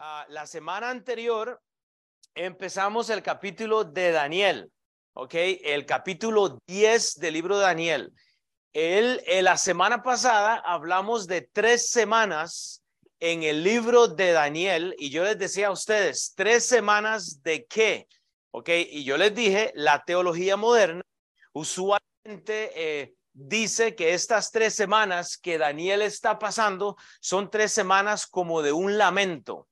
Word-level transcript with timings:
Ah, 0.00 0.24
la 0.28 0.46
semana 0.46 0.90
anterior 0.90 1.60
empezamos 2.32 3.10
el 3.10 3.20
capítulo 3.20 3.82
de 3.82 4.12
Daniel, 4.12 4.70
¿ok? 5.14 5.34
El 5.34 5.86
capítulo 5.86 6.60
10 6.68 7.14
del 7.16 7.34
libro 7.34 7.56
de 7.58 7.64
Daniel. 7.64 8.12
El, 8.72 9.20
en 9.26 9.44
la 9.44 9.56
semana 9.56 10.04
pasada 10.04 10.54
hablamos 10.64 11.26
de 11.26 11.50
tres 11.52 11.90
semanas 11.90 12.80
en 13.18 13.42
el 13.42 13.64
libro 13.64 14.06
de 14.06 14.30
Daniel 14.30 14.94
y 14.98 15.10
yo 15.10 15.24
les 15.24 15.36
decía 15.36 15.66
a 15.66 15.72
ustedes, 15.72 16.32
tres 16.36 16.64
semanas 16.64 17.42
de 17.42 17.66
qué, 17.66 18.06
¿ok? 18.52 18.68
Y 18.90 19.02
yo 19.02 19.16
les 19.16 19.34
dije, 19.34 19.72
la 19.74 20.04
teología 20.04 20.56
moderna 20.56 21.02
usualmente 21.52 22.70
eh, 22.76 23.14
dice 23.32 23.96
que 23.96 24.14
estas 24.14 24.52
tres 24.52 24.76
semanas 24.76 25.36
que 25.36 25.58
Daniel 25.58 26.02
está 26.02 26.38
pasando 26.38 26.96
son 27.20 27.50
tres 27.50 27.72
semanas 27.72 28.28
como 28.28 28.62
de 28.62 28.70
un 28.70 28.96
lamento. 28.96 29.66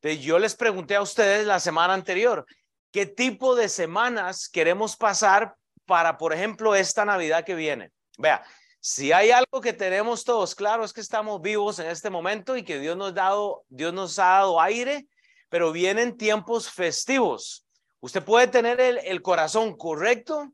Entonces, 0.00 0.24
yo 0.24 0.38
les 0.38 0.54
pregunté 0.54 0.96
a 0.96 1.02
ustedes 1.02 1.46
la 1.46 1.58
semana 1.58 1.94
anterior, 1.94 2.46
¿qué 2.92 3.06
tipo 3.06 3.56
de 3.56 3.68
semanas 3.68 4.48
queremos 4.48 4.96
pasar 4.96 5.54
para, 5.86 6.18
por 6.18 6.32
ejemplo, 6.32 6.74
esta 6.74 7.04
Navidad 7.04 7.44
que 7.44 7.54
viene? 7.54 7.90
Vea, 8.16 8.44
si 8.80 9.12
hay 9.12 9.32
algo 9.32 9.60
que 9.60 9.72
tenemos 9.72 10.24
todos 10.24 10.54
claro 10.54 10.84
es 10.84 10.92
que 10.92 11.00
estamos 11.00 11.40
vivos 11.42 11.78
en 11.80 11.88
este 11.88 12.10
momento 12.10 12.56
y 12.56 12.62
que 12.62 12.78
Dios 12.78 12.96
nos, 12.96 14.18
ha 14.18 14.24
dado 14.24 14.60
aire, 14.60 15.08
pero 15.48 15.72
vienen 15.72 16.16
tiempos 16.16 16.70
festivos. 16.70 17.66
Usted 18.00 18.22
puede 18.22 18.46
tener 18.46 18.80
el 18.80 19.22
corazón 19.22 19.76
correcto 19.76 20.52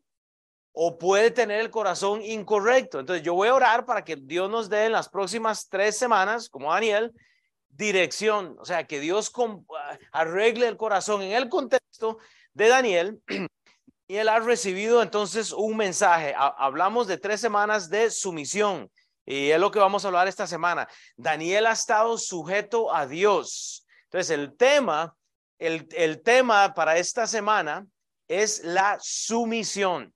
o 0.72 0.98
puede 0.98 1.30
tener 1.30 1.60
el 1.60 1.70
corazón 1.70 2.22
incorrecto. 2.22 2.98
Entonces 2.98 3.24
yo 3.24 3.34
voy 3.34 3.48
a 3.48 3.54
orar 3.54 3.84
para 3.84 4.04
que 4.04 4.16
Dios 4.16 4.50
nos 4.50 4.70
dé 4.70 4.86
en 4.86 4.92
las 4.92 5.08
próximas 5.08 5.68
tres 5.68 5.96
semanas, 5.96 6.48
como 6.48 6.72
Daniel, 6.72 7.12
dirección, 7.76 8.56
o 8.58 8.64
sea, 8.64 8.86
que 8.86 9.00
Dios 9.00 9.32
ah, 9.36 9.98
arregle 10.12 10.68
el 10.68 10.76
corazón. 10.76 11.22
En 11.22 11.32
el 11.32 11.48
contexto 11.48 12.18
de 12.52 12.68
Daniel, 12.68 13.20
él 14.08 14.28
ha 14.28 14.38
recibido 14.38 15.02
entonces 15.02 15.52
un 15.52 15.76
mensaje. 15.76 16.34
Hablamos 16.36 17.06
de 17.06 17.18
tres 17.18 17.40
semanas 17.40 17.88
de 17.88 18.10
sumisión 18.10 18.90
y 19.26 19.50
es 19.50 19.58
lo 19.58 19.70
que 19.70 19.78
vamos 19.78 20.04
a 20.04 20.08
hablar 20.08 20.28
esta 20.28 20.46
semana. 20.46 20.88
Daniel 21.16 21.66
ha 21.66 21.72
estado 21.72 22.18
sujeto 22.18 22.94
a 22.94 23.06
Dios. 23.06 23.86
Entonces, 24.04 24.30
el 24.30 24.56
tema, 24.56 25.16
el, 25.58 25.88
el 25.92 26.22
tema 26.22 26.74
para 26.74 26.98
esta 26.98 27.26
semana 27.26 27.86
es 28.28 28.62
la 28.62 28.98
sumisión. 29.00 30.14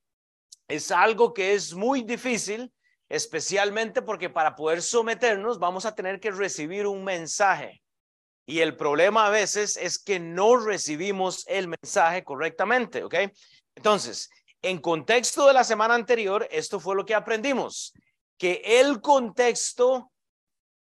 Es 0.69 0.91
algo 0.91 1.33
que 1.33 1.55
es 1.55 1.75
muy 1.75 2.03
difícil 2.03 2.71
especialmente 3.09 4.03
porque 4.03 4.31
para 4.31 4.55
poder 4.55 4.83
someternos 4.83 5.59
vamos 5.59 5.87
a 5.87 5.95
tener 5.95 6.21
que 6.21 6.31
recibir 6.31 6.87
un 6.87 7.05
mensaje. 7.05 7.83
Y 8.47 8.61
el 8.61 8.77
problema 8.77 9.27
a 9.27 9.31
veces 9.31 9.77
es 9.77 9.99
que 9.99 10.19
no 10.19 10.57
recibimos 10.57 11.47
el 11.49 11.69
mensaje 11.69 12.25
correctamente, 12.25 13.05
¿ok? 13.05 13.15
Entonces, 13.75 14.31
en 14.63 14.79
contexto 14.79 15.47
de 15.47 15.53
la 15.53 15.65
semana 15.65 15.95
anterior, 15.95 16.49
esto 16.51 16.81
fue 16.81 16.97
lo 16.97 17.05
que 17.05 17.15
aprendimos, 17.15 17.93
que 18.39 18.63
el 18.65 19.01
contexto, 19.01 20.11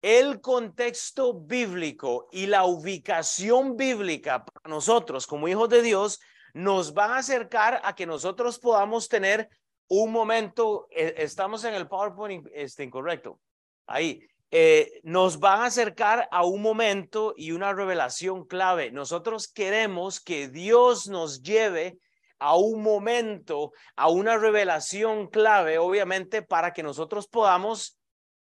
el 0.03 0.41
contexto 0.41 1.35
bíblico 1.35 2.29
y 2.31 2.47
la 2.47 2.65
ubicación 2.65 3.77
bíblica 3.77 4.45
para 4.45 4.71
nosotros 4.71 5.27
como 5.27 5.49
hijos 5.49 5.69
de 5.69 5.83
Dios 5.83 6.21
nos 6.55 6.95
van 6.95 7.11
a 7.11 7.19
acercar 7.19 7.81
a 7.85 7.95
que 7.95 8.07
nosotros 8.07 8.59
podamos 8.59 9.09
tener 9.09 9.49
un 9.89 10.13
momento, 10.13 10.87
eh, 10.91 11.15
estamos 11.19 11.65
en 11.65 11.75
el 11.75 11.89
PowerPoint 11.89 12.47
este, 12.53 12.85
incorrecto. 12.85 13.41
Ahí, 13.87 14.21
eh, 14.51 15.01
nos 15.03 15.41
van 15.41 15.61
a 15.61 15.67
acercar 15.67 16.27
a 16.31 16.45
un 16.45 16.63
momento 16.63 17.35
y 17.37 17.53
una 17.53 17.73
revelación 17.75 18.47
clave. 18.47 18.91
Nosotros 18.91 19.49
queremos 19.49 20.21
que 20.21 20.49
Dios 20.49 21.09
nos 21.09 21.43
lleve 21.43 21.99
a 22.39 22.57
un 22.57 22.83
momento, 22.83 23.73
a 23.97 24.09
una 24.09 24.39
revelación 24.39 25.27
clave, 25.27 25.79
obviamente, 25.79 26.41
para 26.41 26.73
que 26.73 26.83
nosotros 26.83 27.27
podamos, 27.29 27.99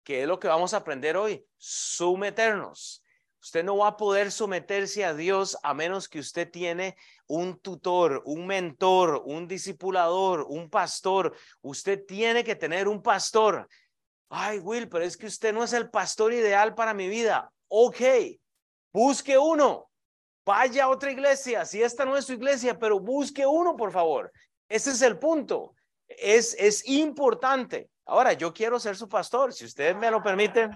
que 0.02 0.22
es 0.22 0.28
lo 0.28 0.40
que 0.40 0.48
vamos 0.48 0.74
a 0.74 0.78
aprender 0.78 1.16
hoy, 1.16 1.44
someternos. 1.58 3.03
Usted 3.44 3.62
no 3.62 3.76
va 3.76 3.88
a 3.88 3.96
poder 3.98 4.32
someterse 4.32 5.04
a 5.04 5.12
Dios 5.12 5.58
a 5.62 5.74
menos 5.74 6.08
que 6.08 6.18
usted 6.18 6.50
tiene 6.50 6.96
un 7.26 7.58
tutor, 7.58 8.22
un 8.24 8.46
mentor, 8.46 9.20
un 9.26 9.46
discipulador, 9.46 10.46
un 10.48 10.70
pastor. 10.70 11.36
Usted 11.60 12.06
tiene 12.06 12.42
que 12.42 12.56
tener 12.56 12.88
un 12.88 13.02
pastor. 13.02 13.68
Ay, 14.30 14.60
Will, 14.60 14.88
pero 14.88 15.04
es 15.04 15.18
que 15.18 15.26
usted 15.26 15.52
no 15.52 15.62
es 15.62 15.74
el 15.74 15.90
pastor 15.90 16.32
ideal 16.32 16.74
para 16.74 16.94
mi 16.94 17.06
vida. 17.06 17.52
Ok, 17.68 18.00
busque 18.90 19.36
uno. 19.36 19.90
Vaya 20.46 20.84
a 20.84 20.88
otra 20.88 21.12
iglesia. 21.12 21.66
Si 21.66 21.82
esta 21.82 22.06
no 22.06 22.16
es 22.16 22.24
su 22.24 22.32
iglesia, 22.32 22.78
pero 22.78 22.98
busque 22.98 23.46
uno, 23.46 23.76
por 23.76 23.92
favor. 23.92 24.32
Ese 24.70 24.92
es 24.92 25.02
el 25.02 25.18
punto. 25.18 25.74
Es, 26.08 26.56
es 26.58 26.88
importante. 26.88 27.90
Ahora, 28.06 28.32
yo 28.32 28.54
quiero 28.54 28.80
ser 28.80 28.96
su 28.96 29.06
pastor. 29.06 29.52
Si 29.52 29.66
ustedes 29.66 29.94
me 29.94 30.10
lo 30.10 30.22
permiten, 30.22 30.74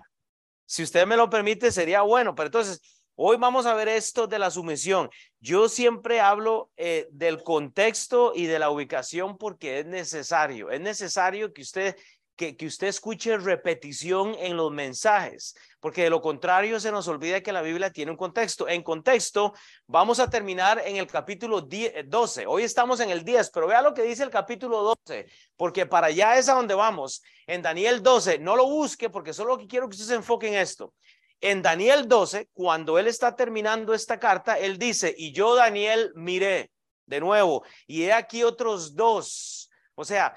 si 0.69 0.83
usted 0.83 1.07
me 1.07 1.17
lo 1.17 1.31
permite, 1.31 1.73
sería 1.73 2.03
bueno. 2.03 2.35
Pero 2.35 2.49
entonces, 2.49 2.83
hoy 3.15 3.39
vamos 3.39 3.65
a 3.65 3.73
ver 3.73 3.89
esto 3.89 4.27
de 4.27 4.39
la 4.39 4.51
sumisión. 4.51 5.09
Yo 5.41 5.67
siempre 5.71 6.21
hablo 6.21 6.71
eh, 6.77 7.09
del 7.11 7.43
contexto 7.43 8.33
y 8.35 8.45
de 8.45 8.59
la 8.59 8.69
ubicación 8.69 9.39
porque 9.39 9.79
es 9.79 9.87
necesario. 9.87 10.71
Es 10.71 10.83
necesario 10.83 11.55
que 11.55 11.63
usted 11.63 11.97
que, 12.37 12.55
que, 12.55 12.67
usted 12.67 12.89
escuche 12.89 13.39
repetición 13.39 14.37
en 14.39 14.59
los 14.59 14.71
mensajes, 14.71 15.57
porque 15.81 16.03
de 16.03 16.11
lo 16.11 16.21
contrario 16.21 16.81
se 16.81 16.91
nos 16.91 17.07
olvida 17.09 17.41
que 17.41 17.53
la 17.53 17.63
Biblia 17.63 17.93
tiene 17.93 18.11
un 18.11 18.17
contexto. 18.17 18.69
En 18.69 18.83
contexto, 18.83 19.55
vamos 19.87 20.19
a 20.21 20.29
terminar 20.29 20.83
en 20.85 20.97
el 20.97 21.07
capítulo 21.07 21.61
12. 21.61 22.47
Hoy 22.47 22.65
estamos 22.65 23.01
en 23.01 23.11
el 23.11 23.25
10, 23.25 23.51
pero 23.51 23.69
vea 23.69 23.83
lo 23.83 23.95
que 23.95 24.03
dice 24.03 24.25
el 24.25 24.31
capítulo 24.31 24.83
12, 24.83 25.27
porque 25.57 25.87
para 25.87 26.09
allá 26.09 26.37
es 26.37 26.49
a 26.49 26.55
donde 26.55 26.75
vamos. 26.75 27.23
En 27.47 27.63
Daniel 27.63 28.03
12, 28.03 28.39
no 28.39 28.57
lo 28.57 28.67
busque 28.67 29.11
porque 29.11 29.33
solo 29.33 29.59
quiero 29.69 29.89
que 29.89 29.95
usted 29.95 30.07
se 30.07 30.15
enfoque 30.15 30.49
en 30.49 30.55
esto. 30.55 30.95
En 31.41 31.63
Daniel 31.63 32.09
12, 32.09 32.49
cuando 32.53 32.99
él 32.99 33.07
está 33.07 33.37
terminando 33.37 33.95
esta 33.95 34.19
carta, 34.19 34.59
él 34.59 34.79
dice, 34.79 35.15
y 35.17 35.33
yo 35.33 35.55
Daniel 35.55 36.13
miré 36.17 36.73
de 37.07 37.21
nuevo, 37.21 37.65
y 37.87 38.03
he 38.03 38.13
aquí 38.13 38.43
otros 38.43 38.95
dos. 38.95 39.71
O 39.95 40.05
sea, 40.05 40.35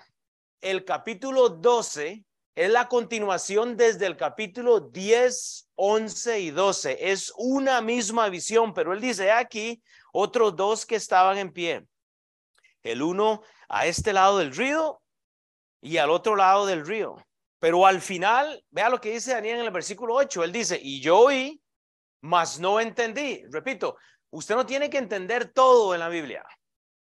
el 0.61 0.85
capítulo 0.85 1.49
12 1.49 2.23
es 2.55 2.69
la 2.69 2.87
continuación 2.87 3.77
desde 3.77 4.05
el 4.05 4.17
capítulo 4.17 4.81
10, 4.81 5.69
11 5.75 6.39
y 6.39 6.51
12. 6.51 7.11
Es 7.11 7.31
una 7.37 7.81
misma 7.81 8.27
visión, 8.29 8.73
pero 8.73 8.93
él 8.93 8.99
dice 8.99 9.31
aquí 9.31 9.81
otros 10.11 10.55
dos 10.55 10.85
que 10.85 10.95
estaban 10.95 11.37
en 11.37 11.53
pie. 11.53 11.87
El 12.83 13.01
uno 13.01 13.41
a 13.69 13.85
este 13.85 14.11
lado 14.11 14.39
del 14.39 14.53
río 14.53 15.01
y 15.81 15.97
al 15.97 16.09
otro 16.09 16.35
lado 16.35 16.65
del 16.65 16.85
río. 16.85 17.15
Pero 17.59 17.85
al 17.85 18.01
final, 18.01 18.63
vea 18.69 18.89
lo 18.89 18.99
que 18.99 19.11
dice 19.11 19.33
Daniel 19.33 19.59
en 19.59 19.65
el 19.65 19.71
versículo 19.71 20.15
8. 20.15 20.43
Él 20.43 20.51
dice, 20.51 20.79
y 20.81 20.99
yo 20.99 21.19
oí, 21.19 21.61
mas 22.21 22.59
no 22.59 22.79
entendí. 22.79 23.43
Repito, 23.49 23.97
usted 24.31 24.55
no 24.55 24.65
tiene 24.65 24.89
que 24.89 24.97
entender 24.97 25.53
todo 25.53 25.93
en 25.93 25.99
la 25.99 26.09
Biblia. 26.09 26.43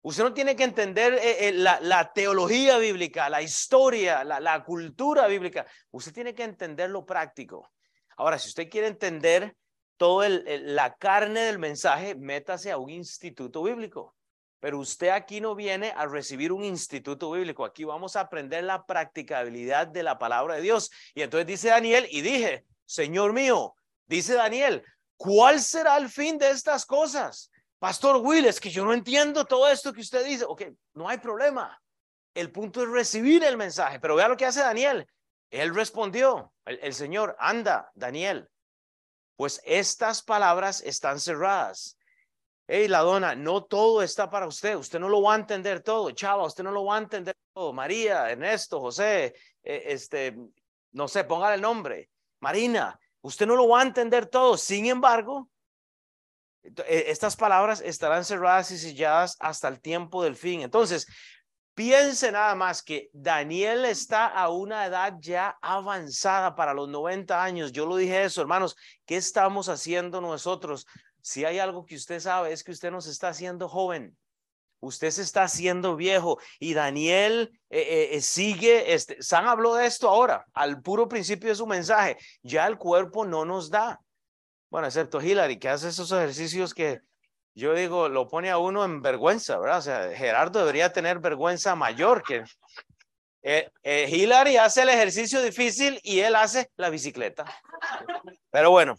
Usted 0.04 0.24
no 0.24 0.34
tiene 0.34 0.58
que 0.58 0.66
entender 0.66 1.14
eh, 1.14 1.48
eh, 1.48 1.52
la, 1.54 2.12
teología 2.14 2.78
bíblica, 2.78 3.30
la 3.30 3.42
historia, 3.42 4.26
la, 4.26 4.64
cultura 4.66 5.28
bíblica. 5.28 5.66
Usted 5.92 6.12
tiene 6.12 6.36
que 6.36 6.44
entender 6.44 6.90
lo 6.90 7.06
práctico. 7.06 7.72
Ahora, 8.18 8.38
si 8.38 8.50
usted 8.50 8.70
quiere 8.70 8.88
entender 8.88 9.56
toda 9.96 10.28
la 10.28 10.94
carne 10.96 11.44
del 11.44 11.58
mensaje, 11.58 12.16
métase 12.16 12.70
a 12.70 12.78
un 12.78 12.90
instituto 12.90 13.64
bíblico. 13.64 14.14
Pero 14.60 14.80
usted 14.80 15.08
aquí 15.08 15.40
no 15.40 15.56
viene 15.56 15.94
a 15.96 16.06
recibir 16.06 16.52
un 16.52 16.66
instituto 16.66 17.32
bíblico. 17.32 17.64
Aquí 17.64 17.86
vamos 17.86 18.18
a 18.18 18.22
aprender 18.22 18.66
la 18.66 18.86
practicabilidad 18.86 19.88
de 19.88 20.04
la 20.04 20.20
palabra 20.20 20.56
de 20.56 20.62
Dios. 20.64 20.92
Y 21.16 21.22
entonces 21.22 21.48
dice 21.48 21.70
Daniel, 21.70 22.08
y 22.12 22.22
dije, 22.22 22.66
Señor 22.86 23.32
mío, 23.32 23.74
dice 24.06 24.34
Daniel, 24.34 24.84
¿cuál 25.16 25.62
será 25.62 25.96
el 25.96 26.10
fin 26.10 26.38
de 26.38 26.50
estas 26.50 26.86
cosas? 26.86 27.50
Pastor 27.84 28.16
Will, 28.16 28.46
es 28.46 28.62
que 28.62 28.70
yo 28.70 28.86
no 28.86 28.94
entiendo 28.94 29.44
todo 29.44 29.68
esto 29.68 29.92
que 29.92 30.00
usted 30.00 30.24
dice. 30.24 30.46
Ok, 30.46 30.62
no 30.94 31.10
hay 31.10 31.18
problema. 31.18 31.78
El 32.34 32.50
punto 32.50 32.82
es 32.82 32.88
recibir 32.88 33.44
el 33.44 33.58
mensaje. 33.58 34.00
Pero 34.00 34.16
vea 34.16 34.30
lo 34.30 34.38
que 34.38 34.46
hace 34.46 34.62
Daniel. 34.62 35.06
Él 35.52 35.76
respondió, 35.76 36.54
el, 36.64 36.94
Señor, 36.94 37.36
anda, 37.40 37.92
Daniel. 37.94 38.50
Pues 39.36 39.62
estas 39.66 40.24
palabras 40.24 40.80
están 40.80 41.20
cerradas. 41.20 41.98
Hey, 42.68 42.88
la 42.88 43.00
dona, 43.00 43.36
no 43.36 43.66
todo 43.66 44.02
está 44.02 44.30
para 44.30 44.48
usted. 44.48 44.78
Usted 44.78 45.02
no 45.02 45.10
lo 45.10 45.22
va 45.22 45.34
a 45.34 45.40
entender 45.40 45.82
todo. 45.82 46.10
Chava, 46.12 46.46
usted 46.46 46.64
no 46.64 46.72
lo 46.72 46.86
va 46.86 46.96
a 46.96 47.00
entender 47.00 47.36
todo. 47.54 47.74
María, 47.74 48.32
Ernesto, 48.32 48.80
José, 48.80 49.36
eh, 49.62 49.84
este, 49.88 50.38
no 50.94 51.10
sé, 51.10 51.26
ponga 51.26 51.54
el 51.54 51.60
nombre. 51.60 52.10
Marina, 52.40 52.98
usted 53.24 53.46
no 53.46 53.58
lo 53.58 53.68
va 53.68 53.82
a 53.82 53.84
entender 53.84 54.28
todo. 54.28 54.56
Sin 54.56 54.86
embargo, 54.86 55.50
estas 56.88 57.36
palabras 57.36 57.82
estarán 57.82 58.26
cerradas 58.26 58.72
y 58.72 58.78
selladas 58.78 59.36
hasta 59.40 59.68
el 59.68 59.80
tiempo 59.82 60.24
del 60.24 60.36
fin. 60.36 60.62
Entonces, 60.62 61.08
piense 61.74 62.32
nada 62.32 62.56
más 62.56 62.82
que 62.82 63.10
Daniel 63.14 63.86
está 63.86 64.28
a 64.28 64.50
una 64.50 64.86
edad 64.86 65.16
ya 65.20 65.58
avanzada 65.62 66.56
para 66.56 66.74
los 66.74 66.88
90 66.90 67.44
años. 67.44 67.72
Yo 67.72 67.86
lo 67.86 67.98
dije 67.98 68.24
eso, 68.24 68.42
hermanos. 68.42 68.76
¿Qué 69.06 69.18
estamos 69.18 69.70
haciendo 69.70 70.22
nosotros? 70.22 70.86
si 71.24 71.46
hay 71.46 71.58
algo 71.58 71.86
que 71.86 71.96
usted 71.96 72.20
sabe 72.20 72.52
es 72.52 72.64
que 72.64 72.72
usted 72.72 72.92
nos 72.92 73.08
está 73.08 73.30
haciendo 73.30 73.68
joven. 73.68 74.16
Usted 74.82 75.12
se 75.12 75.22
está 75.22 75.44
haciendo 75.44 75.96
viejo 75.96 76.38
y 76.60 76.74
Daniel 76.74 77.58
eh, 77.70 77.80
eh, 77.80 78.10
eh, 78.18 78.22
sigue, 78.22 78.94
este, 78.94 79.24
San 79.24 79.48
habló 79.48 79.76
de 79.76 79.86
esto 79.86 80.10
ahora, 80.10 80.46
al 80.54 80.82
puro 80.82 81.08
principio 81.08 81.48
de 81.48 81.56
su 81.56 81.66
mensaje. 81.66 82.18
Ya 82.42 82.68
el 82.68 82.78
cuerpo 82.78 83.26
no 83.26 83.46
nos 83.46 83.70
da. 83.70 84.02
Bueno, 84.74 84.88
excepto 84.88 85.22
Hillary, 85.22 85.60
que 85.60 85.70
hace 85.70 85.90
esos 85.90 86.12
ejercicios 86.12 86.74
que 86.74 87.02
yo 87.54 87.76
digo, 87.76 88.10
lo 88.10 88.28
pone 88.28 88.50
a 88.50 88.58
uno 88.58 88.84
en 88.84 89.04
vergüenza, 89.04 89.60
¿verdad? 89.60 89.78
O 89.78 89.82
sea, 89.84 90.10
Gerardo 90.16 90.58
debería 90.62 90.92
tener 90.92 91.20
vergüenza 91.20 91.76
mayor 91.76 92.24
que 92.24 92.44
Hillary 93.84 94.58
hace 94.58 94.82
el 94.82 94.90
ejercicio 94.90 95.44
difícil 95.44 96.00
y 96.02 96.22
él 96.22 96.36
hace 96.36 96.72
la 96.76 96.90
bicicleta. 96.90 97.46
Pero 98.50 98.72
bueno, 98.72 98.96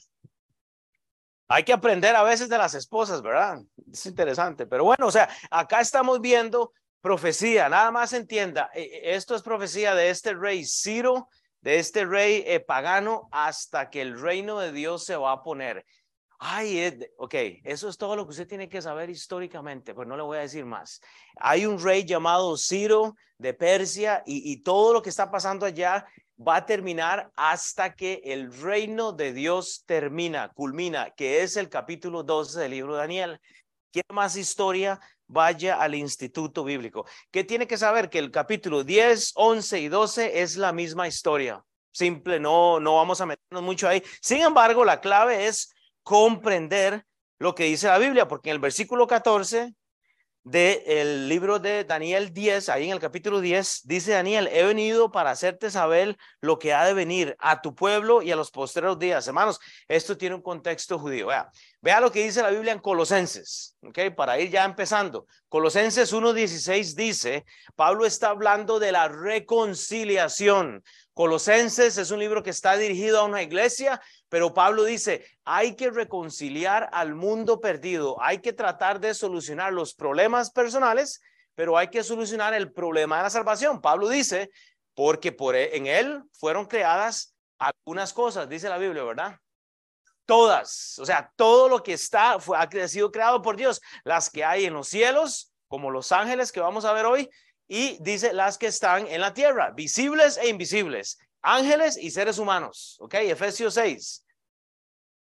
hay 1.49 1.65
que 1.65 1.73
aprender 1.73 2.15
a 2.15 2.23
veces 2.23 2.49
de 2.49 2.59
las 2.59 2.75
esposas, 2.75 3.21
¿verdad? 3.21 3.59
Es 3.93 4.07
interesante. 4.07 4.67
Pero 4.67 4.85
bueno, 4.85 5.09
o 5.09 5.11
sea, 5.11 5.29
acá 5.51 5.81
estamos 5.81 6.21
viendo 6.21 6.73
profecía. 7.01 7.69
Nada 7.69 7.91
más 7.91 8.13
entienda, 8.13 8.71
e, 8.75 8.83
e, 8.83 9.17
esto 9.17 9.35
es 9.35 9.43
profecía 9.43 9.97
de 9.97 10.11
este 10.11 10.35
rey 10.35 10.65
Ciro, 10.65 11.29
de 11.65 11.79
este 11.79 12.05
rey 12.05 12.45
eh, 12.47 12.61
pagano, 12.61 13.27
hasta 13.33 13.89
que 13.89 14.03
el 14.03 14.21
reino 14.21 14.59
de 14.59 14.71
Dios 14.71 15.07
se 15.07 15.17
va 15.17 15.33
a 15.33 15.43
poner. 15.43 15.87
Ay, 16.39 16.95
ok, 17.17 17.35
eso 17.65 17.89
es 17.89 17.97
todo 17.97 18.17
lo 18.17 18.27
que 18.27 18.33
usted 18.33 18.47
tiene 18.47 18.69
que 18.69 18.83
saber 18.83 19.09
históricamente, 19.09 19.95
pues 19.95 20.07
no 20.07 20.15
le 20.15 20.23
voy 20.23 20.37
a 20.37 20.43
decir 20.43 20.67
más. 20.67 21.01
Hay 21.37 21.65
un 21.65 21.83
rey 21.83 22.05
llamado 22.05 22.59
Ciro 22.59 23.17
de 23.39 23.55
Persia 23.55 24.23
y, 24.27 24.53
y 24.53 24.63
todo 24.63 24.93
lo 24.93 25.01
que 25.01 25.09
está 25.09 25.31
pasando 25.31 25.65
allá 25.65 26.07
va 26.37 26.57
a 26.57 26.67
terminar 26.67 27.31
hasta 27.35 27.95
que 27.95 28.21
el 28.25 28.53
reino 28.53 29.13
de 29.13 29.33
Dios 29.33 29.85
termina, 29.87 30.51
culmina, 30.51 31.15
que 31.17 31.43
es 31.43 31.57
el 31.57 31.71
capítulo 31.71 32.25
12 32.25 32.61
del 32.61 32.73
libro 32.73 32.93
de 32.93 33.01
Daniel. 33.01 33.41
¿Quiere 33.91 34.13
más 34.13 34.37
historia? 34.37 35.01
Vaya 35.27 35.81
al 35.81 35.95
Instituto 35.95 36.65
Bíblico. 36.65 37.07
¿Qué 37.31 37.45
tiene 37.45 37.67
que 37.67 37.79
saber? 37.79 38.11
Que 38.11 38.19
el 38.19 38.31
capítulo 38.31 38.85
10, 38.85 39.33
11 39.35 39.81
y 39.81 39.89
12 39.89 40.43
es 40.43 40.57
la 40.57 40.73
misma 40.73 41.09
historia. 41.09 41.65
Simple, 41.93 42.41
no, 42.41 42.81
no 42.81 42.97
vamos 42.97 43.21
a 43.21 43.27
meternos 43.27 43.63
mucho 43.63 43.89
ahí. 43.89 44.03
Sin 44.21 44.43
embargo, 44.43 44.85
la 44.85 45.01
clave 45.01 45.47
es 45.47 45.73
comprender 46.03 47.07
lo 47.39 47.55
que 47.55 47.65
dice 47.65 47.87
la 47.87 47.99
Biblia, 47.99 48.29
porque 48.29 48.51
en 48.51 48.57
el 48.57 48.61
versículo 48.61 49.07
14 49.07 49.75
del 50.45 51.27
libro 51.27 51.59
de 51.59 51.85
Daniel 51.85 52.33
10, 52.35 52.69
ahí 52.69 52.85
en 52.85 52.93
el 52.93 53.01
capítulo 53.01 53.41
10, 53.41 53.81
dice 53.85 54.13
Daniel, 54.13 54.47
he 54.53 54.63
venido 54.63 55.11
para 55.11 55.31
hacerte 55.31 55.71
saber 55.71 56.19
lo 56.43 56.59
que 56.59 56.75
ha 56.75 56.85
de 56.85 56.93
venir 56.93 57.35
a 57.39 57.63
tu 57.63 57.75
pueblo 57.75 58.21
y 58.21 58.31
a 58.31 58.37
los 58.37 58.51
postreros 58.51 58.99
días. 58.99 59.27
Hermanos, 59.27 59.59
esto 59.89 60.19
tiene 60.19 60.35
un 60.35 60.43
contexto 60.43 60.99
judío. 60.99 61.29
Vea, 61.29 61.51
vea 61.81 61.99
lo 61.99 62.13
que 62.13 62.25
dice 62.25 62.43
la 62.43 62.51
Biblia 62.51 62.73
en 62.75 62.81
Colosenses, 62.81 63.79
¿ok? 63.83 64.15
Para 64.15 64.39
ir 64.39 64.51
ya 64.51 64.67
empezando. 64.67 65.27
Colosenses 65.49 66.13
1.16 66.13 66.95
dice, 66.95 67.47
Pablo 67.75 68.05
está 68.05 68.29
hablando 68.29 68.79
de 68.79 68.93
la 68.93 69.09
reconciliación. 69.09 70.85
Colosenses 71.15 71.97
es 71.97 72.11
un 72.11 72.19
libro 72.19 72.43
que 72.43 72.51
está 72.51 72.77
dirigido 72.77 73.21
a 73.21 73.25
una 73.25 73.43
iglesia, 73.43 74.03
pero 74.35 74.53
Pablo 74.53 74.83
dice, 74.83 75.25
hay 75.45 75.77
que 75.77 75.93
reconciliar 75.93 76.91
al 76.93 77.15
mundo 77.15 77.61
perdido, 77.61 78.21
hay 78.21 78.41
que 78.41 78.53
tratar 78.53 78.99
de 78.99 79.15
solucionar 79.15 79.73
los 79.73 79.95
problemas 79.95 80.51
personales, 80.51 81.23
pero 81.55 81.79
hay 81.79 81.87
que 81.87 82.03
solucionar 82.03 82.53
el 82.53 82.73
problema 82.73 83.19
de 83.19 83.23
la 83.23 83.31
salvación. 83.31 83.81
Pablo 83.81 84.09
dice, 84.09 84.51
porque 84.93 85.31
por 85.31 85.55
e, 85.55 85.77
en 85.77 85.87
él 85.87 86.21
fueron 86.33 86.67
creadas 86.67 87.33
algunas 87.61 88.13
cosas, 88.13 88.49
dice 88.49 88.69
la 88.69 88.79
Biblia, 88.79 89.05
¿verdad? 89.05 89.39
Todas, 90.27 90.99
o 90.99 91.07
sea, 91.07 91.33
todo 91.37 91.69
lo 91.69 91.85
que 91.85 91.93
está 91.93 92.41
fue, 92.41 92.59
ha 92.59 92.89
sido 92.89 93.13
creado 93.13 93.41
por 93.41 93.55
Dios, 93.55 93.81
las 94.03 94.31
que 94.31 94.45
hay 94.45 94.65
en 94.65 94.75
los 94.75 94.89
cielos, 94.89 95.53
como 95.69 95.93
los 95.93 96.11
ángeles 96.11 96.51
que 96.51 96.59
vamos 96.59 96.85
a 96.85 96.93
ver 96.93 97.07
hoy, 97.07 97.31
y 97.69 97.99
dice 98.03 98.33
las 98.33 98.59
que 98.59 98.67
están 98.67 99.07
en 99.07 99.21
la 99.21 99.33
tierra, 99.33 99.71
visibles 99.71 100.39
e 100.39 100.49
invisibles, 100.49 101.21
ángeles 101.45 101.97
y 101.97 102.11
seres 102.11 102.39
humanos, 102.39 102.97
¿ok? 103.01 103.15
Efesios 103.15 103.75
6 103.75 104.25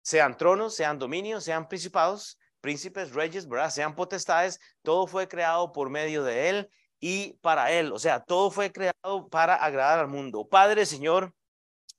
sean 0.04 0.38
tronos, 0.38 0.76
sean 0.76 1.00
dominios, 1.00 1.44
sean 1.46 1.68
principados, 1.68 2.38
príncipes, 2.62 3.14
reyes, 3.14 3.48
¿verdad? 3.48 3.72
Sean 3.72 3.96
potestades, 3.96 4.60
todo 4.84 5.08
fue 5.08 5.28
creado 5.28 5.72
por 5.72 5.90
medio 5.90 6.24
de 6.24 6.50
Él 6.50 6.70
y 7.00 7.34
para 7.42 7.72
Él. 7.72 7.92
O 7.92 8.00
sea, 8.00 8.20
todo 8.20 8.52
fue 8.52 8.72
creado 8.72 9.28
para 9.30 9.56
agradar 9.56 10.00
al 10.00 10.10
mundo. 10.10 10.48
Padre, 10.48 10.86
Señor, 10.86 11.34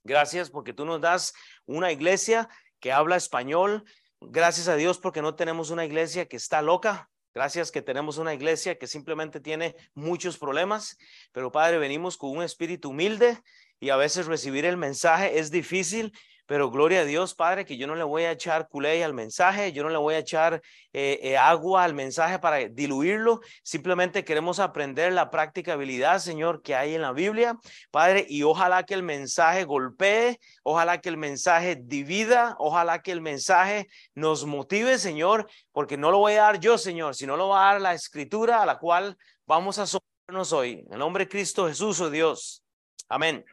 gracias 0.03 0.49
porque 0.49 0.73
tú 0.73 0.85
nos 0.85 1.01
das 1.01 1.33
una 1.65 1.91
iglesia 1.91 2.47
que 2.79 2.91
habla 2.91 3.15
español. 3.15 3.83
Gracias 4.21 4.67
a 4.67 4.75
Dios 4.75 4.99
porque 4.99 5.21
no 5.21 5.35
tenemos 5.35 5.71
una 5.71 5.83
iglesia 5.83 6.27
que 6.27 6.37
está 6.37 6.61
loca. 6.61 7.09
Gracias 7.33 7.69
que 7.69 7.81
tenemos 7.81 8.17
una 8.17 8.33
iglesia 8.33 8.77
que 8.77 8.87
simplemente 8.87 9.41
tiene 9.41 9.75
muchos 9.93 10.37
problemas. 10.37 10.95
Pero 11.31 11.51
Padre, 11.51 11.79
venimos 11.79 12.17
con 12.17 12.29
un 12.29 12.43
espíritu 12.43 12.91
humilde 12.91 13.41
y 13.79 13.89
a 13.89 13.95
veces 13.95 14.25
recibir 14.25 14.65
el 14.65 14.77
mensaje 14.77 15.39
es 15.39 15.51
difícil 15.51 16.11
pero 16.45 16.69
gloria 16.69 17.01
a 17.01 17.05
Dios, 17.05 17.33
Padre, 17.33 17.65
que 17.65 17.77
yo 17.77 17.87
no 17.87 17.95
le 17.95 18.03
voy 18.03 18.23
a 18.23 18.31
echar 18.31 18.67
culé 18.67 19.03
al 19.03 19.13
mensaje, 19.13 19.71
yo 19.73 19.83
no 19.83 19.89
le 19.89 19.97
voy 19.97 20.13
a 20.13 20.19
echar 20.19 20.61
eh, 20.93 21.19
eh, 21.23 21.37
agua 21.37 21.83
al 21.83 21.95
mensaje 21.95 22.37
para 22.39 22.57
diluirlo, 22.57 23.41
simplemente 23.63 24.23
queremos 24.23 24.59
aprender 24.59 25.11
la 25.13 25.31
practicabilidad, 25.31 26.19
Señor, 26.19 26.61
que 26.61 26.75
hay 26.75 26.93
en 26.93 27.01
la 27.01 27.13
Biblia, 27.13 27.57
Padre, 27.89 28.25
y 28.29 28.43
ojalá 28.43 28.83
que 28.83 28.93
el 28.93 29.01
mensaje 29.01 29.63
golpee, 29.63 30.39
ojalá 30.63 31.01
que 31.01 31.09
el 31.09 31.17
mensaje 31.17 31.77
divida, 31.81 32.55
ojalá 32.59 33.01
que 33.01 33.11
el 33.11 33.21
mensaje 33.21 33.87
nos 34.13 34.45
motive, 34.45 34.99
Señor, 34.99 35.49
porque 35.71 35.97
no 35.97 36.11
lo 36.11 36.19
voy 36.19 36.33
a 36.33 36.43
dar 36.43 36.59
yo, 36.59 36.77
Señor, 36.77 37.15
sino 37.15 37.37
lo 37.37 37.49
va 37.49 37.69
a 37.69 37.73
dar 37.73 37.81
la 37.81 37.93
escritura 37.93 38.61
a 38.61 38.65
la 38.67 38.77
cual 38.77 39.17
vamos 39.47 39.79
a 39.79 39.87
someternos 39.87 40.53
hoy. 40.53 40.83
En 40.85 40.93
el 40.93 40.99
nombre 40.99 41.25
de 41.25 41.29
Cristo 41.29 41.67
Jesús, 41.67 41.99
oh 42.01 42.09
Dios. 42.11 42.63
Amén. 43.09 43.43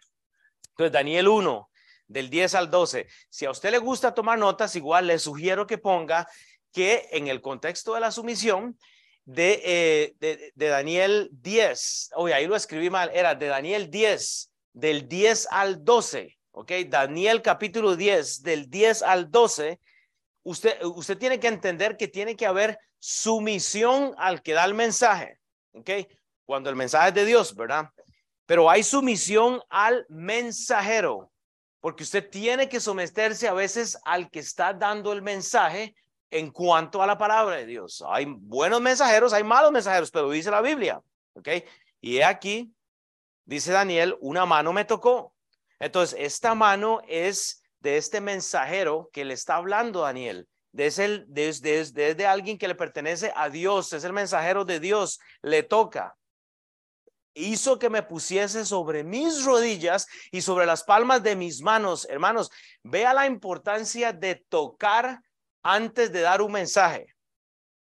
Entonces, 0.72 0.92
Daniel 0.92 1.28
1 1.28 1.70
del 2.12 2.30
10 2.30 2.54
al 2.54 2.70
12. 2.70 3.06
Si 3.28 3.46
a 3.46 3.50
usted 3.50 3.70
le 3.70 3.78
gusta 3.78 4.14
tomar 4.14 4.38
notas, 4.38 4.76
igual 4.76 5.06
le 5.06 5.18
sugiero 5.18 5.66
que 5.66 5.78
ponga 5.78 6.28
que 6.72 7.08
en 7.12 7.28
el 7.28 7.40
contexto 7.40 7.94
de 7.94 8.00
la 8.00 8.10
sumisión 8.10 8.78
de, 9.24 9.62
eh, 9.64 10.52
de, 10.54 10.68
Daniel 10.68 11.28
10, 11.32 12.10
oye, 12.16 12.34
ahí 12.34 12.46
lo 12.46 12.56
escribí 12.56 12.90
mal, 12.90 13.10
era 13.14 13.34
de 13.34 13.46
Daniel 13.46 13.90
10, 13.90 14.52
del 14.72 15.08
10 15.08 15.48
al 15.50 15.84
12, 15.84 16.38
¿ok? 16.50 16.72
Daniel 16.88 17.42
capítulo 17.42 17.94
10, 17.94 18.42
del 18.42 18.68
10 18.68 19.02
al 19.02 19.30
12, 19.30 19.78
usted, 20.42 20.82
usted 20.82 21.18
tiene 21.18 21.38
que 21.38 21.48
entender 21.48 21.96
que 21.96 22.08
tiene 22.08 22.36
que 22.36 22.46
haber 22.46 22.78
sumisión 22.98 24.14
al 24.18 24.42
que 24.42 24.54
da 24.54 24.64
el 24.64 24.74
mensaje, 24.74 25.38
¿ok? 25.72 25.90
Cuando 26.44 26.70
el 26.70 26.76
mensaje 26.76 27.08
es 27.08 27.14
de 27.14 27.24
Dios, 27.24 27.54
¿verdad? 27.54 27.90
Pero 28.46 28.68
hay 28.68 28.82
sumisión 28.82 29.60
al 29.68 30.04
mensajero 30.08 31.32
porque 31.82 32.04
usted 32.04 32.30
tiene 32.30 32.68
que 32.68 32.78
someterse 32.78 33.48
a 33.48 33.54
veces 33.54 33.98
al 34.04 34.30
que 34.30 34.38
está 34.38 34.72
dando 34.72 35.12
el 35.12 35.20
mensaje 35.20 35.96
en 36.30 36.52
cuanto 36.52 37.02
a 37.02 37.06
la 37.08 37.18
palabra 37.18 37.56
de 37.56 37.66
Dios. 37.66 38.04
Hay 38.06 38.24
buenos 38.24 38.80
mensajeros, 38.80 39.32
hay 39.32 39.42
malos 39.42 39.72
mensajeros, 39.72 40.12
pero 40.12 40.30
dice 40.30 40.52
la 40.52 40.62
Biblia, 40.62 41.02
¿ok? 41.34 41.48
Y 42.00 42.20
aquí, 42.20 42.72
dice 43.44 43.72
Daniel, 43.72 44.16
una 44.20 44.46
mano 44.46 44.72
me 44.72 44.84
tocó. 44.84 45.34
Entonces, 45.80 46.16
esta 46.20 46.54
mano 46.54 47.00
es 47.08 47.64
de 47.80 47.96
este 47.96 48.20
mensajero 48.20 49.10
que 49.12 49.24
le 49.24 49.34
está 49.34 49.56
hablando 49.56 50.02
Daniel. 50.02 50.48
Desde, 50.70 51.24
desde, 51.26 51.84
desde 51.90 52.26
alguien 52.26 52.58
que 52.58 52.68
le 52.68 52.76
pertenece 52.76 53.32
a 53.34 53.50
Dios, 53.50 53.92
es 53.92 54.04
el 54.04 54.12
mensajero 54.12 54.64
de 54.64 54.78
Dios, 54.78 55.18
le 55.42 55.64
toca 55.64 56.16
hizo 57.34 57.78
que 57.78 57.90
me 57.90 58.02
pusiese 58.02 58.64
sobre 58.64 59.04
mis 59.04 59.44
rodillas 59.44 60.06
y 60.30 60.42
sobre 60.42 60.66
las 60.66 60.84
palmas 60.84 61.22
de 61.22 61.36
mis 61.36 61.62
manos. 61.62 62.06
Hermanos, 62.08 62.50
vea 62.82 63.14
la 63.14 63.26
importancia 63.26 64.12
de 64.12 64.36
tocar 64.36 65.20
antes 65.62 66.12
de 66.12 66.20
dar 66.20 66.42
un 66.42 66.52
mensaje. 66.52 67.06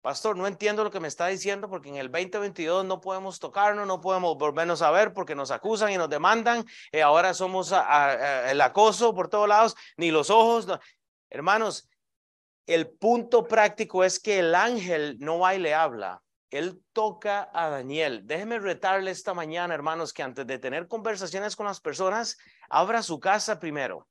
Pastor, 0.01 0.37
no 0.37 0.47
entiendo 0.47 0.85
lo 0.85 0.91
que 0.91 1.01
me 1.01 1.09
está 1.09 1.27
diciendo 1.27 1.69
porque 1.69 1.89
en 1.89 1.97
el 1.97 2.11
2022 2.11 2.85
no 2.85 3.01
podemos 3.01 3.41
tocarnos, 3.41 3.87
no 3.87 4.01
podemos 4.01 4.39
volvernos 4.39 4.81
a 4.81 4.91
ver 4.91 5.13
porque 5.13 5.35
nos 5.35 5.51
acusan 5.51 5.91
y 5.93 5.99
nos 5.99 6.09
demandan. 6.09 6.65
Eh, 6.93 7.03
ahora 7.03 7.35
somos 7.35 7.73
el 7.73 8.61
acoso 8.61 9.15
por 9.15 9.29
todos 9.29 9.49
lados, 9.49 9.75
ni 9.97 10.11
los 10.11 10.31
ojos. 10.31 10.67
Hermanos, 11.31 11.89
el 12.67 12.89
punto 12.89 13.47
práctico 13.47 14.05
es 14.05 14.21
que 14.21 14.39
el 14.39 14.55
ángel 14.55 15.17
no 15.19 15.41
va 15.41 15.55
y 15.55 15.59
le 15.59 15.75
habla 15.75 16.23
él 16.51 16.81
toca 16.93 17.51
a 17.53 17.69
Daniel. 17.69 18.23
Déjeme 18.25 18.59
retarle 18.59 19.11
esta 19.11 19.35
mañana, 19.35 19.75
hermanos, 19.75 20.13
que 20.13 20.23
antes 20.23 20.47
de 20.47 20.59
tener 20.59 20.89
conversaciones 20.89 21.57
con 21.57 21.67
las 21.67 21.81
personas, 21.81 22.39
abra 22.69 23.03
su 23.03 23.21
casa 23.21 23.59
primero. 23.59 24.09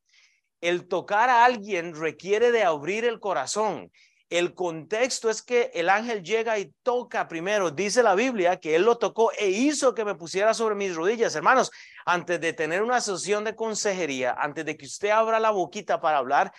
El 0.61 0.87
tocar 0.87 1.29
a 1.29 1.45
alguien 1.45 1.95
requiere 1.95 2.51
de 2.51 2.63
abrir 2.63 3.05
el 3.05 3.19
corazón. 3.19 3.91
El 4.29 4.53
contexto 4.53 5.29
es 5.29 5.41
que 5.41 5.71
el 5.73 5.87
ángel 5.89 6.21
llega 6.21 6.59
y 6.59 6.73
toca 6.83 7.27
primero. 7.27 7.71
Dice 7.71 8.03
la 8.03 8.13
Biblia 8.13 8.59
que 8.59 8.75
él 8.75 8.83
lo 8.83 8.97
tocó 8.97 9.31
e 9.31 9.49
hizo 9.49 9.95
que 9.95 10.03
me 10.03 10.15
pusiera 10.15 10.53
sobre 10.53 10.75
mis 10.75 10.95
rodillas. 10.95 11.33
Hermanos, 11.35 11.71
antes 12.05 12.41
de 12.41 12.53
tener 12.53 12.83
una 12.83 12.99
sesión 12.99 13.45
de 13.45 13.55
consejería, 13.55 14.35
antes 14.37 14.65
de 14.65 14.75
que 14.75 14.85
usted 14.85 15.09
abra 15.09 15.39
la 15.39 15.51
boquita 15.51 16.01
para 16.01 16.17
hablar, 16.17 16.51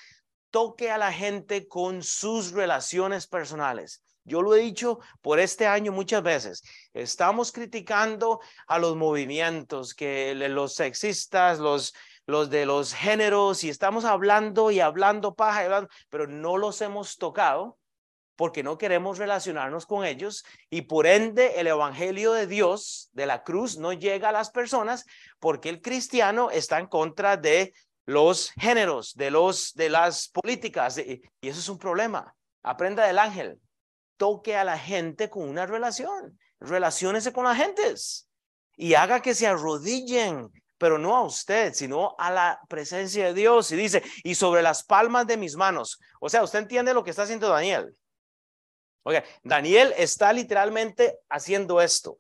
toque 0.51 0.91
a 0.91 0.99
la 0.99 1.13
gente 1.13 1.69
con 1.69 2.03
sus 2.03 2.53
relaciones 2.53 3.27
personales. 3.27 4.03
Yo 4.29 4.43
lo 4.43 4.55
he 4.55 4.61
dicho 4.61 5.01
por 5.23 5.41
este 5.41 5.67
año 5.67 5.91
muchas 5.91 6.23
veces. 6.23 6.63
Estamos 6.93 7.51
criticando 7.51 8.41
a 8.67 8.79
los 8.79 8.95
movimientos, 8.97 9.95
que 9.95 10.35
los 10.35 10.75
sexistas, 10.75 11.59
los, 11.59 11.95
los 12.27 12.51
de 12.51 12.67
los 12.67 12.95
géneros, 12.95 13.65
y 13.65 13.71
estamos 13.71 14.05
hablando 14.05 14.71
y 14.71 14.81
hablando 14.81 15.35
paja, 15.35 15.89
pero 16.11 16.27
no 16.27 16.57
los 16.57 16.81
hemos 16.81 17.17
tocado 17.17 17.79
porque 18.39 18.63
no 18.63 18.79
queremos 18.79 19.19
relacionarnos 19.19 19.85
con 19.85 20.05
ellos 20.05 20.45
y 20.71 20.83
por 20.83 21.09
ende 21.09 21.59
el 21.59 21.67
evangelio 21.67 22.33
de 22.33 22.47
Dios 22.47 23.11
de 23.13 23.27
la 23.27 23.43
cruz 23.43 23.79
no 23.79 23.93
llega 23.93 24.29
a 24.29 24.33
las 24.33 24.51
personas 24.51 25.07
porque 25.41 25.69
el 25.69 25.83
cristiano 25.83 26.49
está 26.53 26.79
en 26.79 26.87
contra 26.87 27.37
de 27.37 27.75
los 28.07 28.53
géneros, 28.53 29.17
de 29.17 29.33
los 29.33 29.75
de 29.75 29.89
las 29.89 30.29
políticas 30.29 30.99
y 30.99 31.21
eso 31.43 31.59
es 31.59 31.69
un 31.69 31.79
problema. 31.79 32.33
Aprenda 32.63 33.05
del 33.05 33.19
ángel. 33.19 33.59
Toque 34.19 34.55
a 34.57 34.65
la 34.65 34.79
gente 34.79 35.31
con 35.31 35.49
una 35.49 35.65
relación. 35.65 36.39
Relaciónese 36.61 37.33
con 37.33 37.45
las 37.45 37.57
gentes 37.57 38.29
y 38.77 38.95
haga 38.95 39.23
que 39.23 39.35
se 39.35 39.47
arrodillen 39.47 40.51
pero 40.79 40.97
no 40.97 41.17
a 41.17 41.23
usted, 41.23 41.75
sino 41.75 42.15
a 42.19 42.31
la 42.31 42.61
presencia 42.69 43.27
de 43.27 43.35
Dios. 43.35 43.73
Y 43.73 43.77
dice, 43.77 44.03
y 44.23 44.37
sobre 44.37 44.63
las 44.63 44.85
palmas 44.85 45.27
de 45.27 45.37
mis 45.37 45.57
manos. 45.57 45.99
O 46.21 46.29
sea, 46.29 46.45
usted 46.45 46.61
entiende 46.61 46.95
lo 46.95 47.03
que 47.03 47.11
está 47.11 47.25
haciendo 47.25 47.49
Daniel. 47.49 47.95
Oiga, 49.03 49.25
Daniel 49.43 49.93
está 49.97 50.33
literalmente 50.33 51.19
haciendo 51.29 51.81
esto. 51.81 52.17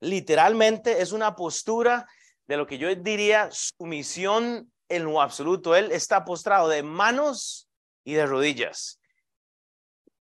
Literalmente 0.00 1.02
es 1.02 1.12
una 1.12 1.36
postura 1.36 2.06
de 2.46 2.56
lo 2.56 2.66
que 2.66 2.78
yo 2.78 2.94
diría 2.94 3.50
sumisión 3.52 4.72
en 4.88 5.04
lo 5.04 5.20
absoluto. 5.20 5.76
Él 5.76 5.92
está 5.92 6.24
postrado 6.24 6.68
de 6.68 6.82
manos 6.82 7.68
y 8.02 8.14
de 8.14 8.24
rodillas. 8.24 8.98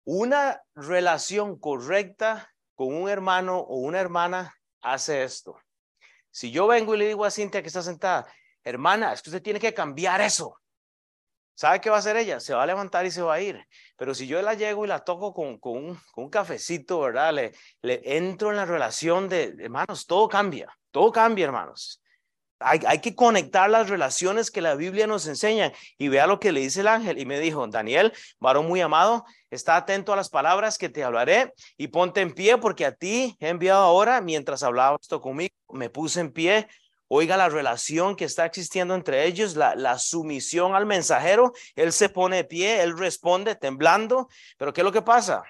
Una 0.06 0.62
relación 0.76 1.58
correcta 1.60 2.52
con 2.76 2.94
un 2.94 3.10
hermano 3.10 3.58
o 3.58 3.78
una 3.78 4.00
hermana 4.00 4.56
hace 4.82 5.24
esto. 5.24 5.60
Si 6.30 6.52
yo 6.52 6.68
vengo 6.68 6.94
y 6.94 7.00
le 7.00 7.08
digo 7.08 7.26
a 7.26 7.32
Cintia 7.32 7.62
que 7.62 7.68
está 7.68 7.82
sentada, 7.82 8.28
hermana, 8.64 9.14
es 9.14 9.22
que 9.22 9.30
usted 9.30 9.42
tiene 9.42 9.60
que 9.60 9.74
cambiar 9.74 10.22
eso. 10.22 10.60
¿Sabe 11.56 11.82
qué 11.82 11.90
va 11.90 11.96
a 11.96 12.00
hacer 12.00 12.18
ella? 12.18 12.40
Se 12.40 12.54
va 12.54 12.64
a 12.64 12.66
levantar 12.68 13.06
y 13.06 13.12
se 13.12 13.22
va 13.22 13.36
a 13.36 13.42
ir. 13.42 13.66
Pero 13.96 14.14
si 14.14 14.28
yo 14.28 14.42
la 14.42 14.54
llego 14.54 14.86
y 14.86 14.90
la 14.90 15.00
toco 15.00 15.34
con, 15.34 15.58
con, 15.58 15.98
un, 16.16 16.30
cafecito, 16.30 17.00
¿verdad? 17.00 17.34
Le, 17.34 17.54
le 17.82 18.02
entro 18.04 18.52
en 18.52 18.58
la 18.58 18.66
relación 18.66 19.30
de, 19.30 19.56
hermanos, 19.58 20.06
todo 20.06 20.28
cambia, 20.28 20.68
todo 20.92 21.12
cambia, 21.12 21.46
hermanos. 21.46 22.02
Hay, 22.60 23.00
que 23.00 23.16
conectar 23.16 23.70
las 23.70 23.90
relaciones 23.90 24.50
que 24.50 24.62
la 24.62 24.76
Biblia 24.76 25.08
nos 25.08 25.28
enseña 25.28 25.74
y 25.98 26.08
vea 26.08 26.26
lo 26.26 26.40
que 26.40 26.52
le 26.52 26.62
dice 26.62 26.82
el 26.82 26.88
ángel. 26.88 27.20
Y 27.20 27.26
me 27.26 27.40
dijo, 27.40 27.68
Daniel, 27.68 28.14
varón 28.40 28.68
muy 28.68 28.82
amado, 28.82 29.26
está 29.50 29.76
atento 29.76 30.14
a 30.14 30.16
las 30.16 30.30
palabras 30.30 30.78
que 30.78 30.90
te 30.90 31.04
hablaré 31.04 31.54
y 31.78 31.88
ponte 31.88 32.22
en 32.22 32.34
pie 32.34 32.58
porque 32.58 32.86
a 32.86 32.94
ti 32.94 33.36
he 33.40 33.50
enviado 33.50 33.84
ahora, 33.84 34.22
mientras 34.22 34.64
hablaba 34.64 34.98
esto 35.02 35.20
conmigo, 35.20 35.54
me 35.70 35.90
puse 35.90 36.22
en 36.22 36.32
pie 36.32 36.68
Oiga 37.08 37.38
la 37.38 37.50
relación 37.50 38.16
que 38.16 38.26
está 38.26 38.46
existiendo 38.46 38.96
entre 38.96 39.26
ellos, 39.26 39.56
la, 39.56 39.76
la, 39.76 40.00
sumisión 40.00 40.74
al 40.74 40.88
mensajero. 40.88 41.54
Él 41.76 41.94
se 41.94 42.10
pone 42.10 42.38
de 42.38 42.44
pie, 42.46 42.82
él 42.82 42.98
responde 42.98 43.56
temblando. 43.56 44.28
Pero 44.58 44.74
¿qué 44.74 44.82
es 44.82 44.86
lo 44.86 44.92
que 44.92 45.04
pasa? 45.04 45.44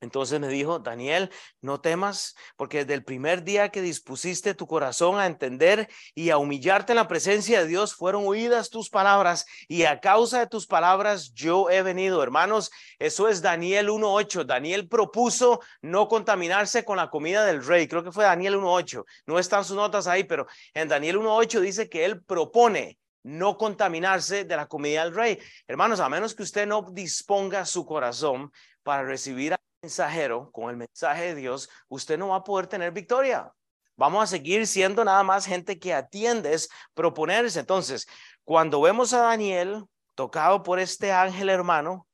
Entonces 0.00 0.38
me 0.38 0.48
dijo, 0.48 0.78
Daniel, 0.78 1.30
no 1.60 1.80
temas, 1.80 2.36
porque 2.56 2.78
desde 2.78 2.94
el 2.94 3.04
primer 3.04 3.42
día 3.42 3.70
que 3.70 3.82
dispusiste 3.82 4.54
tu 4.54 4.66
corazón 4.66 5.18
a 5.18 5.26
entender 5.26 5.88
y 6.14 6.30
a 6.30 6.38
humillarte 6.38 6.92
en 6.92 6.96
la 6.96 7.08
presencia 7.08 7.60
de 7.60 7.66
Dios, 7.66 7.94
fueron 7.94 8.26
oídas 8.26 8.70
tus 8.70 8.90
palabras 8.90 9.44
y 9.66 9.84
a 9.84 9.98
causa 10.00 10.38
de 10.38 10.46
tus 10.46 10.66
palabras 10.66 11.32
yo 11.34 11.68
he 11.68 11.82
venido. 11.82 12.22
Hermanos, 12.22 12.70
eso 12.98 13.28
es 13.28 13.42
Daniel 13.42 13.88
1.8. 13.88 14.44
Daniel 14.44 14.88
propuso 14.88 15.60
no 15.82 16.06
contaminarse 16.06 16.84
con 16.84 16.96
la 16.96 17.10
comida 17.10 17.44
del 17.44 17.64
rey. 17.64 17.88
Creo 17.88 18.04
que 18.04 18.12
fue 18.12 18.24
Daniel 18.24 18.56
1.8. 18.56 19.04
No 19.26 19.38
están 19.38 19.64
sus 19.64 19.76
notas 19.76 20.06
ahí, 20.06 20.24
pero 20.24 20.46
en 20.74 20.88
Daniel 20.88 21.18
1.8 21.18 21.60
dice 21.60 21.88
que 21.88 22.04
él 22.04 22.22
propone 22.22 22.98
no 23.24 23.56
contaminarse 23.58 24.44
de 24.44 24.56
la 24.56 24.66
comida 24.66 25.04
del 25.04 25.14
rey. 25.14 25.38
Hermanos, 25.66 26.00
a 26.00 26.08
menos 26.08 26.34
que 26.34 26.44
usted 26.44 26.66
no 26.66 26.86
disponga 26.92 27.66
su 27.66 27.84
corazón 27.84 28.52
para 28.82 29.02
recibir 29.02 29.58
mensajero, 29.82 30.50
con 30.50 30.70
el 30.70 30.76
mensaje 30.76 31.22
de 31.26 31.34
Dios, 31.36 31.68
usted 31.88 32.18
no 32.18 32.28
va 32.28 32.36
a 32.36 32.44
poder 32.44 32.66
tener 32.66 32.92
victoria. 32.92 33.52
Vamos 33.96 34.24
a 34.24 34.26
seguir 34.26 34.66
siendo 34.66 35.04
nada 35.04 35.22
más 35.22 35.46
gente 35.46 35.78
que 35.78 35.94
atiende, 35.94 36.52
es 36.52 36.68
proponerse. 36.94 37.60
Entonces, 37.60 38.06
cuando 38.44 38.80
vemos 38.80 39.12
a 39.12 39.20
Daniel 39.20 39.84
tocado 40.14 40.62
por 40.62 40.78
este 40.78 41.12
ángel 41.12 41.48
hermano, 41.48 42.06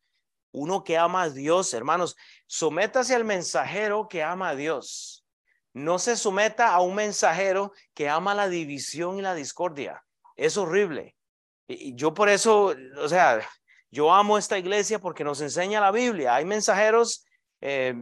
uno 0.53 0.85
que 0.85 0.97
ama 0.97 1.23
a 1.23 1.31
Dios, 1.31 1.75
hermanos, 1.75 2.17
sométase 2.47 3.15
al 3.15 3.25
mensajero 3.25 4.09
que 4.09 4.23
ama 4.23 4.51
a 4.51 4.55
Dios. 4.55 5.27
No 5.73 5.99
se 5.99 6.17
someta 6.17 6.73
a 6.73 6.81
un 6.81 6.95
mensajero 6.95 7.73
que 7.95 8.09
ama 8.09 8.35
la 8.35 8.49
división 8.49 9.19
y 9.19 9.23
la 9.23 9.35
discordia. 9.35 10.05
Es 10.37 10.57
horrible. 10.57 11.17
Y 11.67 11.95
yo 11.97 12.15
por 12.15 12.29
eso, 12.29 12.75
o 12.99 13.09
sea, 13.09 13.41
yo 13.91 14.13
amo 14.13 14.39
esta 14.39 14.59
iglesia 14.59 15.01
porque 15.01 15.25
nos 15.25 15.41
enseña 15.41 15.81
la 15.81 15.91
Biblia. 15.91 16.37
Hay 16.37 16.45
mensajeros 16.45 17.25
eh, 17.65 17.95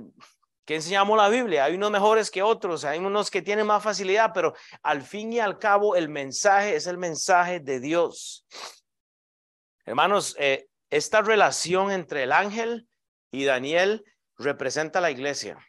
¿Qué 0.65 0.75
enseñamos 0.75 1.17
la 1.17 1.29
Biblia? 1.29 1.65
Hay 1.65 1.75
unos 1.75 1.93
mejores 1.93 2.31
que 2.31 2.43
otros, 2.43 2.85
hay 2.85 2.99
unos 2.99 3.31
que 3.31 3.43
tienen 3.43 3.67
más 3.67 3.83
facilidad, 3.83 4.33
pero 4.35 4.55
al 4.83 5.03
fin 5.03 5.33
y 5.33 5.39
al 5.39 5.59
cabo 5.59 5.95
el 5.95 6.09
mensaje 6.09 6.75
es 6.75 6.89
el 6.89 6.99
mensaje 6.99 7.61
de 7.61 7.79
Dios. 7.79 8.45
Hermanos, 9.85 10.35
eh, 10.39 10.69
esta 10.91 11.23
relación 11.23 11.93
entre 11.93 12.25
el 12.25 12.33
ángel 12.33 12.89
y 13.31 13.45
Daniel 13.45 14.05
representa 14.37 15.01
la 15.01 15.13
iglesia. 15.13 15.65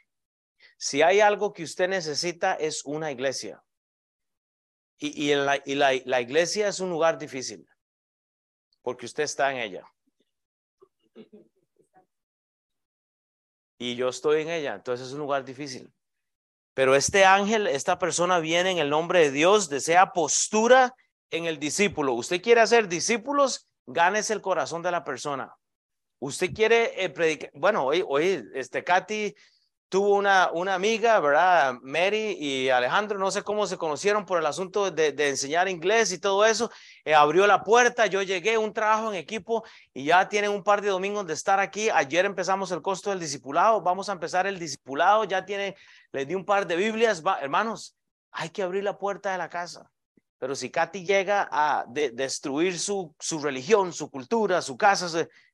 Si 0.77 1.03
hay 1.03 1.19
algo 1.19 1.53
que 1.53 1.63
usted 1.63 1.87
necesita 1.87 2.55
es 2.55 2.83
una 2.83 3.11
iglesia. 3.11 3.63
Y, 4.97 5.33
la 5.35 6.21
iglesia 6.21 6.67
es 6.67 6.79
un 6.79 6.89
lugar 6.89 7.17
difícil, 7.17 7.67
porque 8.81 9.05
usted 9.05 9.23
está 9.23 9.51
en 9.51 9.57
ella 9.57 9.93
y 13.83 13.95
yo 13.95 14.07
estoy 14.07 14.43
en 14.43 14.49
ella. 14.49 14.75
Entonces 14.75 15.07
es 15.07 15.13
un 15.13 15.19
lugar 15.19 15.43
difícil. 15.43 15.91
Pero 16.73 16.95
este 16.95 17.25
ángel, 17.25 17.67
esta 17.67 17.99
persona 17.99 18.39
viene 18.39 18.71
en 18.71 18.77
el 18.77 18.89
nombre 18.89 19.19
de 19.19 19.31
Dios, 19.31 19.69
desea 19.69 20.13
postura 20.13 20.95
en 21.29 21.45
el 21.45 21.59
discípulo. 21.59 22.13
Usted 22.13 22.41
quiere 22.41 22.61
hacer 22.61 22.87
discípulos, 22.87 23.67
ganes 23.85 24.29
el 24.29 24.41
corazón 24.41 24.81
de 24.81 24.91
la 24.91 25.03
persona. 25.03 25.53
Usted 26.19 26.53
quiere 26.53 27.03
eh, 27.03 27.09
predicar, 27.09 27.51
bueno, 27.53 27.83
hoy, 27.85 28.03
hoy, 28.07 28.43
este 28.53 28.83
Katy 28.83 29.35
tuvo 29.93 30.15
una, 30.15 30.49
una 30.51 30.73
amiga, 30.73 31.19
¿verdad? 31.19 31.75
Mary 31.83 32.35
y 32.39 32.69
Alejandro, 32.69 33.19
no 33.19 33.29
sé 33.29 33.43
cómo 33.43 33.67
se 33.67 33.77
conocieron 33.77 34.25
por 34.25 34.39
el 34.39 34.45
asunto 34.47 34.89
de, 34.89 35.11
de 35.11 35.29
enseñar 35.29 35.69
inglés 35.69 36.11
y 36.11 36.17
todo 36.17 36.45
eso. 36.45 36.71
Eh, 37.05 37.13
abrió 37.13 37.45
la 37.45 37.63
puerta, 37.63 38.07
yo 38.07 38.23
llegué, 38.23 38.57
un 38.57 38.73
trabajo 38.73 39.13
en 39.13 39.19
equipo 39.19 39.63
y 39.93 40.05
ya 40.05 40.27
tienen 40.27 40.49
un 40.49 40.63
par 40.63 40.81
de 40.81 40.89
domingos 40.89 41.27
de 41.27 41.33
estar 41.33 41.59
aquí. 41.59 41.91
Ayer 41.91 42.25
empezamos 42.25 42.71
el 42.71 42.81
costo 42.81 43.11
del 43.11 43.19
discipulado, 43.19 43.81
vamos 43.81 44.09
a 44.09 44.13
empezar 44.13 44.47
el 44.47 44.57
discipulado, 44.57 45.25
ya 45.25 45.45
tienen, 45.45 45.75
les 46.11 46.27
di 46.27 46.33
un 46.33 46.43
par 46.43 46.65
de 46.65 46.75
Biblias. 46.75 47.21
hermanos, 47.39 47.95
hay 48.31 48.49
que 48.49 48.63
abrir 48.63 48.83
la 48.83 48.97
puerta 48.97 49.31
de 49.31 49.37
la 49.37 49.47
casa. 49.47 49.91
Pero 50.39 50.55
si 50.55 50.71
Katy 50.71 51.05
llega 51.05 51.47
a 51.51 51.85
destruir 51.87 52.79
su, 52.79 53.15
su 53.19 53.39
religión, 53.39 53.93
su 53.93 54.09
cultura, 54.09 54.63
su 54.63 54.75
casa, 54.75 55.07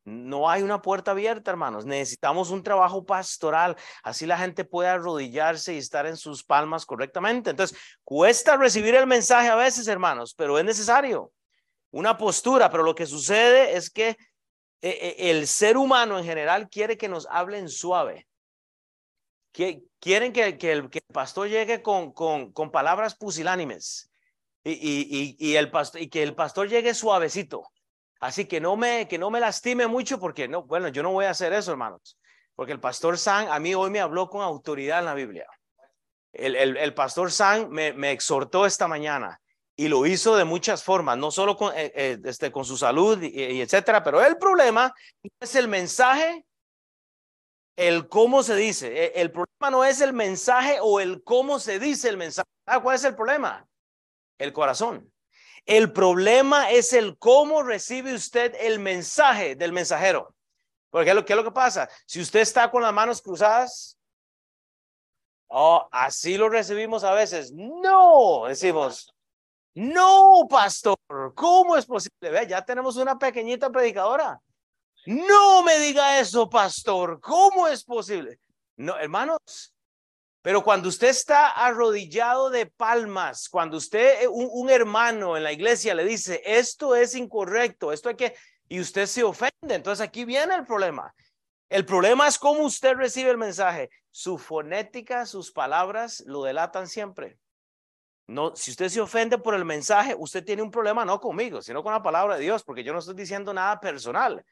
no 0.09 0.49
hay 0.49 0.63
una 0.63 0.81
puerta 0.81 1.11
abierta, 1.11 1.51
hermanos. 1.51 1.85
Necesitamos 1.85 2.49
un 2.49 2.63
trabajo 2.63 3.05
pastoral. 3.05 3.75
Así 4.03 4.25
la 4.25 4.37
gente 4.37 4.65
puede 4.65 4.89
arrodillarse 4.89 5.73
y 5.73 5.77
estar 5.77 6.05
en 6.05 6.17
sus 6.17 6.43
palmas 6.43 6.85
correctamente. 6.85 7.51
Entonces, 7.51 7.77
cuesta 8.03 8.57
recibir 8.57 8.95
el 8.95 9.07
mensaje 9.07 9.49
a 9.49 9.55
veces, 9.55 9.87
hermanos, 9.87 10.33
pero 10.35 10.57
es 10.57 10.65
necesario. 10.65 11.31
Una 11.91 12.17
postura, 12.17 12.69
pero 12.69 12.83
lo 12.83 12.95
que 12.95 13.05
sucede 13.05 13.75
es 13.75 13.89
que 13.89 14.09
eh, 14.09 14.17
eh, 14.81 15.15
el 15.31 15.47
ser 15.47 15.77
humano 15.77 16.17
en 16.17 16.25
general 16.25 16.69
quiere 16.69 16.97
que 16.97 17.09
nos 17.09 17.27
hablen 17.29 17.69
suave. 17.69 18.27
Quieren 19.51 20.31
que, 20.31 20.45
el, 20.45 20.57
que 20.57 20.71
el 20.71 20.89
pastor 21.13 21.49
llegue 21.49 21.81
con, 21.81 22.13
con, 22.13 22.71
palabras 22.71 23.15
pusilánimes 23.15 24.09
y, 24.63 25.35
y, 25.37 25.55
el 25.55 25.71
pastor, 25.71 26.01
y 26.01 26.07
que 26.07 26.23
el 26.23 26.35
pastor 26.35 26.69
llegue 26.69 26.93
suavecito. 26.93 27.69
Así 28.19 28.45
que 28.45 28.59
no 28.59 28.75
me, 28.75 29.07
que 29.07 29.17
no 29.17 29.29
me 29.29 29.39
lastime 29.39 29.87
mucho 29.87 30.19
porque 30.19 30.47
no, 30.47 30.63
bueno, 30.63 30.89
yo 30.89 31.03
no 31.03 31.11
voy 31.11 31.25
a 31.25 31.29
hacer 31.29 31.53
eso, 31.53 31.71
hermanos. 31.71 32.17
Porque 32.55 32.73
el 32.73 32.79
pastor 32.79 33.17
San 33.17 33.47
a 33.49 33.59
mí 33.59 33.73
hoy 33.73 33.89
me 33.89 34.01
habló 34.01 34.29
con 34.29 34.41
autoridad 34.41 34.99
en 34.99 35.05
la 35.05 35.13
Biblia. 35.13 35.47
El, 36.33 36.55
el, 36.55 36.77
el 36.77 36.93
pastor 36.93 37.31
San 37.31 37.69
me, 37.69 37.93
me, 37.93 38.11
exhortó 38.11 38.65
esta 38.65 38.87
mañana 38.87 39.39
y 39.75 39.87
lo 39.87 40.05
hizo 40.05 40.35
de 40.35 40.43
muchas 40.43 40.83
formas, 40.83 41.17
no 41.17 41.31
solo 41.31 41.55
con, 41.55 41.73
eh, 41.75 41.91
eh, 41.95 42.19
este, 42.25 42.51
con 42.51 42.65
su 42.65 42.75
salud 42.75 43.21
y, 43.21 43.61
etcétera, 43.61 44.03
pero 44.03 44.21
el 44.23 44.37
problema 44.37 44.93
es 45.39 45.55
el 45.55 45.69
mensaje, 45.69 46.45
el 47.77 48.09
cómo 48.09 48.43
se 48.43 48.55
dice. 48.55 49.05
E, 49.05 49.21
el, 49.21 49.31
problema 49.31 49.71
no 49.71 49.85
es 49.85 50.01
el 50.01 50.11
mensaje 50.11 50.79
o 50.81 50.99
el 50.99 51.23
cómo 51.23 51.59
se 51.59 51.79
dice 51.79 52.09
el 52.09 52.17
mensaje. 52.17 52.47
¿Cuál 52.83 52.95
es 52.95 53.03
el 53.05 53.15
problema? 53.15 53.65
el 54.39 54.53
corazón. 54.53 55.11
El 55.65 55.91
problema 55.91 56.71
es 56.71 56.93
el 56.93 57.17
cómo 57.17 57.63
recibe 57.63 58.13
usted 58.13 58.55
el 58.59 58.79
mensaje 58.79 59.55
del 59.55 59.71
mensajero. 59.71 60.35
Porque 60.89 61.13
¿qué 61.25 61.33
es 61.33 61.37
lo 61.37 61.43
que 61.43 61.51
pasa? 61.51 61.89
Si 62.05 62.19
usted 62.19 62.39
está 62.39 62.71
con 62.71 62.81
las 62.81 62.93
manos 62.93 63.21
cruzadas, 63.21 63.97
oh, 65.47 65.87
así 65.91 66.37
lo 66.37 66.49
recibimos 66.49 67.03
a 67.03 67.13
veces. 67.13 67.51
No, 67.53 68.45
decimos, 68.47 69.13
no, 69.75 70.47
pastor, 70.49 70.97
¿cómo 71.35 71.77
es 71.77 71.85
posible? 71.85 72.47
Ya 72.47 72.63
tenemos 72.65 72.97
una 72.97 73.17
pequeñita 73.17 73.69
predicadora. 73.69 74.41
No 75.05 75.63
me 75.63 75.79
diga 75.79 76.19
eso, 76.19 76.49
pastor, 76.49 77.19
¿cómo 77.21 77.67
es 77.67 77.83
posible? 77.83 78.39
No, 78.75 78.97
hermanos, 78.97 79.73
pero 80.49 80.63
cuando 80.63 80.89
usted 80.89 81.09
está 81.09 81.51
arrodillado 81.51 82.49
de 82.49 82.65
palmas, 82.65 83.47
cuando 83.49 83.77
usted, 83.77 84.27
un, 84.27 84.49
un, 84.51 84.71
hermano 84.71 85.37
en 85.37 85.43
la 85.43 85.51
iglesia 85.51 85.93
le 85.93 86.03
dice, 86.03 86.41
esto 86.43 86.95
es 86.95 87.13
incorrecto, 87.13 87.93
esto 87.93 88.09
hay 88.09 88.15
que, 88.15 88.35
y 88.67 88.79
usted 88.79 89.05
se 89.05 89.23
ofende, 89.23 89.75
entonces 89.75 90.03
aquí 90.03 90.25
viene 90.25 90.55
el 90.55 90.65
problema. 90.65 91.13
El 91.69 91.85
problema 91.85 92.27
es 92.27 92.39
cómo 92.39 92.63
usted 92.63 92.95
recibe 92.95 93.29
el 93.29 93.37
mensaje. 93.37 93.91
Su 94.09 94.39
fonética, 94.39 95.27
sus 95.27 95.51
palabras 95.51 96.23
lo 96.25 96.41
delatan 96.41 96.87
siempre. 96.87 97.37
No, 98.25 98.55
si 98.55 98.71
usted 98.71 98.89
se 98.89 99.01
ofende 99.01 99.37
por 99.37 99.53
el 99.53 99.65
mensaje, 99.65 100.15
usted 100.17 100.43
tiene 100.43 100.63
un 100.63 100.71
problema 100.71 101.05
no 101.05 101.19
conmigo, 101.19 101.61
sino 101.61 101.83
con 101.83 101.93
la 101.93 102.01
palabra 102.01 102.37
de 102.37 102.41
Dios, 102.41 102.63
porque 102.63 102.83
yo 102.83 102.91
no 102.91 102.97
estoy 102.97 103.13
diciendo 103.13 103.53
nada 103.53 103.79
personal. 103.79 104.43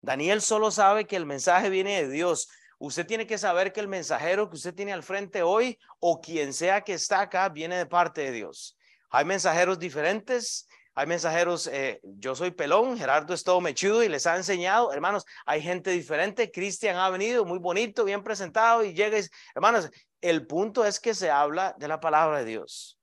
Daniel 0.00 0.42
solo 0.42 0.70
sabe 0.70 1.08
que 1.08 1.16
el 1.16 1.26
mensaje 1.26 1.70
viene 1.70 2.02
de 2.02 2.08
Dios. 2.08 2.48
Usted 2.82 3.06
tiene 3.06 3.26
que 3.26 3.36
saber 3.36 3.74
que 3.74 3.80
el 3.80 3.88
mensajero 3.88 4.48
que 4.48 4.56
usted 4.56 4.74
tiene 4.74 4.94
al 4.94 5.02
frente 5.02 5.42
hoy 5.42 5.78
o 5.98 6.18
quien 6.18 6.54
sea 6.54 6.80
que 6.80 6.94
está 6.94 7.20
acá 7.20 7.50
viene 7.50 7.76
de 7.76 7.84
parte 7.84 8.22
de 8.22 8.32
Dios. 8.32 8.74
Hay 9.10 9.26
mensajeros 9.26 9.78
diferentes, 9.78 10.66
hay 10.94 11.06
mensajeros, 11.06 11.66
eh, 11.66 12.00
yo 12.02 12.34
soy 12.34 12.52
pelón, 12.52 12.96
Gerardo 12.96 13.34
es 13.34 13.44
todo 13.44 13.60
mechudo 13.60 14.02
y 14.02 14.08
les 14.08 14.26
ha 14.26 14.34
enseñado, 14.34 14.94
hermanos, 14.94 15.26
hay 15.44 15.60
gente 15.60 15.90
diferente, 15.90 16.50
Cristian 16.50 16.96
ha 16.96 17.10
venido 17.10 17.44
muy 17.44 17.58
bonito, 17.58 18.02
bien 18.02 18.22
presentado 18.22 18.82
y 18.82 18.94
llega 18.94 19.18
y, 19.18 19.26
hermanos, 19.54 19.90
el 20.22 20.46
punto 20.46 20.86
es 20.86 20.98
que 20.98 21.12
se 21.12 21.30
habla 21.30 21.74
de 21.78 21.86
la 21.86 22.00
palabra 22.00 22.38
de 22.38 22.46
Dios. 22.46 22.98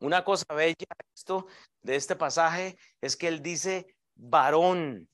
Una 0.00 0.22
cosa 0.22 0.44
bella 0.52 0.76
esto, 1.14 1.46
de 1.80 1.96
este 1.96 2.14
pasaje 2.14 2.76
es 3.00 3.16
que 3.16 3.28
él 3.28 3.40
dice 3.40 3.86
varón, 4.16 5.08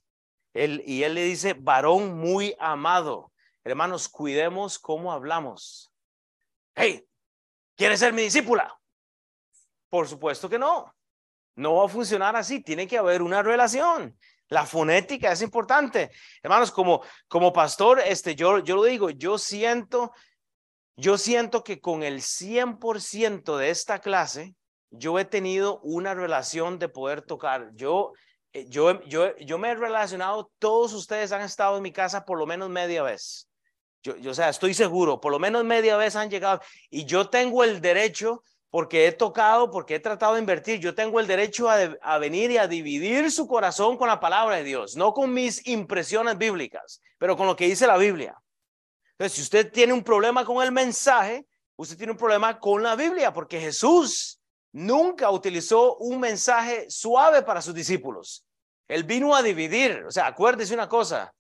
y 0.53 1.05
él 1.05 1.15
le 1.15 1.23
dice 1.23 1.55
varón 1.55 2.19
muy 2.19 2.57
amado. 2.59 3.31
Hermanos, 3.71 4.09
cuidemos 4.09 4.79
cómo 4.79 5.13
hablamos. 5.13 5.93
Hey, 6.75 7.07
¿quieres 7.77 8.01
ser 8.01 8.13
mi 8.13 8.23
discípula? 8.23 8.79
Por 9.91 10.09
supuesto 10.09 10.49
que 10.49 10.59
no. 10.59 10.95
No 11.57 11.75
va 11.75 11.87
a 11.87 11.89
funcionar 11.89 12.37
así. 12.37 12.63
Tiene 12.63 12.87
que 12.87 12.99
haber 12.99 13.21
una 13.21 13.43
relación. 13.43 14.17
La 14.49 14.65
fonética 14.65 15.33
es 15.33 15.43
importante. 15.43 16.11
Hermanos, 16.43 16.71
como, 16.71 17.03
como 17.27 17.53
pastor, 17.53 18.01
este, 18.01 18.35
yo, 18.35 18.61
yo 18.61 18.77
lo 18.77 18.85
digo, 18.85 19.11
yo 19.11 19.37
siento, 19.37 20.13
yo 20.97 21.19
siento 21.19 21.63
que 21.63 21.81
con 21.81 22.03
el 22.03 22.23
100% 22.23 23.57
de 23.59 23.71
esta 23.71 23.99
clase, 23.99 24.55
yo 24.91 25.19
he 25.19 25.27
tenido 25.27 25.81
una 25.81 26.15
relación 26.15 26.79
de 26.79 26.89
poder 26.89 27.21
tocar. 27.21 27.71
Yo, 27.75 28.13
eh, 28.55 28.67
yo, 28.69 29.03
yo, 29.03 29.37
yo 29.37 29.59
me 29.59 29.71
he 29.71 29.75
relacionado, 29.75 30.51
todos 30.59 30.95
ustedes 30.95 31.33
han 31.33 31.43
estado 31.43 31.77
en 31.77 31.83
mi 31.83 31.93
casa 31.93 32.25
por 32.25 32.39
lo 32.39 32.47
menos 32.47 32.71
media 32.71 33.03
vez. 33.03 33.49
Yo, 34.03 34.17
yo, 34.17 34.31
o 34.31 34.35
sea, 34.35 34.49
estoy 34.49 34.75
seguro, 34.75 35.21
por 35.21 35.33
lo 35.33 35.39
menos 35.39 35.65
media 35.65 35.97
vez 35.97 36.17
han 36.17 36.31
llegado 36.31 36.61
y 36.89 37.05
yo 37.05 37.29
tengo 37.29 37.65
el 37.65 37.81
derecho, 37.81 38.45
porque 38.71 39.07
he 39.07 39.13
tocado, 39.13 39.71
porque 39.71 39.95
he 39.95 40.01
tratado 40.01 40.35
de 40.35 40.41
invertir, 40.41 40.79
yo 40.79 40.95
tengo 40.95 41.21
el 41.21 41.27
derecho 41.27 41.71
a, 41.71 41.77
a 42.03 42.19
venir 42.19 42.51
y 42.51 42.59
a 42.59 42.69
dividir 42.69 43.31
su 43.31 43.47
corazón 43.47 43.97
con 43.97 44.09
la 44.09 44.21
palabra 44.21 44.57
de 44.57 44.65
Dios, 44.65 44.97
no 44.97 45.15
con 45.15 45.33
mis 45.33 45.67
impresiones 45.67 46.37
bíblicas, 46.37 47.01
pero 47.19 47.37
con 47.37 47.47
lo 47.47 47.57
que 47.57 47.67
dice 47.67 47.87
la 47.87 47.97
Biblia. 47.97 48.37
Entonces, 49.13 49.37
si 49.37 49.43
usted 49.43 49.73
tiene 49.73 49.93
un 49.93 50.05
problema 50.05 50.45
con 50.45 50.63
el 50.63 50.71
mensaje, 50.71 51.47
usted 51.77 51.97
tiene 51.97 52.13
un 52.13 52.19
problema 52.19 52.61
con 52.61 52.83
la 52.83 52.95
Biblia, 52.95 53.33
porque 53.33 53.59
Jesús 53.59 54.39
nunca 54.73 55.31
utilizó 55.31 55.97
un 55.97 56.21
mensaje 56.21 56.87
suave 56.91 57.43
para 57.43 57.63
sus 57.63 57.75
discípulos. 57.75 58.45
Él 58.87 59.05
vino 59.05 59.35
a 59.35 59.43
dividir, 59.43 60.05
o 60.07 60.11
sea, 60.11 60.27
acuérdese 60.27 60.75
una 60.75 60.89
cosa, 60.89 61.35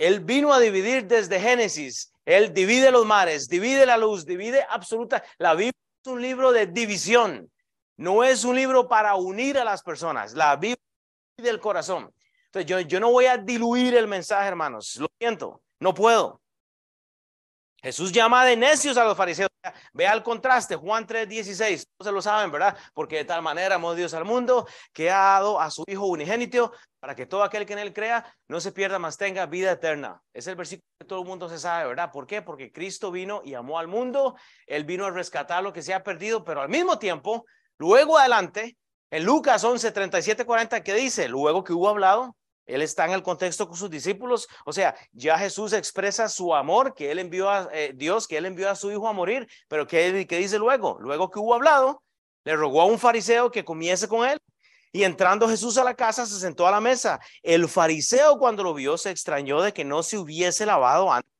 él 0.00 0.20
vino 0.20 0.54
a 0.54 0.58
dividir 0.58 1.06
desde 1.06 1.38
Génesis, 1.38 2.10
él 2.24 2.54
divide 2.54 2.90
los 2.90 3.04
mares, 3.04 3.48
divide 3.48 3.84
la 3.84 3.98
luz, 3.98 4.24
divide 4.24 4.64
absoluta. 4.70 5.22
La 5.36 5.52
Biblia 5.54 5.74
es 6.02 6.10
un 6.10 6.22
libro 6.22 6.52
de 6.52 6.66
división, 6.66 7.50
no 7.98 8.24
es 8.24 8.44
un 8.44 8.56
libro 8.56 8.88
para 8.88 9.14
unir 9.16 9.58
a 9.58 9.64
las 9.64 9.82
personas, 9.82 10.32
la 10.32 10.56
Biblia 10.56 10.82
divide 11.36 11.50
el 11.50 11.60
corazón. 11.60 12.10
Entonces, 12.46 12.66
yo, 12.66 12.80
yo 12.80 12.98
no 12.98 13.12
voy 13.12 13.26
a 13.26 13.36
diluir 13.36 13.94
el 13.94 14.08
mensaje, 14.08 14.48
hermanos, 14.48 14.96
lo 14.96 15.08
siento, 15.18 15.62
no 15.78 15.92
puedo. 15.92 16.40
Jesús 17.82 18.12
llama 18.12 18.44
de 18.44 18.56
necios 18.56 18.96
a 18.96 19.04
los 19.04 19.16
fariseos. 19.16 19.50
Vea 19.92 20.12
el 20.12 20.22
contraste, 20.22 20.76
Juan 20.76 21.06
3:16, 21.06 21.84
no 21.98 22.04
se 22.04 22.12
lo 22.12 22.22
saben, 22.22 22.50
¿verdad? 22.50 22.76
Porque 22.94 23.16
de 23.16 23.24
tal 23.24 23.42
manera 23.42 23.76
amó 23.76 23.94
Dios 23.94 24.14
al 24.14 24.24
mundo 24.24 24.66
que 24.92 25.10
ha 25.10 25.34
dado 25.34 25.60
a 25.60 25.70
su 25.70 25.84
Hijo 25.86 26.06
unigénito 26.06 26.72
para 26.98 27.14
que 27.14 27.26
todo 27.26 27.42
aquel 27.42 27.66
que 27.66 27.72
en 27.72 27.78
él 27.78 27.92
crea 27.92 28.24
no 28.48 28.60
se 28.60 28.72
pierda, 28.72 28.98
más 28.98 29.16
tenga 29.16 29.46
vida 29.46 29.72
eterna. 29.72 30.22
Es 30.32 30.46
el 30.46 30.56
versículo 30.56 30.84
que 30.98 31.06
todo 31.06 31.20
el 31.20 31.26
mundo 31.26 31.48
se 31.48 31.58
sabe, 31.58 31.88
¿verdad? 31.88 32.10
¿Por 32.12 32.26
qué? 32.26 32.42
Porque 32.42 32.70
Cristo 32.72 33.10
vino 33.10 33.40
y 33.44 33.54
amó 33.54 33.78
al 33.78 33.88
mundo, 33.88 34.36
Él 34.66 34.84
vino 34.84 35.06
a 35.06 35.10
rescatar 35.10 35.62
lo 35.62 35.72
que 35.72 35.82
se 35.82 35.94
ha 35.94 36.02
perdido, 36.02 36.44
pero 36.44 36.60
al 36.60 36.68
mismo 36.68 36.98
tiempo, 36.98 37.46
luego 37.78 38.18
adelante, 38.18 38.76
en 39.10 39.24
Lucas 39.24 39.64
11, 39.64 39.90
37, 39.90 40.44
40, 40.44 40.82
¿qué 40.82 40.94
dice? 40.94 41.28
Luego 41.28 41.64
que 41.64 41.72
hubo 41.72 41.88
hablado, 41.88 42.36
él 42.66 42.82
está 42.82 43.04
en 43.04 43.12
el 43.12 43.22
contexto 43.22 43.66
con 43.66 43.76
sus 43.76 43.90
discípulos. 43.90 44.48
O 44.64 44.72
sea, 44.72 44.94
ya 45.12 45.38
Jesús 45.38 45.72
expresa 45.72 46.28
su 46.28 46.54
amor 46.54 46.94
que 46.94 47.10
él 47.10 47.18
envió 47.18 47.50
a 47.50 47.68
eh, 47.72 47.92
Dios, 47.94 48.26
que 48.28 48.36
él 48.36 48.46
envió 48.46 48.70
a 48.70 48.76
su 48.76 48.90
hijo 48.90 49.08
a 49.08 49.12
morir. 49.12 49.48
Pero 49.68 49.86
¿qué, 49.86 50.26
¿qué 50.28 50.38
dice 50.38 50.58
luego? 50.58 50.98
Luego 51.00 51.30
que 51.30 51.38
hubo 51.38 51.54
hablado, 51.54 52.02
le 52.44 52.56
rogó 52.56 52.82
a 52.82 52.86
un 52.86 52.98
fariseo 52.98 53.50
que 53.50 53.64
comiese 53.64 54.08
con 54.08 54.28
él. 54.28 54.38
Y 54.92 55.04
entrando 55.04 55.48
Jesús 55.48 55.78
a 55.78 55.84
la 55.84 55.94
casa, 55.94 56.26
se 56.26 56.40
sentó 56.40 56.66
a 56.66 56.70
la 56.70 56.80
mesa. 56.80 57.20
El 57.42 57.68
fariseo 57.68 58.38
cuando 58.38 58.64
lo 58.64 58.74
vio 58.74 58.98
se 58.98 59.10
extrañó 59.10 59.62
de 59.62 59.72
que 59.72 59.84
no 59.84 60.02
se 60.02 60.18
hubiese 60.18 60.66
lavado 60.66 61.12
antes. 61.12 61.30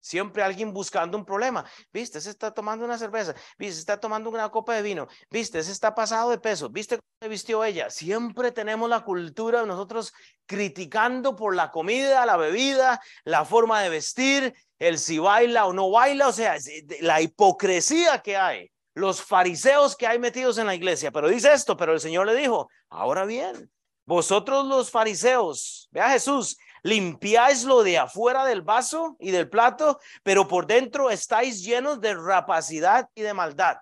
Siempre 0.00 0.42
alguien 0.42 0.72
buscando 0.72 1.18
un 1.18 1.24
problema. 1.24 1.64
Viste, 1.92 2.20
se 2.20 2.30
está 2.30 2.50
tomando 2.52 2.84
una 2.84 2.96
cerveza. 2.96 3.34
Viste, 3.58 3.74
se 3.74 3.80
está 3.80 4.00
tomando 4.00 4.30
una 4.30 4.48
copa 4.50 4.74
de 4.74 4.82
vino. 4.82 5.06
Viste, 5.30 5.62
se 5.62 5.72
está 5.72 5.94
pasado 5.94 6.30
de 6.30 6.38
peso. 6.38 6.70
Viste 6.70 6.96
cómo 6.96 7.08
se 7.20 7.28
vistió 7.28 7.64
ella. 7.64 7.90
Siempre 7.90 8.50
tenemos 8.50 8.88
la 8.88 9.04
cultura 9.04 9.60
de 9.60 9.66
nosotros 9.66 10.12
criticando 10.46 11.36
por 11.36 11.54
la 11.54 11.70
comida, 11.70 12.24
la 12.24 12.38
bebida, 12.38 13.00
la 13.24 13.44
forma 13.44 13.82
de 13.82 13.90
vestir, 13.90 14.54
el 14.78 14.98
si 14.98 15.18
baila 15.18 15.66
o 15.66 15.72
no 15.74 15.90
baila. 15.90 16.28
O 16.28 16.32
sea, 16.32 16.56
la 17.00 17.20
hipocresía 17.20 18.20
que 18.22 18.36
hay. 18.36 18.70
Los 18.94 19.22
fariseos 19.22 19.96
que 19.96 20.06
hay 20.06 20.18
metidos 20.18 20.56
en 20.56 20.66
la 20.66 20.74
iglesia. 20.74 21.12
Pero 21.12 21.28
dice 21.28 21.52
esto, 21.52 21.76
pero 21.76 21.92
el 21.92 22.00
Señor 22.00 22.26
le 22.26 22.34
dijo, 22.34 22.68
ahora 22.88 23.24
bien, 23.26 23.70
vosotros 24.06 24.66
los 24.66 24.90
fariseos, 24.90 25.88
vea 25.92 26.10
Jesús, 26.10 26.56
limpiáis 26.82 27.64
lo 27.64 27.82
de 27.82 27.98
afuera 27.98 28.44
del 28.44 28.62
vaso 28.62 29.16
y 29.18 29.30
del 29.30 29.48
plato, 29.48 30.00
pero 30.22 30.48
por 30.48 30.66
dentro 30.66 31.10
estáis 31.10 31.64
llenos 31.64 32.00
de 32.00 32.14
rapacidad 32.14 33.08
y 33.14 33.22
de 33.22 33.34
maldad. 33.34 33.78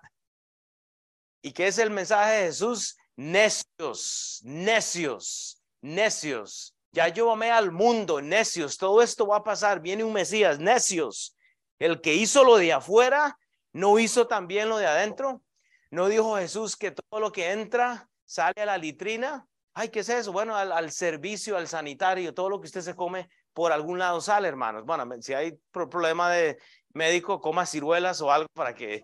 ¿Y 1.41 1.51
qué 1.51 1.67
es 1.67 1.77
el 1.77 1.89
mensaje 1.89 2.33
de 2.33 2.45
Jesús? 2.47 2.97
Necios, 3.15 4.41
necios, 4.43 5.61
necios. 5.81 6.75
Ya 6.91 7.07
yo 7.07 7.31
al 7.33 7.71
mundo, 7.71 8.21
necios. 8.21 8.77
Todo 8.77 9.01
esto 9.01 9.27
va 9.27 9.37
a 9.37 9.43
pasar. 9.43 9.79
Viene 9.79 10.03
un 10.03 10.13
Mesías, 10.13 10.59
necios. 10.59 11.35
El 11.77 12.01
que 12.01 12.15
hizo 12.15 12.43
lo 12.43 12.57
de 12.57 12.73
afuera, 12.73 13.37
no 13.73 13.99
hizo 13.99 14.27
también 14.27 14.69
lo 14.69 14.77
de 14.77 14.87
adentro. 14.87 15.43
No 15.91 16.07
dijo 16.07 16.37
Jesús 16.37 16.75
que 16.75 16.91
todo 16.91 17.19
lo 17.19 17.31
que 17.31 17.51
entra 17.51 18.09
sale 18.25 18.61
a 18.61 18.65
la 18.65 18.77
litrina. 18.77 19.47
Ay, 19.79 19.87
¿qué 19.87 20.01
es 20.01 20.09
eso? 20.09 20.33
Bueno, 20.33 20.57
al, 20.57 20.91
servicio, 20.91 21.55
al 21.55 21.69
sanitario, 21.69 22.33
todo 22.33 22.49
lo 22.49 22.59
que 22.59 22.65
usted 22.65 22.81
se 22.81 22.97
come 22.97 23.29
por 23.53 23.71
algún 23.71 23.97
lado 23.97 24.19
sale, 24.19 24.49
hermanos. 24.49 24.83
Bueno, 24.83 25.05
si 25.21 25.33
hay 25.33 25.57
problema 25.71 26.29
de 26.29 26.59
médico, 26.93 27.39
coma 27.39 27.65
ciruelas 27.65 28.19
o 28.19 28.29
algo 28.29 28.49
para 28.53 28.75
que 28.75 29.03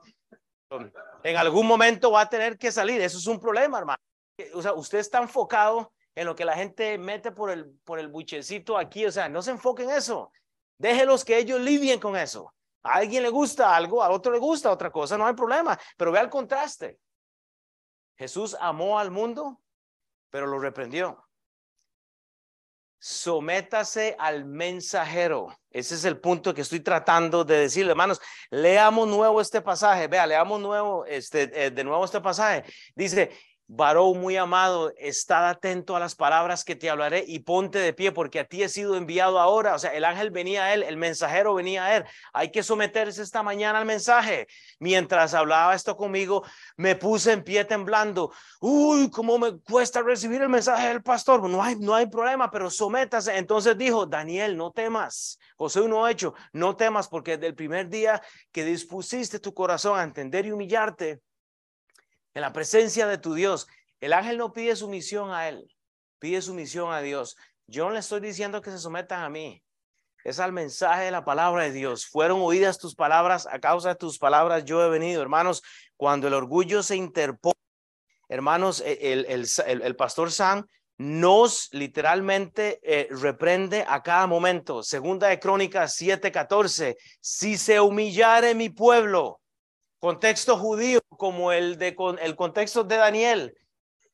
en 1.24 1.38
algún 1.38 1.66
momento 1.66 2.12
va 2.12 2.22
a 2.22 2.30
tener 2.30 2.58
que 2.58 2.74
salir. 2.74 3.00
Eso 3.00 3.20
es 3.20 3.26
un 3.26 3.40
problema, 3.40 3.80
hermano. 3.80 4.00
O 4.54 4.62
sea, 4.62 4.74
usted 4.74 4.98
está 4.98 5.22
enfocado 5.22 5.94
en 6.14 6.26
lo 6.26 6.36
que 6.36 6.44
la 6.44 6.56
gente 6.56 6.98
mete 6.98 7.32
por 7.32 7.52
el, 7.52 7.72
por 7.86 7.98
el 7.98 8.10
buchecito 8.10 8.78
aquí. 8.78 9.06
O 9.06 9.14
sea, 9.14 9.30
no 9.30 9.42
se 9.42 9.52
enfoque 9.52 9.84
en 9.84 9.92
eso. 9.92 10.30
Déjelos 10.78 11.24
que 11.24 11.38
ellos 11.38 11.62
lidien 11.62 12.02
con 12.02 12.18
eso. 12.18 12.54
A 12.84 12.96
alguien 12.96 13.24
le 13.24 13.30
gusta 13.30 13.74
algo, 13.74 14.04
a 14.04 14.10
otro 14.10 14.34
le 14.34 14.40
gusta 14.40 14.74
otra 14.74 14.92
cosa, 14.92 15.18
no 15.18 15.26
hay 15.26 15.36
problema. 15.36 15.80
Pero 15.96 16.12
vea 16.12 16.22
el 16.24 16.30
contraste. 16.30 17.00
Jesús 18.18 18.58
amó 18.60 19.00
al 19.00 19.10
mundo 19.10 19.62
pero 20.36 20.48
lo 20.48 20.60
reprendió. 20.60 21.26
sométase 23.00 24.18
al 24.20 24.44
mensajero. 24.44 25.58
Ese 25.72 25.96
es 25.96 26.04
el 26.04 26.20
punto 26.20 26.54
que 26.54 26.60
estoy 26.60 26.82
tratando 26.82 27.46
de 27.46 27.60
decirle, 27.60 27.92
hermanos. 27.92 28.20
Leamos 28.50 29.08
nuevo 29.08 29.40
este 29.40 29.62
pasaje. 29.62 30.10
Vea, 30.10 30.28
leamos 30.28 30.60
nuevo 30.60 31.06
este, 31.06 31.44
eh, 31.54 31.72
de 31.72 31.84
nuevo 31.86 32.04
este 32.04 32.20
pasaje. 32.20 32.66
Dice, 32.96 33.32
varón 33.68 34.20
muy 34.20 34.38
amado, 34.38 34.94
está 34.98 35.50
atento 35.50 35.96
a 35.96 36.00
las 36.00 36.16
palabras 36.16 36.64
que 36.64 36.76
te 36.76 36.90
hablaré 36.90 37.24
y 37.28 37.40
ponte 37.40 37.80
de 37.80 37.94
pie 37.94 38.12
porque 38.12 38.40
a 38.40 38.46
ti 38.46 38.62
he 38.64 38.70
sido 38.70 38.96
enviado 38.96 39.40
ahora. 39.40 39.76
O 39.76 39.80
sea, 39.80 39.94
el 39.94 40.06
ángel 40.06 40.32
venía 40.32 40.66
a 40.66 40.74
él, 40.74 40.84
el 40.84 40.98
mensajero 40.98 41.56
venía 41.56 41.86
a 41.86 41.98
él. 41.98 42.06
Hay 42.34 42.52
que 42.52 42.64
someterse 42.64 43.22
esta 43.22 43.44
mañana 43.44 43.80
al 43.80 43.86
mensaje. 43.86 44.48
Mientras 44.80 45.34
hablaba 45.34 45.74
esto 45.74 45.96
conmigo, 45.98 46.44
me 46.78 46.96
puse 46.96 47.32
en 47.32 47.44
pie 47.44 47.66
temblando. 47.66 48.32
Uy, 48.62 49.10
cómo 49.10 49.38
me 49.38 49.60
cuesta 49.60 50.02
recibir 50.02 50.42
el 50.42 50.50
mensaje 50.50 50.88
del 50.90 51.02
pastor. 51.02 51.48
No 51.50 51.64
hay, 51.64 51.76
no 51.76 51.96
hay 51.96 52.06
problema, 52.06 52.52
pero 52.52 52.70
sométase. 52.70 53.38
Entonces 53.38 53.78
dijo, 53.78 54.06
Daniel, 54.06 54.56
no 54.58 54.72
temas. 54.72 55.40
José 55.58 55.82
uno 55.82 56.08
hecho, 56.08 56.34
no 56.54 56.76
temas 56.76 57.08
porque 57.08 57.38
desde 57.38 57.48
el 57.48 57.56
primer 57.56 57.90
día 57.90 58.22
que 58.52 58.66
dispusiste 58.66 59.40
tu 59.40 59.54
corazón 59.54 59.98
a 59.98 60.04
entender 60.04 60.46
y 60.46 60.52
humillarte, 60.52 61.22
en 62.36 62.42
la 62.42 62.54
presencia 62.54 63.08
de 63.08 63.18
tu 63.18 63.34
Dios. 63.34 63.68
El 64.00 64.14
ángel 64.14 64.38
no 64.38 64.54
pide 64.54 64.76
sumisión 64.76 65.32
a 65.32 65.48
él, 65.48 65.68
pide 66.20 66.42
sumisión 66.42 66.94
a 66.94 67.02
Dios. 67.02 67.38
Yo 67.66 67.86
no 67.86 67.92
le 67.92 68.00
estoy 68.00 68.20
diciendo 68.20 68.62
que 68.62 68.70
se 68.70 68.78
sometan 68.78 69.24
a 69.24 69.30
mí. 69.30 69.64
Es 70.24 70.40
al 70.40 70.52
mensaje 70.52 71.06
de 71.06 71.12
la 71.12 71.24
palabra 71.24 71.64
de 71.64 71.72
Dios. 71.72 72.06
Fueron 72.06 72.42
oídas 72.42 72.78
tus 72.78 72.96
palabras, 72.96 73.48
a 73.50 73.60
causa 73.60 73.90
de 73.90 73.96
tus 73.96 74.20
palabras 74.20 74.66
yo 74.66 74.84
he 74.84 74.90
venido. 74.90 75.22
Hermanos, 75.22 75.64
cuando 75.98 76.28
el 76.28 76.34
orgullo 76.34 76.84
se 76.84 76.96
interpone, 76.96 77.54
hermanos, 78.28 78.82
e, 78.82 79.14
el, 79.14 79.26
el, 79.26 79.82
el, 79.82 79.96
pastor 79.96 80.32
Sam 80.32 80.68
nos 80.98 81.70
literalmente 81.74 82.80
eh, 82.84 83.08
reprende 83.12 83.86
a 83.88 84.02
cada 84.02 84.28
momento. 84.28 84.82
Segunda 84.82 85.28
de 85.28 85.40
Crónicas 85.40 85.96
7:14. 86.00 86.98
Si 87.22 87.58
se 87.58 87.80
humillare 87.80 88.56
mi 88.56 88.70
pueblo, 88.70 89.42
contexto 90.06 90.56
judío 90.56 91.02
como 91.18 91.52
el 91.52 91.80
de 91.80 91.96
el 92.22 92.36
contexto 92.36 92.84
de 92.84 92.98
Daniel. 92.98 93.58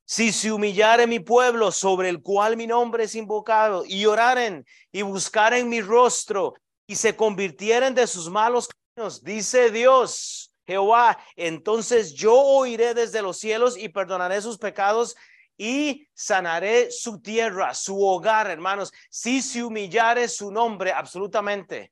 Si 0.06 0.32
se 0.32 0.50
humillare 0.50 1.06
mi 1.06 1.20
pueblo 1.20 1.70
sobre 1.70 2.08
el 2.08 2.22
cual 2.22 2.56
mi 2.56 2.66
nombre 2.66 3.04
es 3.04 3.14
invocado 3.14 3.84
y 3.86 4.06
oraren 4.06 4.66
y 4.94 5.02
buscaren 5.02 5.68
mi 5.68 5.82
rostro 5.82 6.54
y 6.88 6.96
se 6.96 7.18
convirtieren 7.18 7.94
de 7.94 8.08
sus 8.08 8.30
malos 8.30 8.70
caminos, 8.70 9.22
dice 9.22 9.70
Dios, 9.70 10.54
Jehová, 10.66 11.18
entonces 11.36 12.14
yo 12.14 12.40
oiré 12.40 12.94
desde 12.94 13.22
los 13.22 13.38
cielos 13.38 13.78
y 13.78 13.90
perdonaré 13.90 14.42
sus 14.42 14.58
pecados 14.58 15.18
y 15.58 16.08
sanaré 16.14 16.90
su 16.90 17.22
tierra, 17.22 17.74
su 17.74 18.02
hogar, 18.02 18.50
hermanos. 18.50 18.94
Si 19.10 19.42
se 19.42 19.62
humillare 19.62 20.30
su 20.30 20.52
nombre, 20.52 20.94
absolutamente, 20.94 21.92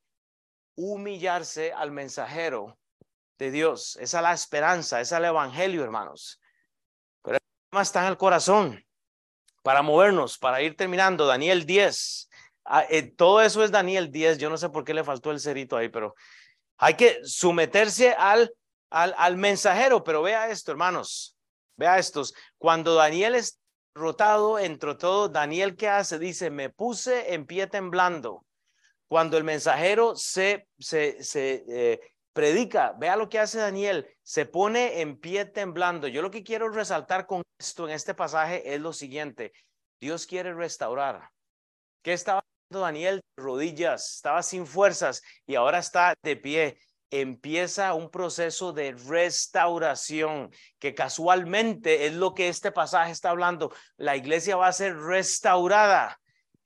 humillarse 0.77 1.73
al 1.73 1.91
mensajero 1.91 2.78
de 3.39 3.52
Dios. 3.52 3.97
Esa 3.99 4.17
es 4.19 4.23
la 4.23 4.34
esperanza, 4.34 5.02
esa 5.02 5.15
es 5.15 5.19
el 5.19 5.25
evangelio, 5.25 5.84
hermanos. 5.84 6.39
Pero 7.23 7.38
el 7.38 7.41
problema 7.69 7.82
está 7.82 8.02
en 8.02 8.08
el 8.10 8.17
corazón. 8.17 8.86
Para 9.63 9.82
movernos, 9.82 10.38
para 10.38 10.62
ir 10.62 10.75
terminando, 10.75 11.25
Daniel 11.25 11.65
10. 11.65 12.30
Ah, 12.65 12.86
eh, 12.89 13.12
todo 13.12 13.41
eso 13.41 13.63
es 13.63 13.71
Daniel 13.71 14.12
10. 14.12 14.38
Yo 14.38 14.49
no 14.49 14.58
sé 14.58 14.69
por 14.69 14.84
qué 14.84 14.93
le 14.93 15.04
faltó 15.04 15.32
el 15.32 15.39
cerito 15.39 15.75
ahí, 15.75 15.89
pero 15.89 16.13
hay 16.78 16.95
que 16.95 17.19
someterse 17.23 18.12
al, 18.12 18.54
al, 18.89 19.15
al 19.17 19.38
mensajero. 19.38 20.04
Pero 20.04 20.21
vea 20.21 20.49
esto, 20.49 20.71
hermanos. 20.71 21.38
Vea 21.78 21.97
estos. 21.97 22.34
Cuando 22.58 22.95
Daniel 22.95 23.36
es 23.36 23.60
rotado, 23.95 24.60
entre 24.60 24.95
todo, 24.95 25.30
Daniel, 25.30 25.75
¿qué 25.75 25.88
hace? 25.88 26.19
Dice, 26.19 26.49
me 26.49 26.69
puse 26.69 27.34
en 27.34 27.45
pie 27.45 27.67
temblando. 27.67 28.45
Cuando 29.08 29.38
el 29.38 29.43
mensajero 29.43 30.15
se, 30.15 30.67
se, 30.78 31.23
se 31.23 31.63
eh, 31.67 31.99
predica, 32.39 32.93
vea 32.97 33.17
lo 33.17 33.28
que 33.28 33.38
hace 33.38 33.60
Daniel, 33.60 34.08
se 34.23 34.45
pone 34.45 35.02
en 35.02 35.19
pie 35.19 35.43
temblando. 35.43 36.08
Yo 36.08 36.21
lo 36.21 36.32
que 36.32 36.41
quiero 36.41 36.69
resaltar 36.69 37.25
con 37.25 37.41
esto 37.60 37.86
en 37.86 37.93
este 37.93 38.13
pasaje 38.13 38.73
es 38.73 38.80
lo 38.80 38.93
siguiente, 38.93 39.52
Dios 39.99 40.25
quiere 40.25 40.54
restaurar. 40.54 41.32
¿Qué 42.02 42.13
estaba 42.13 42.39
haciendo 42.39 42.86
Daniel? 42.86 43.19
Rodillas, 43.36 44.15
estaba 44.15 44.41
sin 44.41 44.65
fuerzas 44.65 45.21
y 45.45 45.56
ahora 45.56 45.80
está 45.80 46.13
de 46.23 46.38
pie. 46.38 46.80
Empieza 47.12 47.93
un 47.93 48.10
proceso 48.10 48.71
de 48.71 48.93
restauración 48.93 50.49
que 50.80 50.95
casualmente 50.95 52.06
es 52.06 52.13
lo 52.13 52.34
que 52.34 52.47
este 52.47 52.71
pasaje 52.71 53.12
está 53.12 53.32
hablando. 53.32 53.73
La 53.97 54.15
iglesia 54.15 54.56
va 54.56 54.67
a 54.67 54.71
ser 54.71 54.95
restaurada 54.95 56.17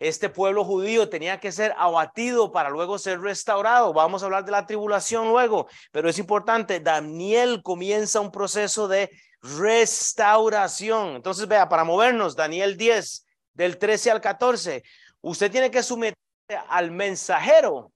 este 0.03 0.29
pueblo 0.29 0.65
judío 0.65 1.07
tenía 1.07 1.39
que 1.39 1.51
ser 1.51 1.73
abatido 1.77 2.51
para 2.51 2.69
luego 2.69 2.97
ser 2.97 3.21
restaurado. 3.21 3.93
Vamos 3.93 4.21
a 4.21 4.25
hablar 4.25 4.43
de 4.43 4.51
la 4.51 4.65
tribulación 4.65 5.29
luego, 5.29 5.67
pero 5.91 6.09
es 6.09 6.19
importante, 6.19 6.81
Daniel 6.81 7.61
comienza 7.63 8.19
un 8.19 8.31
proceso 8.31 8.89
de 8.89 9.09
restauración. 9.41 11.15
Entonces, 11.15 11.47
vea, 11.47 11.69
para 11.69 11.85
movernos, 11.85 12.35
Daniel 12.35 12.75
10, 12.75 13.25
del 13.53 13.77
13 13.77 14.11
al 14.11 14.21
14, 14.21 14.83
usted 15.21 15.51
tiene 15.51 15.71
que 15.71 15.81
someterse 15.81 16.19
al 16.67 16.91
mensajero, 16.91 17.93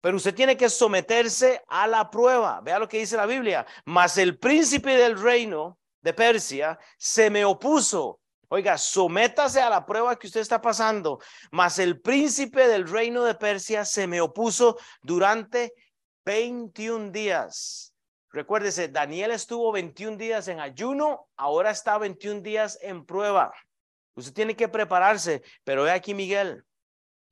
pero 0.00 0.16
usted 0.16 0.34
tiene 0.34 0.56
que 0.56 0.68
someterse 0.68 1.62
a 1.68 1.86
la 1.86 2.10
prueba. 2.10 2.60
Vea 2.62 2.78
lo 2.78 2.88
que 2.88 2.98
dice 2.98 3.16
la 3.16 3.26
Biblia. 3.26 3.64
Mas 3.84 4.18
el 4.18 4.38
príncipe 4.38 4.96
del 4.96 5.20
reino 5.20 5.78
de 6.00 6.14
Persia 6.14 6.78
se 6.96 7.30
me 7.30 7.44
opuso 7.44 8.19
Oiga, 8.52 8.76
sométase 8.76 9.60
a 9.60 9.70
la 9.70 9.86
prueba 9.86 10.18
que 10.18 10.26
usted 10.26 10.40
está 10.40 10.60
pasando. 10.60 11.20
Mas 11.52 11.78
el 11.78 12.00
príncipe 12.00 12.66
del 12.66 12.88
reino 12.88 13.22
de 13.22 13.36
Persia 13.36 13.84
se 13.84 14.08
me 14.08 14.20
opuso 14.20 14.76
durante 15.02 15.72
21 16.24 17.12
días. 17.12 17.94
Recuérdese, 18.32 18.88
Daniel 18.88 19.30
estuvo 19.30 19.70
21 19.70 20.16
días 20.16 20.48
en 20.48 20.58
ayuno, 20.58 21.28
ahora 21.36 21.70
está 21.70 21.96
21 21.96 22.42
días 22.42 22.76
en 22.82 23.04
prueba. 23.04 23.52
Usted 24.14 24.32
tiene 24.32 24.56
que 24.56 24.68
prepararse, 24.68 25.42
pero 25.62 25.84
ve 25.84 25.92
aquí 25.92 26.12
Miguel, 26.12 26.64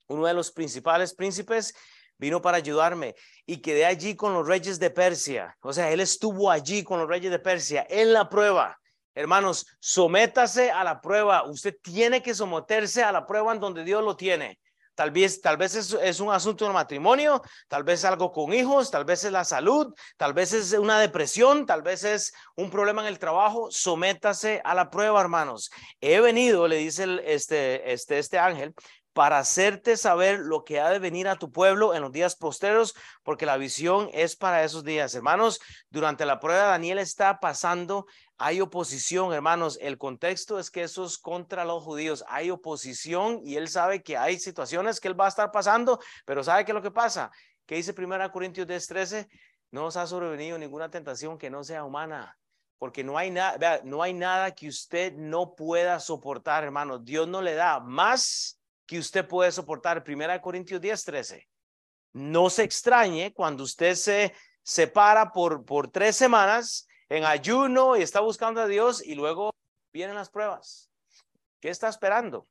uno 0.07 0.25
de 0.25 0.35
los 0.35 0.53
principales 0.53 1.15
príncipes, 1.15 1.75
vino 2.17 2.41
para 2.41 2.59
ayudarme 2.59 3.17
y 3.45 3.61
quedé 3.61 3.87
allí 3.87 4.15
con 4.15 4.35
los 4.35 4.47
reyes 4.47 4.79
de 4.79 4.91
Persia. 4.91 5.57
O 5.63 5.73
sea, 5.73 5.91
él 5.91 5.99
estuvo 5.99 6.49
allí 6.49 6.85
con 6.85 7.01
los 7.01 7.09
reyes 7.09 7.33
de 7.33 7.39
Persia 7.41 7.85
en 7.91 8.13
la 8.13 8.29
prueba. 8.29 8.79
Hermanos, 9.19 9.67
sométase 9.81 10.71
a 10.71 10.85
la 10.85 11.01
prueba. 11.01 11.43
Usted 11.43 11.75
tiene 11.83 12.23
que 12.23 12.37
someterse 12.37 13.03
a 13.03 13.11
la 13.11 13.27
prueba 13.27 13.53
en 13.53 13.59
donde 13.59 13.83
Dios 13.83 14.05
lo 14.05 14.17
tiene. 14.17 14.61
Tal 14.95 15.11
vez, 15.11 15.41
tal 15.41 15.57
vez 15.57 15.75
es, 15.75 16.21
un 16.21 16.33
asunto 16.33 16.65
de 16.65 16.73
matrimonio, 16.73 17.43
tal 17.67 17.83
vez 17.83 18.05
algo 18.05 18.31
con 18.31 18.53
hijos, 18.53 18.93
tal 18.93 19.05
vez 19.05 19.25
es 19.25 19.33
la 19.33 19.45
salud, 19.45 19.93
tal 20.17 20.35
vez 20.35 20.53
es 20.53 20.73
una 20.73 21.01
depresión, 21.01 21.67
tal 21.67 21.83
vez 21.83 22.05
es 22.05 22.33
un 22.55 22.71
problema 22.71 23.03
en 23.03 23.09
el 23.09 23.19
trabajo. 23.19 23.69
Sométase 23.73 24.61
a 24.65 24.73
la 24.73 24.89
prueba, 24.89 25.21
hermanos. 25.21 25.71
He 26.01 26.21
venido, 26.21 26.69
le 26.69 26.77
dice 26.77 27.21
este, 27.25 27.93
este, 27.93 28.21
este 28.21 28.39
ángel, 28.39 28.73
para 29.19 29.41
hacerte 29.41 29.97
saber 29.97 30.39
lo 30.39 30.63
que 30.63 30.79
ha 30.79 30.91
de 30.91 31.01
venir 31.01 31.27
a 31.27 31.35
tu 31.35 31.51
pueblo 31.51 31.93
en 31.93 32.03
los 32.03 32.13
días 32.13 32.37
posteros, 32.37 32.95
porque 33.25 33.47
la 33.47 33.57
visión 33.57 34.09
es 34.13 34.37
para 34.37 34.63
esos 34.63 34.85
días. 34.85 35.13
Hermanos, 35.13 35.59
durante 35.91 36.25
la 36.25 36.39
prueba 36.39 36.69
Daniel 36.69 37.01
está 37.01 37.41
pasando 37.41 38.07
hay 38.37 38.61
oposición, 38.61 39.33
hermanos. 39.33 39.77
El 39.83 39.99
contexto 39.99 40.61
es 40.61 40.71
que 40.71 40.85
eso 40.85 41.05
es 41.05 41.19
contra 41.19 41.65
los 41.65 41.83
judíos. 41.83 42.25
Hay 42.29 42.53
oposición 42.53 43.41
y 43.43 43.57
él 43.57 43.67
sabe 43.67 44.05
que 44.05 44.17
hay 44.17 44.39
situaciones 44.39 45.01
que 45.01 45.09
él 45.09 45.21
va 45.21 45.25
a 45.25 45.31
estar 45.31 45.51
pasando, 45.51 45.99
pero 46.25 46.45
¿sabe 46.45 46.65
qué 46.65 46.71
es 46.71 46.77
lo 46.77 46.83
que 46.83 46.93
pasa? 46.93 47.33
¿Qué 47.67 47.75
dice 47.75 47.93
1 47.99 48.31
Corintios 48.31 48.69
10, 48.69 48.87
13? 48.87 49.29
No 49.73 49.87
os 49.87 49.97
ha 49.97 50.07
sobrevenido 50.07 50.57
ninguna 50.59 50.93
tentación 50.93 51.39
que 51.39 51.51
no 51.51 51.65
sea 51.65 51.83
humana, 51.83 52.39
porque 52.79 53.03
no 53.03 53.19
hay 53.19 53.33
nada, 53.33 53.81
no 53.83 54.01
hay 54.01 54.15
nada 54.15 54.55
que 54.55 54.69
usted 54.69 55.13
no 55.15 55.57
pueda 55.57 55.99
soportar, 55.99 56.63
hermano. 56.63 57.01
Dios 57.01 57.27
no 57.27 57.43
le 57.43 57.55
da 57.55 57.81
más 57.81 58.58
que 58.89 58.99
usted 58.99 59.29
puede 59.29 59.53
soportar. 59.53 60.03
1 60.05 60.41
Corintios 60.41 60.81
10, 60.81 61.05
13. 61.05 61.49
No 62.15 62.49
se 62.49 62.65
extrañe 62.65 63.35
cuando 63.35 63.63
usted 63.63 63.95
se 63.95 64.35
separa 64.63 65.31
por, 65.31 65.65
por 65.65 65.91
tres 65.91 66.17
semanas 66.17 66.89
en 67.11 67.25
ayuno 67.25 67.97
y 67.97 68.03
está 68.03 68.21
buscando 68.21 68.63
a 68.63 68.67
Dios 68.67 69.05
y 69.05 69.15
luego 69.15 69.55
vienen 69.93 70.17
las 70.17 70.31
pruebas. 70.31 70.91
¿Qué 71.61 71.69
está 71.69 71.89
esperando? 71.89 72.49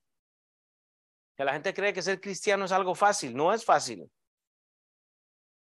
Que 1.36 1.43
la 1.43 1.54
gente 1.54 1.73
cree 1.73 1.91
que 1.91 2.04
ser 2.04 2.21
cristiano 2.21 2.65
es 2.65 2.71
algo 2.71 2.93
fácil. 2.93 3.36
No 3.36 3.52
es 3.52 3.65
fácil. 3.65 4.10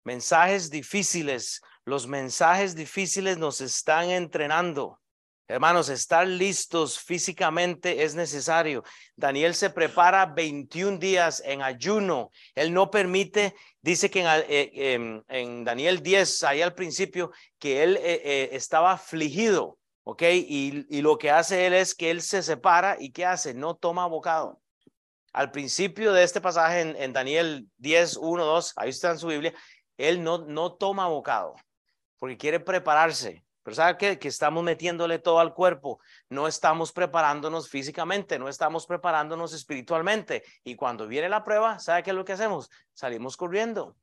Mensajes 0.03 0.71
difíciles. 0.71 1.61
Los 1.85 2.07
mensajes 2.07 2.75
difíciles 2.75 3.37
nos 3.37 3.61
están 3.61 4.09
entrenando. 4.09 4.99
Hermanos, 5.47 5.89
estar 5.89 6.25
listos 6.25 6.99
físicamente 6.99 8.03
es 8.03 8.15
necesario. 8.15 8.83
Daniel 9.15 9.53
se 9.55 9.69
prepara 9.69 10.25
21 10.25 10.97
días 10.99 11.41
en 11.45 11.61
ayuno. 11.61 12.31
Él 12.55 12.73
no 12.73 12.89
permite, 12.89 13.53
dice 13.81 14.09
que 14.09 14.21
en, 14.21 15.23
eh, 15.27 15.63
Daniel 15.65 16.01
10, 16.01 16.43
ahí 16.43 16.61
al 16.61 16.73
principio, 16.73 17.31
que 17.59 17.83
él 17.83 17.97
eh, 17.97 18.21
eh, 18.23 18.49
estaba 18.53 18.93
afligido, 18.93 19.77
¿ok? 20.05 20.23
Y, 20.31 21.01
lo 21.01 21.17
que 21.17 21.29
hace 21.29 21.65
él 21.65 21.73
es 21.73 21.93
que 21.93 22.09
él 22.09 22.21
se 22.21 22.41
separa 22.41 22.95
y 22.97 23.11
¿qué 23.11 23.25
hace? 23.25 23.53
No 23.53 23.75
toma 23.75 24.07
bocado. 24.07 24.61
al 25.33 25.51
principio 25.51 26.13
de 26.13 26.23
este 26.23 26.41
pasaje 26.41 26.81
en, 26.81 26.95
en 26.95 27.11
Daniel 27.11 27.67
10, 27.77 28.17
1, 28.17 28.45
2, 28.45 28.73
ahí 28.77 28.89
está 28.89 29.11
en 29.11 29.19
su 29.19 29.27
Biblia, 29.27 29.53
él 29.97 30.23
no, 30.23 30.39
no 30.39 30.73
toma 30.73 31.07
bocado 31.07 31.55
porque 32.23 32.37
quiere 32.37 32.61
prepararse. 32.61 33.43
Pero 33.63 33.75
¿sabe 33.75 33.97
qué? 33.97 34.19
Que 34.19 34.27
estamos 34.27 34.63
metiéndole 34.63 35.19
todo 35.19 35.39
al 35.39 35.53
cuerpo. 35.53 35.99
No 36.29 36.47
estamos 36.47 36.91
preparándonos 36.91 37.69
físicamente, 37.69 38.37
no 38.37 38.49
estamos 38.49 38.85
preparándonos 38.85 39.53
espiritualmente. 39.53 40.43
Y 40.63 40.75
cuando 40.75 41.07
viene 41.07 41.29
la 41.29 41.43
prueba, 41.43 41.79
¿sabe 41.79 42.03
qué 42.03 42.09
es 42.11 42.15
lo 42.15 42.25
que 42.25 42.33
hacemos? 42.33 42.69
Salimos 42.93 43.37
corriendo. 43.37 43.95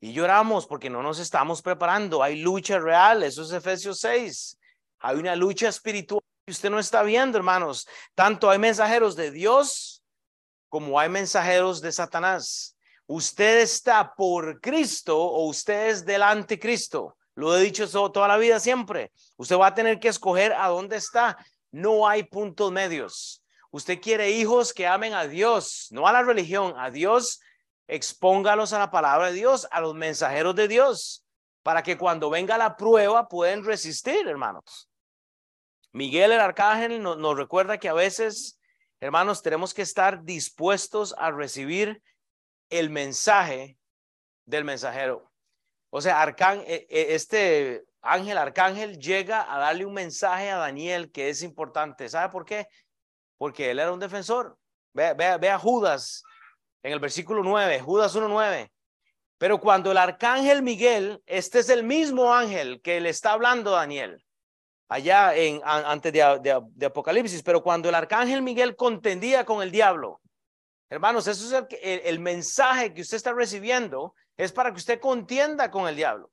Y 0.00 0.12
lloramos 0.12 0.66
porque 0.66 0.90
no 0.90 1.02
nos 1.02 1.20
estamos 1.20 1.62
preparando. 1.62 2.22
Hay 2.22 2.40
lucha 2.42 2.78
real, 2.78 3.22
eso 3.22 3.42
es 3.42 3.52
Efesios 3.52 4.00
6. 4.00 4.58
Hay 4.98 5.16
una 5.16 5.36
lucha 5.36 5.68
espiritual 5.68 6.20
que 6.44 6.52
usted 6.52 6.70
no 6.70 6.78
está 6.78 7.02
viendo, 7.02 7.38
hermanos. 7.38 7.88
Tanto 8.14 8.50
hay 8.50 8.58
mensajeros 8.58 9.14
de 9.16 9.30
Dios 9.30 10.02
como 10.68 10.98
hay 10.98 11.08
mensajeros 11.08 11.80
de 11.80 11.92
Satanás. 11.92 12.76
Usted 13.06 13.60
está 13.60 14.14
por 14.14 14.60
Cristo 14.60 15.16
o 15.16 15.46
usted 15.46 15.88
es 15.88 16.04
del 16.04 16.22
anticristo. 16.22 17.15
Lo 17.36 17.54
he 17.54 17.60
dicho 17.60 17.86
toda 17.88 18.26
la 18.26 18.38
vida 18.38 18.58
siempre. 18.58 19.12
Usted 19.36 19.58
va 19.58 19.68
a 19.68 19.74
tener 19.74 20.00
que 20.00 20.08
escoger 20.08 20.54
a 20.54 20.68
dónde 20.68 20.96
está. 20.96 21.36
No 21.70 22.08
hay 22.08 22.24
puntos 22.24 22.72
medios. 22.72 23.44
Usted 23.70 24.00
quiere 24.00 24.30
hijos 24.30 24.72
que 24.72 24.86
amen 24.86 25.12
a 25.12 25.26
Dios, 25.26 25.88
no 25.90 26.08
a 26.08 26.12
la 26.12 26.22
religión, 26.22 26.72
a 26.78 26.90
Dios. 26.90 27.40
Expóngalos 27.88 28.72
a 28.72 28.78
la 28.78 28.90
palabra 28.90 29.26
de 29.26 29.34
Dios, 29.34 29.68
a 29.70 29.82
los 29.82 29.94
mensajeros 29.94 30.56
de 30.56 30.66
Dios, 30.66 31.24
para 31.62 31.82
que 31.82 31.98
cuando 31.98 32.30
venga 32.30 32.56
la 32.56 32.74
prueba 32.74 33.28
pueden 33.28 33.64
resistir, 33.64 34.26
hermanos. 34.26 34.88
Miguel 35.92 36.32
el 36.32 36.40
arcángel 36.40 37.02
nos 37.02 37.36
recuerda 37.36 37.78
que 37.78 37.90
a 37.90 37.94
veces, 37.94 38.58
hermanos, 38.98 39.42
tenemos 39.42 39.74
que 39.74 39.82
estar 39.82 40.24
dispuestos 40.24 41.14
a 41.18 41.30
recibir 41.30 42.02
el 42.70 42.88
mensaje 42.88 43.78
del 44.46 44.64
mensajero. 44.64 45.25
O 45.96 46.00
sea, 46.02 46.22
e, 46.66 46.86
e, 46.90 47.14
este 47.14 47.86
ángel 48.02 48.36
arcángel 48.36 48.98
llega 48.98 49.50
a 49.50 49.58
darle 49.58 49.86
un 49.86 49.94
mensaje 49.94 50.50
a 50.50 50.58
Daniel 50.58 51.10
que 51.10 51.30
es 51.30 51.42
importante. 51.42 52.10
¿Sabe 52.10 52.30
por 52.30 52.44
qué? 52.44 52.68
Porque 53.38 53.70
él 53.70 53.78
era 53.78 53.90
un 53.90 53.98
defensor. 53.98 54.58
Vea, 54.92 55.14
vea, 55.14 55.58
Judas 55.58 56.22
en 56.82 56.92
el 56.92 57.00
versículo 57.00 57.42
9, 57.42 57.80
Judas 57.80 58.14
1.9. 58.14 58.70
Pero 59.38 59.58
cuando 59.58 59.90
el 59.90 59.96
arcángel 59.96 60.60
Miguel, 60.60 61.22
este 61.24 61.60
es 61.60 61.70
el 61.70 61.82
mismo 61.82 62.34
ángel 62.34 62.82
que 62.82 63.00
le 63.00 63.08
está 63.08 63.32
hablando 63.32 63.74
a 63.74 63.80
Daniel, 63.80 64.22
allá 64.90 65.34
en, 65.34 65.62
antes 65.64 66.12
de, 66.12 66.84
Apocalipsis, 66.84 67.42
pero 67.42 67.62
cuando 67.62 67.88
el 67.88 67.94
arcángel 67.94 68.42
Miguel 68.42 68.76
contendía 68.76 69.46
con 69.46 69.62
el 69.62 69.70
diablo, 69.70 70.20
hermanos, 70.90 71.26
eso 71.26 71.56
es 71.56 71.66
el 71.80 72.18
mensaje 72.20 72.92
que 72.92 73.00
usted 73.00 73.16
está 73.16 73.32
recibiendo 73.32 74.12
es 74.36 74.52
para 74.52 74.70
que 74.70 74.78
usted 74.78 75.00
contienda 75.00 75.70
con 75.70 75.88
el 75.88 75.96
diablo. 75.96 76.30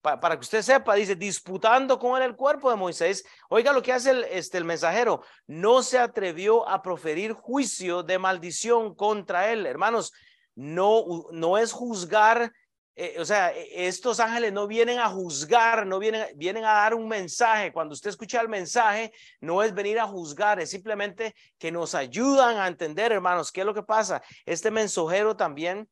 Para, 0.00 0.36
que 0.36 0.42
usted 0.42 0.62
sepa, 0.62 0.94
dice, 0.94 1.16
disputando 1.16 1.98
con 1.98 2.16
él 2.16 2.28
el 2.28 2.36
cuerpo 2.36 2.70
de 2.70 2.76
Moisés. 2.76 3.24
Oiga 3.50 3.72
lo 3.72 3.82
que 3.82 3.92
hace 3.92 4.10
el, 4.10 4.24
este, 4.24 4.56
el 4.56 4.64
mensajero. 4.64 5.22
No 5.46 5.82
se 5.82 5.98
atrevió 5.98 6.68
a 6.68 6.80
proferir 6.82 7.32
juicio 7.32 8.02
de 8.02 8.18
maldición 8.18 8.94
contra 8.94 9.50
él. 9.50 9.66
Hermanos, 9.66 10.12
no, 10.54 11.04
no 11.32 11.58
es 11.58 11.72
juzgar. 11.72 12.52
Eh, 12.94 13.16
o 13.18 13.24
sea, 13.24 13.52
e, 13.52 13.86
estos 13.86 14.18
ángeles 14.20 14.52
no 14.52 14.66
vienen 14.66 14.98
a 14.98 15.08
juzgar, 15.08 15.84
no 15.84 15.98
vienen, 15.98 16.26
vienen 16.36 16.64
a 16.64 16.72
dar 16.72 16.94
un 16.94 17.08
mensaje. 17.08 17.72
Cuando 17.72 17.92
usted 17.92 18.10
escucha 18.10 18.40
el 18.40 18.48
mensaje, 18.48 19.12
no 19.40 19.62
es 19.62 19.74
venir 19.74 19.98
a 19.98 20.06
juzgar, 20.06 20.60
es 20.60 20.70
simplemente 20.70 21.34
que 21.58 21.72
nos 21.72 21.94
ayudan 21.94 22.56
a 22.56 22.68
entender, 22.68 23.12
hermanos, 23.12 23.52
qué 23.52 23.60
es 23.60 23.66
lo 23.66 23.74
que 23.74 23.82
pasa. 23.82 24.22
Este 24.46 24.70
mensajero 24.70 25.36
también 25.36 25.88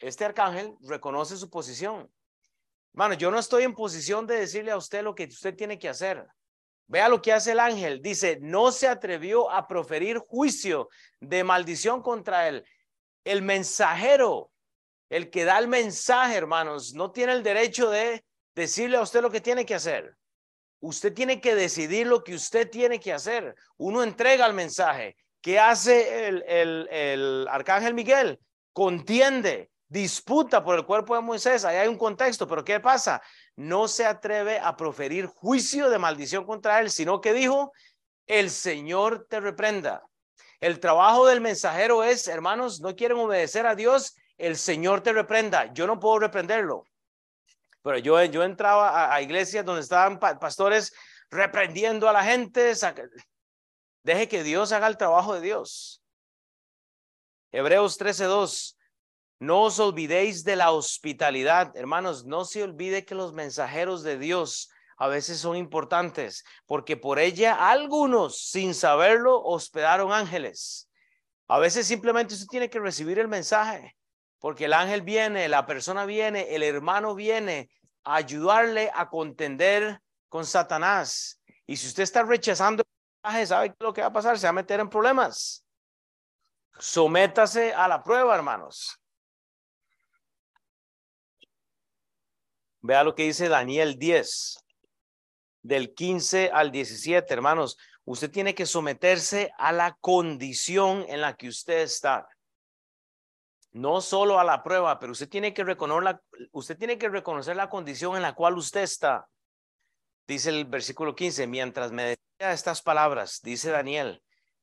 este 0.00 0.24
arcángel 0.24 0.74
reconoce 0.80 1.36
su 1.36 1.48
posición. 1.50 2.10
Hermano, 2.92 3.14
yo 3.14 3.30
no 3.30 3.38
estoy 3.38 3.64
en 3.64 3.74
posición 3.74 4.26
de 4.26 4.40
decirle 4.40 4.72
a 4.72 4.76
usted 4.76 5.02
lo 5.02 5.14
que 5.14 5.24
usted 5.24 5.54
tiene 5.54 5.78
que 5.78 5.88
hacer. 5.88 6.26
Vea 6.88 7.08
lo 7.08 7.22
que 7.22 7.32
hace 7.32 7.52
el 7.52 7.60
ángel. 7.60 8.02
Dice, 8.02 8.38
no 8.40 8.72
se 8.72 8.88
atrevió 8.88 9.48
a 9.50 9.68
proferir 9.68 10.18
juicio 10.18 10.88
de 11.20 11.44
maldición 11.44 12.02
contra 12.02 12.48
él. 12.48 12.64
El 13.24 13.42
mensajero, 13.42 14.50
el 15.08 15.30
que 15.30 15.44
da 15.44 15.58
el 15.58 15.68
mensaje, 15.68 16.34
hermanos, 16.34 16.94
no 16.94 17.12
tiene 17.12 17.32
el 17.32 17.44
derecho 17.44 17.90
de 17.90 18.24
decirle 18.56 18.96
a 18.96 19.02
usted 19.02 19.22
lo 19.22 19.30
que 19.30 19.40
tiene 19.40 19.64
que 19.64 19.76
hacer. 19.76 20.16
Usted 20.80 21.12
tiene 21.12 21.40
que 21.40 21.54
decidir 21.54 22.06
lo 22.06 22.24
que 22.24 22.34
usted 22.34 22.68
tiene 22.68 22.98
que 22.98 23.12
hacer. 23.12 23.54
Uno 23.76 24.02
entrega 24.02 24.46
el 24.46 24.54
mensaje. 24.54 25.16
¿Qué 25.40 25.60
hace 25.60 26.26
el, 26.26 26.42
el, 26.48 26.88
el 26.90 27.48
arcángel 27.48 27.94
Miguel? 27.94 28.40
Contiende, 28.72 29.69
disputa 29.90 30.62
por 30.62 30.76
el 30.76 30.86
cuerpo 30.86 31.16
de 31.16 31.20
Moisés, 31.20 31.64
ahí 31.64 31.76
hay 31.76 31.88
un 31.88 31.98
contexto, 31.98 32.46
pero 32.46 32.64
¿qué 32.64 32.78
pasa? 32.78 33.20
No 33.56 33.88
se 33.88 34.06
atreve 34.06 34.58
a 34.60 34.76
proferir 34.76 35.26
juicio 35.26 35.90
de 35.90 35.98
maldición 35.98 36.46
contra 36.46 36.80
él, 36.80 36.90
sino 36.90 37.20
que 37.20 37.34
dijo, 37.34 37.72
el 38.26 38.50
Señor 38.50 39.26
te 39.28 39.40
reprenda. 39.40 40.02
El 40.60 40.78
trabajo 40.78 41.26
del 41.26 41.40
mensajero 41.40 42.04
es, 42.04 42.28
hermanos, 42.28 42.80
no 42.80 42.94
quieren 42.94 43.18
obedecer 43.18 43.66
a 43.66 43.74
Dios, 43.74 44.14
el 44.38 44.56
Señor 44.56 45.02
te 45.02 45.12
reprenda. 45.12 45.72
Yo 45.72 45.88
no 45.88 45.98
puedo 45.98 46.20
reprenderlo. 46.20 46.84
Pero 47.82 47.98
yo, 47.98 48.22
yo 48.24 48.44
entraba 48.44 49.12
a, 49.12 49.20
iglesias 49.22 49.64
donde 49.64 49.82
estaban 49.82 50.20
pastores 50.20 50.92
reprendiendo 51.30 52.08
a 52.08 52.12
la 52.12 52.22
gente. 52.22 52.74
Deje 54.04 54.28
que 54.28 54.44
Dios 54.44 54.70
haga 54.70 54.86
el 54.86 54.96
trabajo 54.96 55.34
de 55.34 55.40
Dios. 55.40 56.00
Hebreos 57.50 57.98
13:2 57.98 58.76
no 59.40 59.62
os 59.62 59.78
olvidéis 59.80 60.44
de 60.44 60.54
la 60.54 60.70
hospitalidad. 60.70 61.74
Hermanos, 61.74 62.26
no 62.26 62.44
se 62.44 62.62
olvide 62.62 63.06
que 63.06 63.14
los 63.14 63.32
mensajeros 63.32 64.02
de 64.02 64.18
Dios 64.18 64.70
a 64.98 65.08
veces 65.08 65.38
son 65.38 65.56
importantes, 65.56 66.44
porque 66.66 66.98
por 66.98 67.18
ella 67.18 67.70
algunos, 67.70 68.38
sin 68.38 68.74
saberlo, 68.74 69.42
hospedaron 69.42 70.12
ángeles. 70.12 70.90
A 71.48 71.58
veces 71.58 71.86
simplemente 71.86 72.34
usted 72.34 72.48
tiene 72.48 72.68
que 72.68 72.80
recibir 72.80 73.18
el 73.18 73.28
mensaje, 73.28 73.96
porque 74.38 74.66
el 74.66 74.74
ángel 74.74 75.00
viene, 75.00 75.48
la 75.48 75.64
persona 75.64 76.04
viene, 76.04 76.54
el 76.54 76.62
hermano 76.62 77.14
viene 77.14 77.70
a 78.04 78.16
ayudarle 78.16 78.90
a 78.94 79.08
contender 79.08 80.02
con 80.28 80.44
Satanás. 80.44 81.40
Y 81.66 81.76
si 81.76 81.86
usted 81.86 82.02
está 82.02 82.22
rechazando 82.24 82.82
el 82.82 83.22
mensaje, 83.24 83.46
¿sabe 83.46 83.74
lo 83.80 83.94
que 83.94 84.02
va 84.02 84.08
a 84.08 84.12
pasar? 84.12 84.38
Se 84.38 84.46
va 84.46 84.50
a 84.50 84.52
meter 84.52 84.80
en 84.80 84.90
problemas. 84.90 85.64
Sométase 86.78 87.72
a 87.72 87.88
la 87.88 88.02
prueba, 88.02 88.34
hermanos. 88.34 88.99
Vea 92.82 93.04
lo 93.04 93.14
que 93.14 93.24
dice 93.24 93.48
Daniel 93.48 93.98
10, 93.98 94.64
del 95.62 95.94
15 95.94 96.50
al 96.52 96.70
17, 96.70 97.32
hermanos. 97.32 97.76
Usted 98.04 98.30
tiene 98.30 98.54
que 98.54 98.64
someterse 98.64 99.52
a 99.58 99.72
la 99.72 99.96
condición 100.00 101.04
en 101.08 101.20
la 101.20 101.36
que 101.36 101.48
usted 101.48 101.80
está. 101.80 102.26
No 103.72 104.00
solo 104.00 104.40
a 104.40 104.44
la 104.44 104.62
prueba, 104.62 104.98
pero 104.98 105.12
usted 105.12 105.28
tiene 105.28 105.52
que 105.52 105.62
reconocer 105.62 106.02
la, 106.02 106.22
usted 106.52 106.76
tiene 106.76 106.98
que 106.98 107.08
reconocer 107.08 107.54
la 107.54 107.68
condición 107.68 108.16
en 108.16 108.22
la 108.22 108.34
cual 108.34 108.56
usted 108.56 108.80
está. 108.80 109.28
Dice 110.26 110.48
el 110.48 110.64
versículo 110.64 111.14
15, 111.14 111.46
mientras 111.46 111.92
me 111.92 112.02
decía 112.02 112.52
estas 112.52 112.82
palabras, 112.82 113.40
dice 113.42 113.70
Daniel, 113.70 114.22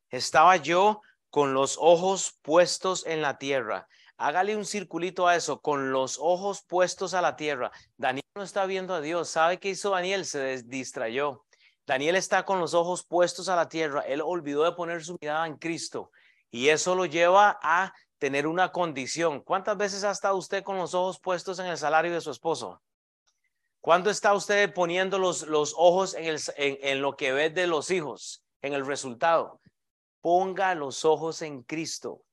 estaba 0.09 0.57
yo 0.57 1.01
con 1.29 1.53
los 1.53 1.77
ojos 1.79 2.37
puestos 2.41 3.05
en 3.05 3.21
la 3.21 3.37
tierra 3.37 3.87
Hágale 4.17 4.55
un 4.55 4.65
circulito 4.65 5.27
a 5.27 5.35
eso, 5.35 5.61
con 5.61 5.91
los 5.91 6.17
ojos 6.19 6.63
puestos 6.63 7.13
a 7.13 7.21
la 7.21 7.35
tierra. 7.35 7.71
Daniel 7.97 8.25
no 8.35 8.41
está 8.41 8.65
viendo 8.65 8.95
a 8.95 9.01
Dios. 9.01 9.29
¿Sabe 9.29 9.59
qué 9.59 9.69
hizo 9.69 9.91
Daniel? 9.91 10.25
Se 10.25 10.63
distrayó. 10.63 11.45
Daniel 11.85 12.15
está 12.15 12.43
con 12.43 12.59
los 12.59 12.73
ojos 12.73 13.05
puestos 13.05 13.47
a 13.47 13.55
la 13.55 13.69
tierra. 13.69 14.01
Él 14.01 14.21
olvidó 14.21 14.63
de 14.63 14.71
poner 14.71 15.03
su 15.05 15.17
mirada 15.21 15.45
en 15.45 15.57
Cristo. 15.57 16.11
Y 16.49 16.69
eso 16.69 16.95
lo 16.95 17.05
lleva 17.05 17.59
a 17.61 17.93
tener 18.17 18.47
una 18.47 18.71
condición. 18.71 19.41
¿Cuántas 19.41 19.77
veces 19.77 20.03
ha 20.03 20.11
estado 20.11 20.35
usted 20.35 20.63
con 20.63 20.77
los 20.77 20.95
ojos 20.95 21.19
puestos 21.19 21.59
en 21.59 21.67
el 21.67 21.77
salario 21.77 22.11
de 22.11 22.21
su 22.21 22.31
esposo? 22.31 22.81
¿Cuándo 23.81 24.09
está 24.09 24.33
usted 24.33 24.73
poniendo 24.73 25.19
los, 25.19 25.43
los 25.43 25.75
ojos 25.77 26.15
en, 26.15 26.25
el, 26.25 26.39
en 26.57 27.01
lo 27.01 27.15
que 27.15 27.31
ve 27.31 27.51
de 27.51 27.67
los 27.67 27.91
hijos, 27.91 28.43
en 28.63 28.73
el 28.73 28.85
resultado? 28.85 29.61
Ponga 30.21 30.73
los 30.73 31.05
ojos 31.05 31.43
en 31.43 31.61
Cristo. 31.61 32.23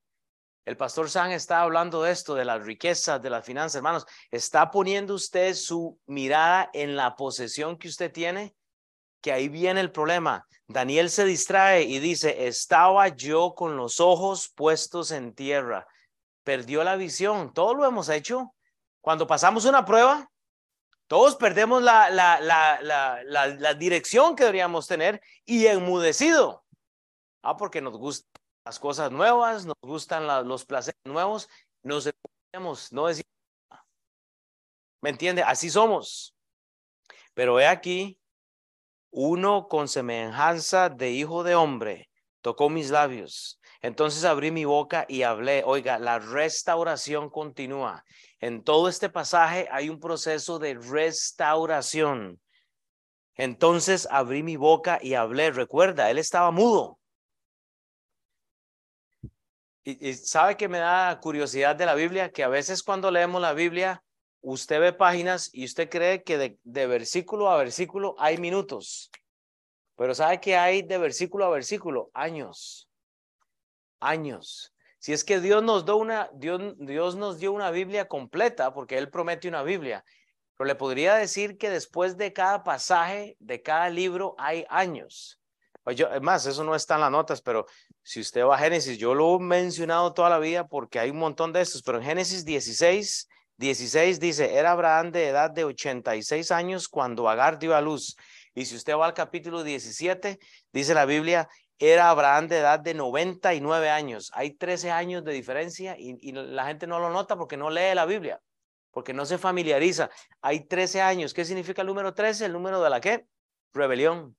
El 0.65 0.79
pastor 0.79 1.11
San 1.11 1.31
está 1.31 1.61
hablando 1.61 2.03
de 2.03 2.13
esto, 2.13 2.35
de 2.35 2.45
las 2.47 2.65
riquezas, 2.65 3.21
de 3.21 3.29
las 3.29 3.45
finanzas, 3.45 3.77
hermanos. 3.77 4.07
¿Está 4.31 4.71
poniendo 4.71 5.15
usted 5.15 5.55
su 5.55 6.01
mirada 6.07 6.71
en 6.73 6.97
la 6.97 7.17
posesión 7.17 7.77
que 7.77 7.89
usted 7.89 8.11
tiene? 8.11 8.55
Que 9.21 9.33
ahí 9.33 9.49
viene 9.49 9.81
el 9.81 9.93
problema. 9.93 10.47
Daniel 10.67 11.11
se 11.11 11.27
distrae 11.27 11.83
y 11.83 11.99
dice, 11.99 12.47
estaba 12.47 13.09
yo 13.09 13.55
con 13.55 13.77
los 13.77 14.01
ojos 14.01 14.51
puestos 14.55 15.11
en 15.11 15.35
tierra. 15.35 15.87
Perdió 16.45 16.83
la 16.83 16.97
visión. 16.97 17.53
Todo 17.53 17.75
lo 17.75 17.85
hemos 17.85 18.09
hecho. 18.09 18.55
Cuando 19.03 19.27
pasamos 19.27 19.67
una 19.67 19.85
prueba, 19.85 20.31
todos 21.09 21.37
perdemos 21.37 21.83
la, 21.83 22.09
la, 22.09 22.41
la, 22.41 23.23
la, 23.23 23.75
dirección 23.75 24.35
que 24.35 24.45
deberíamos 24.45 24.87
tener 24.87 25.21
y 25.45 25.67
enmudecido. 25.67 26.65
Ah, 27.43 27.59
porque 27.59 27.83
nos 27.83 27.99
gusta 27.99 28.27
las 28.65 28.79
cosas 28.79 29.11
nuevas, 29.11 29.67
nos 29.67 29.77
gustan 29.83 30.27
los 30.49 30.65
placeres 30.65 31.01
nuevos, 31.05 31.49
nos 31.83 32.07
entendemos, 32.07 32.93
no 32.93 33.07
decimos, 33.07 33.31
¿me 35.03 35.11
entiende? 35.11 35.43
Así 35.43 35.69
somos. 35.69 36.35
Pero 37.35 37.61
he 37.61 37.67
aquí, 37.67 38.19
uno 39.11 39.69
con 39.69 39.89
semejanza 39.89 40.89
de 40.89 41.11
hijo 41.11 41.45
de 41.45 41.55
hombre 41.55 42.11
tocó 42.41 42.71
mis 42.71 42.91
labios. 42.91 43.61
Entonces 43.81 44.25
abrí 44.25 44.51
mi 44.51 44.65
boca 44.65 45.05
y 45.09 45.23
hablé. 45.23 45.63
Oiga, 45.65 45.99
la 45.99 46.19
restauración 46.19 47.29
continúa. 47.29 48.05
En 48.41 48.65
todo 48.65 48.89
este 48.89 49.11
pasaje 49.11 49.69
hay 49.71 49.91
un 49.91 50.01
proceso 50.01 50.59
de 50.59 50.75
restauración. 50.75 52.41
Entonces 53.35 54.09
abrí 54.11 54.43
mi 54.43 54.57
boca 54.57 54.99
y 55.03 55.15
hablé. 55.15 55.51
Recuerda, 55.51 56.11
él 56.11 56.19
estaba 56.19 56.51
mudo. 56.51 56.99
Y, 59.85 60.15
sabe 60.15 60.57
que 60.57 60.67
me 60.67 60.79
da 60.79 61.21
curiosidad 61.21 61.77
de 61.77 61.85
la 61.85 61.95
Biblia, 61.95 62.33
que 62.33 62.43
a 62.43 62.49
veces 62.49 62.83
cuando 62.83 63.11
leemos 63.11 63.41
la 63.41 63.53
Biblia, 63.53 64.03
usted 64.41 64.81
ve 64.81 64.93
páginas 64.95 65.51
y 65.53 65.67
usted 65.67 65.91
cree 65.91 66.23
que 66.23 66.59
de, 66.63 66.87
versículo 66.87 67.51
a 67.51 67.59
versículo 67.59 68.15
hay 68.19 68.39
minutos. 68.39 69.11
Pero 69.97 70.15
sabe 70.15 70.41
que 70.41 70.57
hay 70.57 70.83
de 70.83 70.97
versículo 70.97 71.45
a 71.45 71.51
versículo 71.51 72.11
años. 72.15 72.89
Años. 74.01 74.75
Si 74.99 75.13
es 75.13 75.23
que 75.23 75.39
Dios 75.39 75.63
nos 75.63 75.85
dio 75.85 75.97
una, 75.97 76.31
Dios, 76.33 76.75
Dios 76.79 77.17
nos 77.17 77.39
dio 77.39 77.53
una 77.53 77.71
Biblia 77.71 78.09
completa, 78.09 78.73
porque 78.73 78.97
Él 78.97 79.11
promete 79.11 79.49
una 79.49 79.63
Biblia, 79.63 80.03
pero 80.57 80.67
le 80.67 80.77
podría 80.77 81.15
decir 81.17 81.59
que 81.59 81.69
después 81.69 82.17
de 82.17 82.33
cada 82.33 82.65
pasaje, 82.65 83.37
de 83.39 83.61
cada 83.61 83.91
libro, 83.91 84.35
hay 84.39 84.65
años. 84.71 85.39
Pues 85.83 85.97
yo, 85.97 86.09
más, 86.23 86.47
eso 86.47 86.65
no 86.65 86.75
está 86.75 86.95
en 86.95 87.03
las 87.03 87.11
notas, 87.11 87.43
pero 87.43 87.67
si 88.05 88.21
usted 88.21 88.45
va 88.45 88.57
a 88.57 88.59
Génesis, 88.59 88.99
yo 88.99 89.15
lo 89.15 89.37
he 89.37 89.39
mencionado 89.41 90.13
toda 90.13 90.29
la 90.29 90.39
vida 90.39 90.69
porque 90.69 90.99
hay 90.99 91.09
un 91.09 91.17
montón 91.17 91.55
de 91.55 91.63
estos, 91.63 91.83
pero 91.83 91.99
en 91.99 92.05
Génesis 92.05 92.45
16, 92.45 93.29
16 93.57 94.21
dice, 94.21 94.55
era 94.57 94.73
Abraham 94.73 95.11
de 95.11 95.29
edad 95.29 95.51
de 95.51 95.65
86 95.65 96.51
años 96.51 96.87
cuando 96.87 97.31
Agar 97.31 97.59
dio 97.59 97.75
a 97.75 97.81
luz. 97.81 98.15
Y 98.55 98.67
si 98.67 98.77
usted 98.77 98.95
va 98.95 99.07
al 99.07 99.15
capítulo 99.15 99.63
17, 99.63 100.39
dice 100.71 100.93
la 100.93 101.07
Biblia, 101.07 101.49
era 101.79 102.11
Abraham 102.11 102.47
de 102.49 102.59
edad 102.59 102.79
de 102.79 102.93
99 102.93 103.89
años. 103.89 104.31
Hay 104.35 104.51
13 104.51 104.91
años 104.91 105.25
de 105.25 105.33
diferencia 105.33 105.97
y, 105.99 106.19
y 106.21 106.33
la 106.33 106.67
gente 106.67 106.87
no 106.87 107.01
lo 107.01 107.09
nota 107.09 107.37
porque 107.37 107.57
no 107.57 107.71
lee 107.71 107.95
la 107.95 108.05
Biblia, 108.05 108.39
porque 108.91 109.15
no 109.15 109.25
se 109.25 109.39
familiariza. 109.39 110.11
Hay 110.43 110.67
13 110.67 111.01
años. 111.01 111.33
¿Qué 111.33 111.47
significa 111.47 111.81
el 111.81 111.89
número 111.89 112.13
13? 112.13 112.45
El 112.45 112.53
número 112.53 112.83
de 112.83 112.91
la 112.91 113.01
qué? 113.01 113.25
Rebelión. 113.73 114.37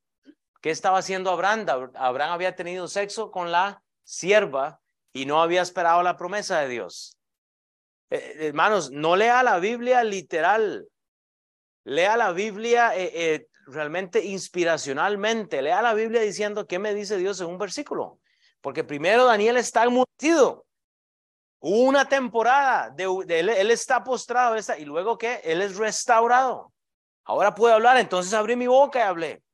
¿Qué 0.66 0.72
estaba 0.72 0.98
haciendo 0.98 1.30
Abraham? 1.30 1.68
Abraham 1.94 2.32
había 2.32 2.56
tenido 2.56 2.88
sexo 2.88 3.30
con 3.30 3.52
la 3.52 3.84
sierva 4.04 4.82
y 5.14 5.28
no 5.28 5.40
había 5.44 5.62
esperado 5.62 6.02
la 6.02 6.18
promesa 6.18 6.60
de 6.62 6.70
Dios. 6.70 7.20
Eh, 8.10 8.48
hermanos, 8.48 8.90
no 8.90 9.16
lea 9.16 9.44
la 9.44 9.60
Biblia 9.60 10.04
literal. 10.04 10.88
Lea 11.84 12.18
la 12.18 12.32
Biblia 12.32 12.98
eh, 12.98 13.12
eh, 13.14 13.48
realmente 13.68 14.26
inspiracionalmente. 14.26 15.62
Lea 15.62 15.84
la 15.84 15.94
Biblia 15.94 16.22
diciendo 16.22 16.66
qué 16.66 16.80
me 16.80 16.96
dice 16.96 17.18
Dios 17.18 17.40
en 17.42 17.46
un 17.46 17.60
versículo. 17.60 18.20
Porque 18.60 18.84
primero 18.84 19.26
Daniel 19.26 19.58
está 19.58 19.84
enmudecido. 19.84 20.66
Una 21.60 22.10
temporada 22.10 22.90
de, 22.90 23.06
él, 23.40 23.70
está 23.70 24.04
postrado 24.04 24.56
y 24.80 24.86
luego 24.86 25.16
que 25.20 25.42
él 25.44 25.62
es 25.62 25.78
restaurado. 25.78 26.74
Ahora 27.24 27.54
puede 27.54 27.76
hablar, 27.76 27.98
entonces 27.98 28.34
abrí 28.34 28.56
mi 28.56 28.66
boca 28.66 28.98
y 28.98 29.02
hablé. 29.04 29.45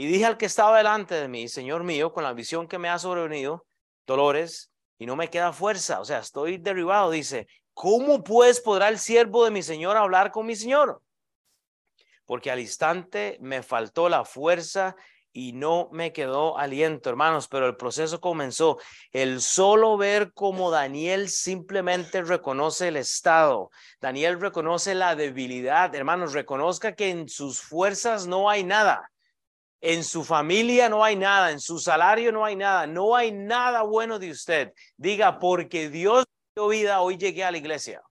Y 0.00 0.06
dije 0.06 0.26
al 0.26 0.36
que 0.36 0.46
estaba 0.46 0.78
delante 0.78 1.16
de 1.16 1.26
mí, 1.26 1.48
Señor 1.48 1.82
mío, 1.82 2.12
con 2.12 2.22
la 2.22 2.32
visión 2.32 2.68
que 2.68 2.78
me 2.78 2.88
ha 2.88 3.00
sobrevenido, 3.00 3.66
dolores, 4.06 4.70
y 4.96 5.06
no 5.06 5.16
me 5.16 5.28
queda 5.28 5.52
fuerza, 5.52 5.98
o 5.98 6.04
sea, 6.04 6.20
estoy 6.20 6.56
derribado, 6.56 7.10
dice, 7.10 7.48
¿cómo 7.74 8.22
pues 8.22 8.60
podrá 8.60 8.90
el 8.90 9.00
siervo 9.00 9.44
de 9.44 9.50
mi 9.50 9.60
Señor 9.60 9.96
hablar 9.96 10.30
con 10.30 10.46
mi 10.46 10.54
Señor? 10.54 11.02
Porque 12.26 12.52
al 12.52 12.60
instante 12.60 13.38
me 13.40 13.64
faltó 13.64 14.08
la 14.08 14.24
fuerza 14.24 14.94
y 15.32 15.52
no 15.52 15.88
me 15.90 16.12
quedó 16.12 16.56
aliento, 16.56 17.10
hermanos, 17.10 17.48
pero 17.48 17.66
el 17.66 17.76
proceso 17.76 18.20
comenzó. 18.20 18.78
El 19.10 19.40
solo 19.40 19.96
ver 19.96 20.32
cómo 20.32 20.70
Daniel 20.70 21.28
simplemente 21.28 22.22
reconoce 22.22 22.86
el 22.86 22.98
estado, 22.98 23.72
Daniel 24.00 24.40
reconoce 24.40 24.94
la 24.94 25.16
debilidad, 25.16 25.92
hermanos, 25.92 26.34
reconozca 26.34 26.94
que 26.94 27.10
en 27.10 27.28
sus 27.28 27.60
fuerzas 27.60 28.28
no 28.28 28.48
hay 28.48 28.62
nada. 28.62 29.10
En 29.80 30.02
su 30.02 30.24
familia 30.24 30.88
no 30.88 31.04
hay 31.04 31.14
nada, 31.14 31.52
en 31.52 31.60
su 31.60 31.78
salario 31.78 32.32
no 32.32 32.44
hay 32.44 32.56
nada, 32.56 32.86
no 32.86 33.14
hay 33.14 33.30
nada 33.30 33.82
bueno 33.82 34.18
de 34.18 34.30
usted. 34.30 34.72
Diga, 34.96 35.38
porque 35.38 35.88
Dios 35.88 36.24
me 36.26 36.60
dio 36.62 36.68
vida, 36.68 37.00
hoy 37.00 37.16
llegué 37.16 37.44
a 37.44 37.50
la 37.50 37.58
iglesia. 37.58 38.02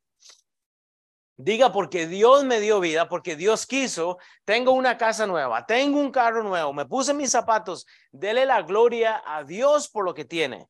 Diga, 1.36 1.71
porque 1.71 2.08
Dios 2.08 2.45
me 2.45 2.60
dio 2.60 2.80
vida, 2.80 3.08
porque 3.08 3.36
Dios 3.36 3.67
quiso, 3.67 4.17
tengo 4.43 4.71
una 4.71 4.97
casa 4.97 5.27
nueva, 5.27 5.65
tengo 5.65 5.99
un 5.99 6.10
carro 6.10 6.41
nuevo, 6.41 6.73
me 6.73 6.88
puse 6.88 7.13
mis 7.13 7.30
zapatos, 7.30 7.86
dele 8.12 8.45
la 8.45 8.63
gloria 8.63 9.21
a 9.23 9.43
Dios 9.43 9.88
por 9.88 10.03
lo 10.03 10.15
que 10.15 10.25
tiene. 10.25 10.67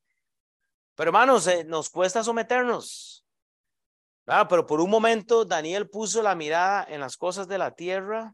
Pero 0.95 1.09
hermanos, 1.09 1.47
eh, 1.47 1.63
nos 1.63 1.89
cuesta 1.89 2.23
someternos. 2.23 3.23
Pero 4.25 4.65
por 4.65 4.81
un 4.81 4.89
momento 4.89 5.45
Daniel 5.45 5.89
puso 5.89 6.21
la 6.21 6.35
mirada 6.35 6.85
en 6.89 6.99
las 6.99 7.15
cosas 7.15 7.47
de 7.47 7.57
la 7.57 7.75
tierra 7.75 8.33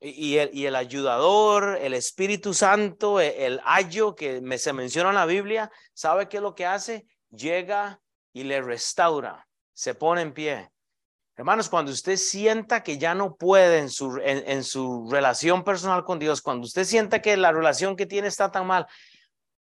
y 0.00 0.36
el, 0.36 0.50
y 0.52 0.66
el 0.66 0.76
ayudador, 0.76 1.78
el 1.80 1.94
Espíritu 1.94 2.52
Santo, 2.52 3.20
e, 3.20 3.46
el, 3.46 3.60
ayo 3.64 4.14
que 4.14 4.40
me, 4.40 4.58
se 4.58 4.72
menciona 4.72 5.10
en 5.10 5.14
la 5.14 5.26
Biblia, 5.26 5.70
¿sabe 5.94 6.28
qué 6.28 6.38
es 6.38 6.42
lo 6.42 6.54
que 6.54 6.66
hace? 6.66 7.06
Llega 7.30 8.00
y 8.32 8.44
le 8.44 8.60
restaura, 8.60 9.46
se 9.72 9.94
pone 9.94 10.22
en 10.22 10.34
pie. 10.34 10.70
Hermanos, 11.36 11.68
cuando 11.68 11.90
usted 11.90 12.16
sienta 12.16 12.82
que 12.82 12.96
ya 12.96 13.14
no 13.14 13.34
puede 13.34 13.78
en 13.78 13.90
su, 13.90 14.20
en, 14.22 14.62
su 14.62 15.08
relación 15.10 15.64
personal 15.64 16.04
con 16.04 16.20
Dios, 16.20 16.40
cuando 16.40 16.64
usted 16.64 16.84
sienta 16.84 17.20
que 17.20 17.36
la 17.36 17.50
relación 17.50 17.96
que 17.96 18.06
tiene 18.06 18.28
está 18.28 18.52
tan 18.52 18.66
mal, 18.66 18.86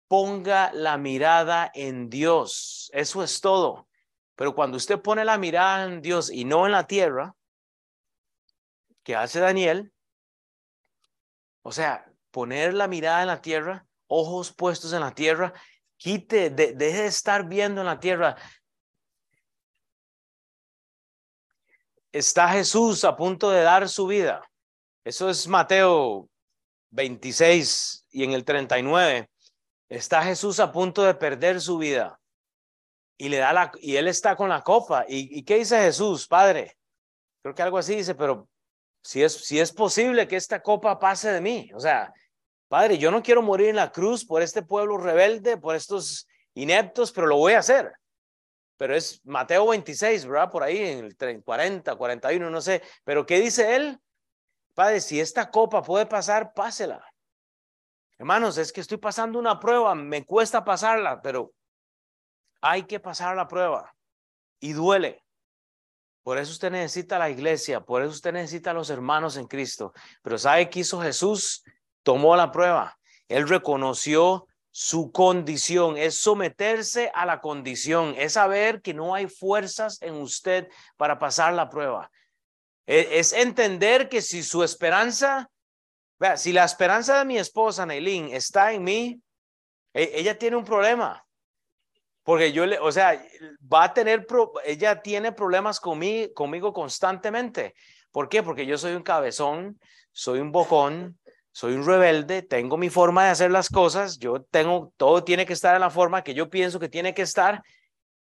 ponga 0.07 0.71
la 0.73 0.97
mirada 0.97 1.71
en 1.73 2.09
Dios. 2.09 2.91
Eso 2.93 3.23
es 3.23 3.41
todo. 3.41 3.87
Pero 4.35 4.53
cuando 4.53 4.77
usted 4.77 4.99
pone 4.99 5.25
la 5.25 5.39
mirada 5.39 5.85
en 5.85 6.01
Dios 6.01 6.29
y 6.31 6.45
no 6.45 6.67
en 6.67 6.73
la 6.73 6.85
tierra, 6.85 7.35
¿qué 9.03 9.15
hace 9.15 9.39
Daniel? 9.39 9.92
O 11.63 11.71
sea, 11.71 12.05
poner 12.29 12.73
la 12.73 12.87
mirada 12.87 13.21
en 13.21 13.27
la 13.27 13.41
tierra, 13.41 13.87
ojos 14.07 14.53
puestos 14.53 14.93
en 14.93 14.99
la 14.99 15.13
tierra, 15.13 15.53
quite, 15.97 16.49
deje 16.49 16.75
de 16.75 17.05
estar 17.05 17.47
viendo 17.47 17.81
en 17.81 17.87
la 17.87 17.99
tierra. 17.99 18.35
Está 22.11 22.49
Jesús 22.49 23.03
a 23.05 23.15
punto 23.15 23.49
de 23.49 23.63
dar 23.63 23.89
su 23.89 24.05
vida. 24.05 24.47
Eso 25.03 25.29
es 25.29 25.47
Mateo 25.47 26.29
26 26.91 28.05
y 28.11 28.23
en 28.23 28.33
el 28.33 28.43
39. 28.43 29.29
Está 29.89 30.21
Jesús 30.23 30.59
a 30.59 30.71
punto 30.71 31.03
de 31.03 31.15
perder 31.15 31.61
su 31.61 31.77
vida. 31.77 32.19
Y 33.17 33.29
le 33.29 33.37
da 33.37 33.53
la, 33.53 33.71
y 33.79 33.95
él 33.95 34.07
está 34.07 34.35
con 34.35 34.49
la 34.49 34.61
copa. 34.61 35.05
¿Y, 35.07 35.39
y 35.39 35.43
qué 35.43 35.57
dice 35.57 35.79
Jesús, 35.79 36.27
Padre? 36.27 36.77
Creo 37.41 37.55
que 37.55 37.61
algo 37.61 37.77
así 37.77 37.95
dice, 37.95 38.15
pero 38.15 38.49
si 39.03 39.21
es, 39.21 39.33
si 39.33 39.59
es 39.59 39.71
posible 39.71 40.27
que 40.27 40.35
esta 40.35 40.61
copa 40.61 40.97
pase 40.99 41.31
de 41.31 41.41
mí. 41.41 41.69
O 41.75 41.79
sea, 41.79 42.13
Padre, 42.67 42.97
yo 42.97 43.11
no 43.11 43.21
quiero 43.21 43.41
morir 43.41 43.69
en 43.69 43.75
la 43.75 43.91
cruz 43.91 44.25
por 44.25 44.41
este 44.41 44.63
pueblo 44.63 44.97
rebelde, 44.97 45.57
por 45.57 45.75
estos 45.75 46.27
ineptos, 46.55 47.11
pero 47.11 47.27
lo 47.27 47.37
voy 47.37 47.53
a 47.53 47.59
hacer. 47.59 47.93
Pero 48.77 48.95
es 48.95 49.23
Mateo 49.25 49.67
26, 49.67 50.25
¿verdad? 50.25 50.49
Por 50.49 50.63
ahí 50.63 50.77
en 50.77 51.05
el 51.05 51.43
40, 51.43 51.95
41, 51.95 52.49
no 52.49 52.61
sé. 52.61 52.81
Pero 53.03 53.25
¿qué 53.25 53.39
dice 53.39 53.75
él? 53.75 53.99
Padre, 54.73 55.01
si 55.01 55.19
esta 55.19 55.51
copa 55.51 55.83
puede 55.83 56.05
pasar, 56.05 56.53
pásela. 56.53 57.05
Hermanos, 58.17 58.57
es 58.57 58.71
que 58.71 58.81
estoy 58.81 58.97
pasando 58.97 59.37
una 59.37 59.59
prueba, 59.59 59.93
me 59.93 60.25
cuesta 60.25 60.63
pasarla, 60.63 61.21
pero 61.21 61.53
hay 62.61 62.83
que 62.83 62.99
pasar 62.99 63.35
la 63.35 63.47
prueba 63.47 63.93
y 64.59 64.73
duele. 64.73 65.22
Por 66.23 66.37
eso 66.37 66.53
usted 66.53 66.71
necesita 66.71 67.19
la 67.19 67.29
iglesia, 67.29 67.81
por 67.81 68.01
eso 68.01 68.11
usted 68.11 68.31
necesita 68.31 68.71
a 68.71 68.73
los 68.73 68.89
hermanos 68.89 69.35
en 69.35 69.45
Cristo. 69.45 69.93
Pero 70.21 70.37
¿sabe 70.37 70.69
qué 70.69 70.79
hizo 70.79 71.01
Jesús? 71.01 71.63
Tomó 72.01 72.35
la 72.35 72.51
prueba. 72.51 72.97
Él 73.27 73.47
reconoció 73.47 74.47
su 74.71 75.11
condición, 75.11 75.97
es 75.97 76.17
someterse 76.17 77.11
a 77.13 77.25
la 77.25 77.41
condición, 77.41 78.15
es 78.17 78.33
saber 78.33 78.81
que 78.81 78.93
no 78.93 79.13
hay 79.13 79.27
fuerzas 79.27 80.01
en 80.01 80.15
usted 80.15 80.67
para 80.97 81.19
pasar 81.19 81.53
la 81.53 81.69
prueba. 81.69 82.09
E, 82.87 83.19
es 83.19 83.33
entender 83.33 84.09
que 84.09 84.21
si 84.21 84.41
su 84.41 84.63
esperanza, 84.63 85.49
si 86.37 86.53
la 86.53 86.63
esperanza 86.63 87.19
de 87.19 87.25
mi 87.25 87.37
esposa, 87.37 87.85
Nailin, 87.85 88.33
está 88.33 88.71
en 88.71 88.83
mí, 88.83 89.21
e, 89.93 90.11
ella 90.15 90.37
tiene 90.37 90.55
un 90.55 90.65
problema. 90.65 91.22
Porque 92.23 92.53
yo 92.53 92.65
le, 92.65 92.79
o 92.79 92.91
sea, 92.91 93.21
va 93.71 93.85
a 93.85 93.93
tener, 93.93 94.25
ella 94.65 95.01
tiene 95.01 95.31
problemas 95.33 95.79
conmigo, 95.79 96.73
constantemente. 96.73 97.75
¿Por 98.11 98.29
qué? 98.29 98.41
Porque 98.43 98.65
yo 98.65 98.77
soy 98.77 98.93
un 98.93 99.03
cabezón, 99.03 99.79
soy 100.11 100.39
un 100.39 100.51
bocón, 100.51 101.19
soy 101.51 101.73
un 101.73 101.85
rebelde, 101.85 102.41
tengo 102.41 102.77
mi 102.77 102.89
forma 102.89 103.25
de 103.25 103.31
hacer 103.31 103.51
las 103.51 103.69
cosas, 103.69 104.17
yo 104.17 104.41
tengo, 104.43 104.93
todo 104.97 105.23
tiene 105.23 105.45
que 105.45 105.53
estar 105.53 105.75
en 105.75 105.81
la 105.81 105.89
forma 105.89 106.23
que 106.23 106.33
yo 106.33 106.49
pienso 106.49 106.79
que 106.79 106.89
tiene 106.89 107.13
que 107.13 107.23
estar, 107.23 107.61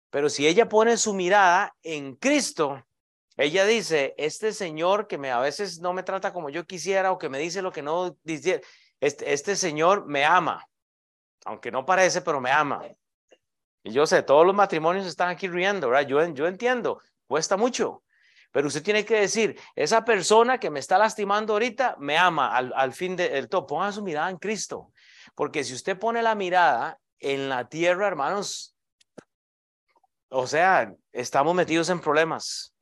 pero 0.10 0.30
si 0.30 0.48
ella 0.48 0.68
pone 0.68 0.98
su 0.98 1.14
mirada 1.14 1.74
en 1.84 2.16
Cristo, 2.16 2.84
ella 3.38 3.66
dice, 3.66 4.14
este 4.18 4.52
señor 4.52 5.08
que 5.08 5.18
me, 5.18 5.32
a 5.32 5.40
veces 5.40 5.80
no 5.80 5.94
me 5.94 6.04
trata 6.04 6.34
como 6.34 6.50
yo 6.50 6.66
quisiera 6.66 7.12
o 7.12 7.18
que 7.18 7.30
me 7.30 7.40
dice 7.40 7.62
lo 7.62 7.72
que 7.72 7.82
no 7.82 8.18
dice, 8.24 8.62
este, 9.00 9.32
este 9.32 9.56
señor 9.56 10.06
me 10.08 10.26
ama, 10.26 10.68
aunque 11.46 11.72
no 11.72 11.86
parece, 11.86 12.22
pero 12.22 12.42
me 12.42 12.52
ama. 12.52 12.82
Y 13.84 13.92
yo 13.92 14.06
sé, 14.06 14.24
todos 14.24 14.46
los 14.46 14.56
matrimonios 14.56 15.06
están 15.06 15.30
aquí 15.30 15.48
riendo, 15.48 15.90
¿verdad? 15.90 16.08
Yo, 16.08 16.26
yo 16.34 16.48
entiendo, 16.48 17.02
cuesta 17.28 17.58
mucho, 17.58 18.04
pero 18.52 18.68
usted 18.68 18.84
tiene 18.84 19.06
que 19.06 19.22
decir, 19.22 19.60
esa 19.76 20.04
persona 20.04 20.60
que 20.60 20.70
me 20.70 20.80
está 20.80 20.98
lastimando 20.98 21.54
ahorita 21.54 21.96
me 22.00 22.18
ama 22.18 22.56
al, 22.56 22.74
al 22.76 22.94
fin 22.94 23.16
del 23.16 23.48
todo. 23.48 23.66
Ponga 23.66 23.92
su 23.92 24.04
mirada 24.04 24.30
en 24.30 24.38
Cristo. 24.38 24.92
Porque 25.36 25.64
si 25.64 25.74
usted 25.74 25.98
pone 25.98 26.22
la 26.22 26.36
mirada 26.36 27.00
en 27.20 27.48
la 27.48 27.70
tierra, 27.70 28.08
hermanos, 28.08 28.76
o 30.30 30.46
sea, 30.48 30.94
estamos 31.14 31.56
metidos 31.56 31.90
en 31.90 32.02
problemas. 32.02 32.74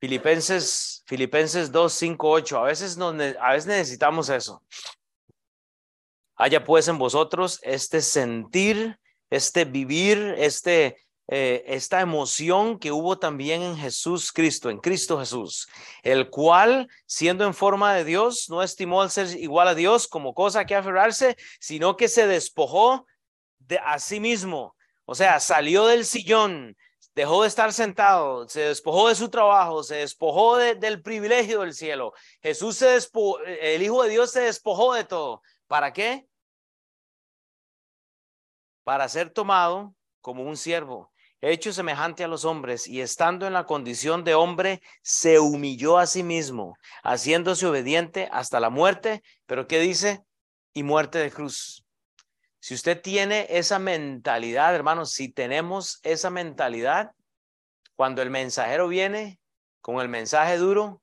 Filipenses, 0.00 1.04
Filipenses 1.06 1.70
2, 1.70 1.92
5, 1.92 2.30
8. 2.30 2.58
A 2.58 2.62
veces, 2.64 2.96
no, 2.96 3.08
a 3.08 3.52
veces 3.52 3.66
necesitamos 3.66 4.28
eso. 4.28 4.62
Haya 6.36 6.64
pues 6.64 6.88
en 6.88 6.98
vosotros 6.98 7.58
este 7.62 8.00
sentir, 8.02 8.98
este 9.30 9.64
vivir, 9.64 10.34
este 10.38 10.96
eh, 11.28 11.64
esta 11.66 12.00
emoción 12.00 12.78
que 12.78 12.92
hubo 12.92 13.18
también 13.18 13.60
en 13.62 13.76
Jesús 13.76 14.30
Cristo, 14.30 14.70
en 14.70 14.78
Cristo 14.78 15.18
Jesús, 15.18 15.66
el 16.04 16.30
cual, 16.30 16.88
siendo 17.04 17.44
en 17.44 17.52
forma 17.52 17.94
de 17.94 18.04
Dios, 18.04 18.46
no 18.48 18.62
estimó 18.62 19.02
al 19.02 19.10
ser 19.10 19.36
igual 19.36 19.66
a 19.66 19.74
Dios 19.74 20.06
como 20.06 20.34
cosa 20.34 20.66
que 20.66 20.76
aferrarse, 20.76 21.36
sino 21.58 21.96
que 21.96 22.06
se 22.06 22.28
despojó 22.28 23.06
de 23.58 23.78
a 23.78 23.98
sí 23.98 24.20
mismo. 24.20 24.76
O 25.04 25.16
sea, 25.16 25.40
salió 25.40 25.86
del 25.86 26.04
sillón, 26.04 26.76
dejó 27.16 27.42
de 27.42 27.48
estar 27.48 27.72
sentado, 27.72 28.48
se 28.48 28.60
despojó 28.60 29.08
de 29.08 29.16
su 29.16 29.28
trabajo, 29.28 29.82
se 29.82 29.96
despojó 29.96 30.58
del 30.58 31.02
privilegio 31.02 31.62
del 31.62 31.74
cielo. 31.74 32.12
Jesús 32.40 32.76
se 32.76 32.86
despojó, 32.86 33.40
el 33.40 33.82
Hijo 33.82 34.04
de 34.04 34.10
Dios 34.10 34.30
se 34.30 34.42
despojó 34.42 34.94
de 34.94 35.02
todo. 35.02 35.42
¿Para 35.66 35.92
qué? 35.92 36.28
Para 38.84 39.08
ser 39.08 39.30
tomado 39.30 39.94
como 40.20 40.44
un 40.44 40.56
siervo 40.56 41.12
hecho 41.40 41.72
semejante 41.72 42.24
a 42.24 42.28
los 42.28 42.44
hombres 42.44 42.86
y 42.86 43.00
estando 43.00 43.46
en 43.46 43.52
la 43.52 43.66
condición 43.66 44.24
de 44.24 44.34
hombre, 44.34 44.82
se 45.02 45.38
humilló 45.38 45.98
a 45.98 46.06
sí 46.06 46.22
mismo, 46.22 46.76
haciéndose 47.02 47.66
obediente 47.66 48.28
hasta 48.32 48.60
la 48.60 48.70
muerte. 48.70 49.22
Pero 49.46 49.66
¿qué 49.66 49.80
dice? 49.80 50.24
Y 50.72 50.82
muerte 50.82 51.18
de 51.18 51.30
cruz. 51.30 51.84
Si 52.58 52.74
usted 52.74 53.00
tiene 53.00 53.46
esa 53.48 53.78
mentalidad, 53.78 54.74
hermanos, 54.74 55.12
si 55.12 55.28
tenemos 55.28 56.00
esa 56.02 56.30
mentalidad, 56.30 57.12
cuando 57.94 58.22
el 58.22 58.30
mensajero 58.30 58.88
viene 58.88 59.38
con 59.80 60.00
el 60.00 60.08
mensaje 60.08 60.56
duro, 60.56 61.00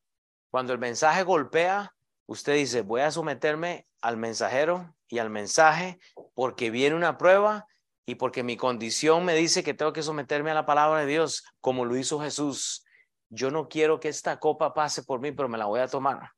cuando 0.52 0.74
el 0.74 0.80
mensaje 0.80 1.24
golpea, 1.24 1.96
usted 2.26 2.56
dice, 2.56 2.82
voy 2.82 3.02
a 3.02 3.12
someterme 3.12 3.88
al 4.04 4.18
mensajero 4.18 4.94
y 5.08 5.20
al 5.20 5.30
mensaje 5.30 5.98
porque 6.36 6.70
viene 6.70 6.96
una 6.96 7.18
prueba 7.18 7.66
y 8.06 8.16
porque 8.16 8.44
mi 8.44 8.58
condición 8.58 9.24
me 9.24 9.34
dice 9.34 9.64
que 9.64 9.74
tengo 9.74 9.94
que 9.94 10.04
someterme 10.04 10.52
a 10.52 10.56
la 10.56 10.66
palabra 10.66 11.00
de 11.00 11.08
Dios, 11.08 11.46
como 11.62 11.86
lo 11.86 11.96
hizo 11.96 12.20
Jesús. 12.20 12.86
Yo 13.30 13.50
no 13.50 13.70
quiero 13.70 14.02
que 14.02 14.10
esta 14.10 14.40
copa 14.40 14.74
pase 14.74 15.04
por 15.04 15.22
mí, 15.22 15.32
pero 15.32 15.48
me 15.48 15.58
la 15.58 15.66
voy 15.66 15.80
a 15.80 15.88
tomar. 15.88 16.32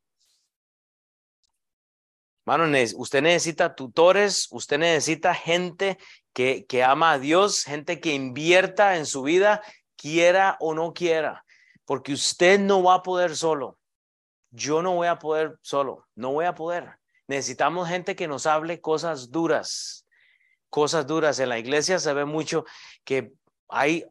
Mano, 2.45 2.65
usted 2.97 3.23
necesita 3.23 3.73
tutores, 3.73 4.47
usted 4.51 4.77
necesita 4.77 5.33
gente 5.33 5.97
que, 6.33 6.67
que 6.67 6.83
ama 6.83 7.13
a 7.13 7.19
Dios, 7.19 7.63
gente 7.63 7.99
que 7.99 8.13
invierta 8.13 8.97
en 8.97 9.07
su 9.07 9.23
vida, 9.23 9.63
quiera 9.95 10.55
o 10.59 10.75
no 10.75 10.93
quiera, 10.93 11.43
porque 11.85 12.13
usted 12.13 12.59
no 12.59 12.83
va 12.83 12.95
a 12.95 13.03
poder 13.03 13.35
solo. 13.35 13.79
Yo 14.51 14.83
no 14.83 14.93
voy 14.93 15.07
a 15.07 15.17
poder 15.17 15.57
solo, 15.63 16.07
no 16.13 16.33
voy 16.33 16.45
a 16.45 16.53
poder. 16.53 16.99
Necesitamos 17.27 17.89
gente 17.89 18.15
que 18.15 18.27
nos 18.27 18.45
hable 18.45 18.81
cosas 18.81 19.31
duras, 19.31 20.07
cosas 20.69 21.07
duras. 21.07 21.39
En 21.39 21.49
la 21.49 21.57
iglesia 21.57 21.99
se 21.99 22.13
ve 22.13 22.25
mucho 22.25 22.65
que 23.03 23.31
hay, 23.67 24.05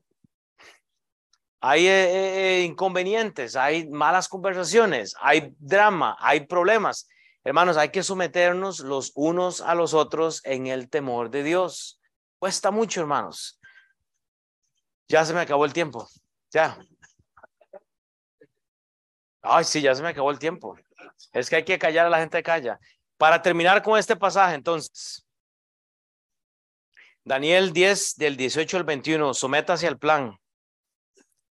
hay 1.60 1.86
eh, 1.86 2.60
eh, 2.60 2.62
inconvenientes, 2.64 3.54
hay 3.54 3.88
malas 3.88 4.28
conversaciones, 4.28 5.14
hay 5.20 5.54
drama, 5.58 6.16
hay 6.18 6.46
problemas. 6.46 7.08
Hermanos, 7.44 7.76
hay 7.76 7.90
que 7.90 8.02
someternos 8.02 8.80
los 8.80 9.12
unos 9.14 9.60
a 9.60 9.74
los 9.74 9.94
otros 9.94 10.40
en 10.44 10.66
el 10.66 10.88
temor 10.88 11.30
de 11.30 11.42
Dios. 11.42 12.00
Cuesta 12.38 12.70
mucho, 12.70 13.00
hermanos. 13.00 13.60
Ya 15.08 15.24
se 15.24 15.34
me 15.34 15.40
acabó 15.40 15.66
el 15.66 15.72
tiempo. 15.72 16.08
Ya. 16.50 16.78
Ay, 19.42 19.64
sí, 19.64 19.82
ya 19.82 19.94
se 19.94 20.02
me 20.02 20.08
acabó 20.08 20.30
el 20.30 20.38
tiempo. 20.38 20.74
Es 21.32 21.50
que 21.50 21.56
hay 21.56 21.64
que 21.64 21.78
callar 21.78 22.06
a 22.06 22.10
la 22.10 22.18
gente 22.18 22.42
calla. 22.42 22.80
Para 23.24 23.40
terminar 23.40 23.82
con 23.82 23.98
este 23.98 24.16
pasaje, 24.16 24.54
entonces, 24.54 25.26
Daniel 27.24 27.72
10 27.72 28.16
del 28.16 28.36
18 28.36 28.76
al 28.76 28.84
21, 28.84 29.32
sométase 29.32 29.86
al 29.86 29.98
plan. 29.98 30.38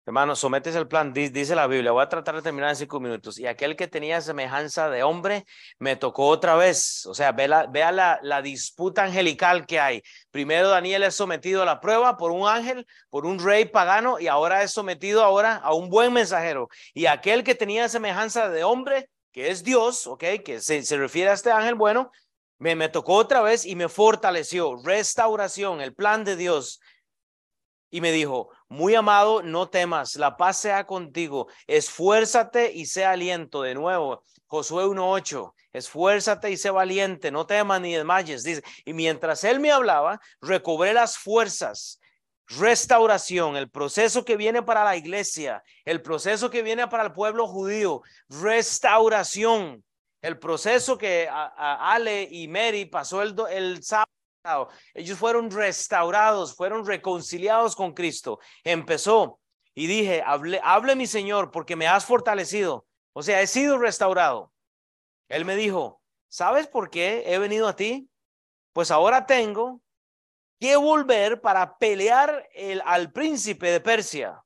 Hermano, 0.05 0.35
sométese 0.35 0.77
al 0.77 0.87
plan, 0.87 1.13
dice 1.13 1.55
la 1.55 1.65
Biblia. 1.65 1.91
Voy 1.91 2.03
a 2.03 2.09
tratar 2.09 2.35
de 2.35 2.43
terminar 2.43 2.69
en 2.69 2.75
cinco 2.75 2.99
minutos. 2.99 3.39
Y 3.39 3.47
aquel 3.47 3.75
que 3.75 3.87
tenía 3.87 4.21
semejanza 4.21 4.91
de 4.91 5.01
hombre 5.01 5.45
me 5.79 5.95
tocó 5.95 6.27
otra 6.27 6.55
vez. 6.55 7.07
O 7.07 7.15
sea, 7.15 7.31
vea, 7.31 7.91
la, 7.91 8.19
la 8.21 8.41
disputa 8.43 9.05
angelical 9.05 9.65
que 9.65 9.79
hay. 9.79 10.03
Primero 10.29 10.69
Daniel 10.69 11.01
es 11.01 11.15
sometido 11.15 11.63
a 11.63 11.65
la 11.65 11.79
prueba 11.79 12.17
por 12.17 12.29
un 12.29 12.47
ángel, 12.47 12.85
por 13.09 13.25
un 13.25 13.43
rey 13.43 13.65
pagano, 13.65 14.19
y 14.19 14.27
ahora 14.27 14.61
es 14.61 14.71
sometido 14.71 15.23
ahora 15.23 15.55
a 15.55 15.73
un 15.73 15.89
buen 15.89 16.13
mensajero. 16.13 16.69
Y 16.93 17.07
aquel 17.07 17.43
que 17.43 17.55
tenía 17.55 17.89
semejanza 17.89 18.47
de 18.49 18.63
hombre, 18.63 19.09
que 19.33 19.49
es 19.49 19.63
Dios, 19.63 20.07
¿ok? 20.07 20.23
Que 20.45 20.61
se, 20.61 20.83
se 20.83 20.95
refiere 20.95 21.31
a 21.31 21.33
este 21.33 21.51
ángel 21.51 21.75
bueno, 21.75 22.11
me, 22.59 22.75
me 22.75 22.87
tocó 22.87 23.15
otra 23.15 23.41
vez 23.41 23.65
y 23.65 23.75
me 23.75 23.89
fortaleció. 23.89 24.77
Restauración, 24.81 25.81
el 25.81 25.93
plan 25.93 26.23
de 26.23 26.37
Dios. 26.37 26.79
Y 27.89 27.99
me 27.99 28.11
dijo, 28.11 28.49
muy 28.69 28.95
amado, 28.95 29.43
no 29.43 29.69
temas, 29.69 30.15
la 30.15 30.37
paz 30.37 30.57
sea 30.57 30.85
contigo, 30.87 31.47
esfuérzate 31.67 32.71
y 32.73 32.85
sea 32.85 33.11
aliento. 33.11 33.63
De 33.63 33.75
nuevo, 33.75 34.23
Josué 34.47 34.85
1.8, 34.85 35.53
esfuérzate 35.73 36.49
y 36.49 36.57
sé 36.57 36.69
valiente, 36.69 37.29
no 37.29 37.45
temas 37.45 37.81
ni 37.81 37.93
desmayes. 37.93 38.43
Dice, 38.43 38.63
y 38.85 38.93
mientras 38.93 39.43
él 39.43 39.59
me 39.59 39.71
hablaba, 39.71 40.19
recobré 40.41 40.93
las 40.93 41.17
fuerzas, 41.17 41.99
restauración, 42.47 43.55
el 43.55 43.69
proceso 43.69 44.25
que 44.25 44.37
viene 44.37 44.61
para 44.61 44.83
la 44.83 44.95
iglesia, 44.95 45.63
el 45.85 46.01
proceso 46.01 46.49
que 46.49 46.61
viene 46.61 46.87
para 46.87 47.03
el 47.03 47.13
pueblo 47.13 47.47
judío, 47.47 48.01
restauración 48.29 49.83
el 50.23 50.39
proceso 50.39 50.97
que 50.97 51.27
Ale 51.29 52.29
y 52.31 52.47
Mary 52.47 52.85
pasó 52.85 53.21
el, 53.21 53.35
el 53.51 53.83
sábado, 53.83 54.69
ellos 54.93 55.19
fueron 55.19 55.51
restaurados, 55.51 56.55
fueron 56.55 56.87
reconciliados 56.87 57.75
con 57.75 57.93
Cristo. 57.93 58.39
Empezó 58.63 59.41
y 59.75 59.85
dije, 59.85 60.23
hable, 60.25 60.61
hable 60.63 60.95
mi 60.95 61.07
Señor 61.07 61.51
porque 61.51 61.75
me 61.75 61.87
has 61.87 62.05
fortalecido. 62.05 62.87
O 63.11 63.21
sea, 63.21 63.41
he 63.41 63.47
sido 63.47 63.77
restaurado. 63.77 64.53
Él 65.27 65.43
me 65.43 65.57
dijo, 65.57 66.01
¿sabes 66.29 66.67
por 66.67 66.89
qué 66.89 67.23
he 67.25 67.37
venido 67.37 67.67
a 67.67 67.75
ti? 67.75 68.09
Pues 68.71 68.91
ahora 68.91 69.25
tengo 69.25 69.81
que 70.63 70.77
volver 70.77 71.41
para 71.41 71.77
pelear 71.77 72.47
el, 72.53 72.81
al 72.85 73.11
príncipe 73.11 73.69
de 73.69 73.81
Persia. 73.81 74.41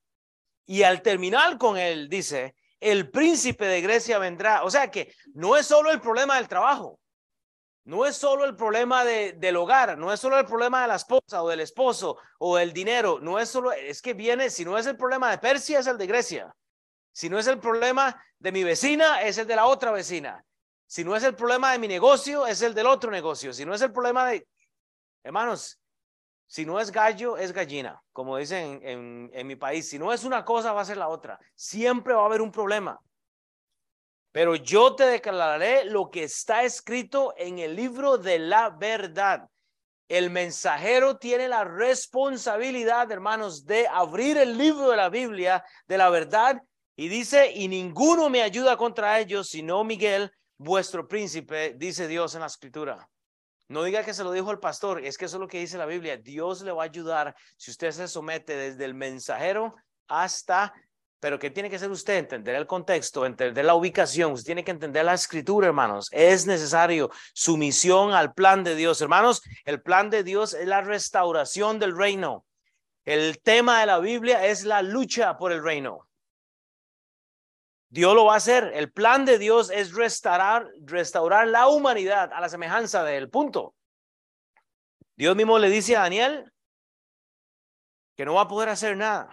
Y 0.65 0.81
al 0.81 1.03
terminar 1.03 1.59
con 1.59 1.77
él, 1.77 2.09
dice, 2.09 2.55
el 2.79 3.11
príncipe 3.11 3.67
de 3.67 3.81
Grecia 3.81 4.17
vendrá. 4.17 4.63
O 4.63 4.71
sea 4.71 4.89
que 4.89 5.13
no 5.35 5.55
es 5.55 5.67
solo 5.67 5.91
el 5.91 6.01
problema 6.01 6.37
del 6.37 6.47
trabajo, 6.47 6.99
no 7.83 8.03
es 8.03 8.15
solo 8.17 8.45
el 8.45 8.55
problema 8.55 9.05
de, 9.05 9.33
del 9.33 9.57
hogar, 9.57 9.95
no 9.95 10.11
es 10.11 10.19
solo 10.19 10.39
el 10.39 10.47
problema 10.47 10.81
de 10.81 10.87
la 10.87 10.95
esposa 10.95 11.43
o 11.43 11.49
del 11.49 11.59
esposo 11.59 12.17
o 12.39 12.57
del 12.57 12.73
dinero, 12.73 13.19
no 13.21 13.37
es 13.37 13.49
solo, 13.49 13.71
es 13.71 14.01
que 14.01 14.15
viene, 14.15 14.49
si 14.49 14.65
no 14.65 14.75
es 14.75 14.87
el 14.87 14.97
problema 14.97 15.29
de 15.29 15.37
Persia, 15.37 15.77
es 15.77 15.85
el 15.85 15.99
de 15.99 16.07
Grecia. 16.07 16.51
Si 17.11 17.29
no 17.29 17.37
es 17.37 17.45
el 17.45 17.59
problema 17.59 18.19
de 18.39 18.51
mi 18.51 18.63
vecina, 18.63 19.21
es 19.21 19.37
el 19.37 19.45
de 19.45 19.55
la 19.55 19.67
otra 19.67 19.91
vecina. 19.91 20.43
Si 20.87 21.03
no 21.03 21.15
es 21.15 21.23
el 21.23 21.35
problema 21.35 21.73
de 21.73 21.77
mi 21.77 21.87
negocio, 21.87 22.47
es 22.47 22.63
el 22.63 22.73
del 22.73 22.87
otro 22.87 23.11
negocio. 23.11 23.53
Si 23.53 23.65
no 23.65 23.75
es 23.75 23.81
el 23.83 23.91
problema 23.91 24.27
de, 24.27 24.47
hermanos, 25.21 25.79
si 26.47 26.65
no 26.65 26.79
es 26.79 26.91
gallo, 26.91 27.37
es 27.37 27.51
gallina, 27.51 28.01
como 28.13 28.37
dicen 28.37 28.79
en, 28.81 29.47
mi 29.47 29.57
país. 29.57 29.89
Si 29.89 29.99
no 29.99 30.13
es 30.13 30.23
una 30.23 30.45
cosa, 30.45 30.71
va 30.71 30.81
a 30.81 30.85
ser 30.85 30.97
la 30.97 31.09
otra. 31.09 31.37
Siempre 31.55 32.13
va 32.13 32.23
a 32.23 32.25
haber 32.25 32.41
un 32.41 32.51
problema. 32.51 32.99
Pero 34.31 34.55
yo 34.55 34.95
te 34.95 35.03
declararé 35.03 35.83
lo 35.85 36.09
que 36.09 36.23
está 36.23 36.63
escrito 36.63 37.33
en 37.37 37.59
el 37.59 37.75
libro 37.75 38.17
de 38.17 38.39
la 38.39 38.69
verdad. 38.69 39.49
El 40.07 40.29
mensajero 40.29 41.17
tiene 41.17 41.49
la 41.49 41.65
responsabilidad, 41.65 43.11
hermanos, 43.11 43.65
de 43.65 43.85
abrir 43.87 44.37
el 44.37 44.57
libro 44.57 44.89
de 44.89 44.97
la 44.97 45.09
Biblia, 45.09 45.65
de 45.85 45.97
la 45.97 46.09
verdad, 46.09 46.61
Y 46.99 47.09
dice, 47.09 47.51
y 47.53 47.67
ninguno 47.67 48.27
me 48.27 48.41
ayuda 48.41 48.75
contra 48.75 49.19
ellos, 49.19 49.49
sino 49.49 49.83
Miguel, 49.83 50.31
vuestro 50.57 51.07
príncipe, 51.07 51.75
dice 51.77 52.07
Dios 52.07 52.33
en 52.33 52.41
la 52.41 52.47
escritura. 52.47 53.07
No 53.69 53.83
diga 53.83 54.03
que 54.03 54.13
se 54.13 54.23
lo 54.23 54.31
dijo 54.31 54.49
el 54.51 54.59
pastor, 54.59 55.03
es 55.03 55.17
que 55.17 55.25
eso 55.25 55.37
es 55.37 55.41
lo 55.41 55.47
que 55.47 55.59
dice 55.59 55.77
la 55.77 55.85
Biblia. 55.85 56.15
Dios 56.15 56.61
le 56.61 56.71
va 56.71 56.83
a 56.83 56.85
ayudar 56.85 57.35
si 57.57 57.71
usted 57.71 57.91
se 57.91 58.07
somete 58.07 58.55
desde 58.55 58.85
el 58.85 58.93
mensajero 58.93 59.75
hasta, 60.07 60.73
pero 61.19 61.37
¿qué 61.37 61.49
tiene 61.49 61.69
que 61.69 61.75
hacer 61.75 61.91
usted? 61.91 62.17
Entender 62.17 62.55
el 62.55 62.65
contexto, 62.65 63.25
entender 63.25 63.65
la 63.65 63.75
ubicación, 63.75 64.31
usted 64.31 64.45
tiene 64.45 64.63
que 64.63 64.71
entender 64.71 65.03
la 65.03 65.15
escritura, 65.15 65.67
hermanos. 65.67 66.07
Es 66.11 66.45
necesario 66.45 67.09
sumisión 67.33 68.13
al 68.13 68.33
plan 68.33 68.63
de 68.63 68.75
Dios. 68.75 69.01
Hermanos, 69.01 69.41
el 69.65 69.81
plan 69.81 70.09
de 70.09 70.23
Dios 70.23 70.53
es 70.53 70.67
la 70.67 70.81
restauración 70.81 71.77
del 71.77 71.97
reino. 71.97 72.45
El 73.03 73.41
tema 73.41 73.81
de 73.81 73.87
la 73.87 73.99
Biblia 73.99 74.45
es 74.45 74.63
la 74.63 74.81
lucha 74.81 75.37
por 75.37 75.51
el 75.51 75.61
reino. 75.61 76.06
Dios 77.89 78.15
lo 78.15 78.25
va 78.25 78.33
a 78.33 78.37
hacer. 78.37 78.71
El 78.73 78.91
plan 78.91 79.25
de 79.25 79.37
Dios 79.37 79.69
es 79.69 79.93
restaurar, 79.93 80.69
restaurar 80.85 81.47
la 81.47 81.67
humanidad 81.67 82.31
a 82.33 82.41
la 82.41 82.49
semejanza 82.49 83.03
del 83.03 83.29
punto. 83.29 83.73
Dios 85.15 85.35
mismo 85.35 85.57
le 85.57 85.69
dice 85.69 85.95
a 85.95 86.01
Daniel 86.01 86.51
que 88.15 88.25
no 88.25 88.35
va 88.35 88.41
a 88.41 88.47
poder 88.47 88.69
hacer 88.69 88.97
nada. 88.97 89.29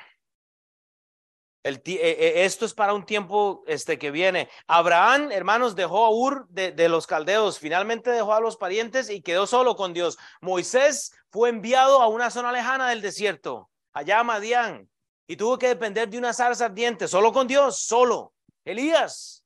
Eh, 1.65 1.81
eh, 1.87 2.45
esto 2.45 2.67
es 2.67 2.75
para 2.75 2.93
un 2.93 3.07
tiempo 3.07 3.65
este, 3.67 3.99
que 3.99 4.11
viene. 4.11 4.51
Abraham, 4.67 5.33
hermanos, 5.33 5.75
dejó 5.75 6.05
a 6.05 6.11
Ur 6.11 6.47
de, 6.51 6.73
de, 6.73 6.91
los 6.91 7.07
caldeos, 7.07 7.59
finalmente 7.59 8.11
dejó 8.11 8.35
a 8.35 8.41
los 8.41 8.59
parientes 8.59 9.09
y 9.09 9.23
quedó 9.23 9.47
solo 9.47 9.75
con 9.75 9.95
Dios. 9.95 10.19
Moisés 10.43 11.13
fue 11.31 11.49
enviado 11.49 12.03
a 12.03 12.09
una 12.09 12.31
zona 12.31 12.53
lejana 12.53 12.91
del 12.91 13.01
desierto, 13.01 13.71
allá 13.95 14.21
a 14.21 14.25
Madián, 14.25 14.91
y 15.27 15.37
tuvo 15.37 15.59
que 15.59 15.69
depender 15.69 16.11
de 16.11 16.19
una 16.19 16.35
zarza 16.35 16.67
ardiente, 16.67 17.09
solo 17.09 17.33
con 17.33 17.47
Dios, 17.47 17.81
solo. 17.81 18.34
Elías 18.65 19.45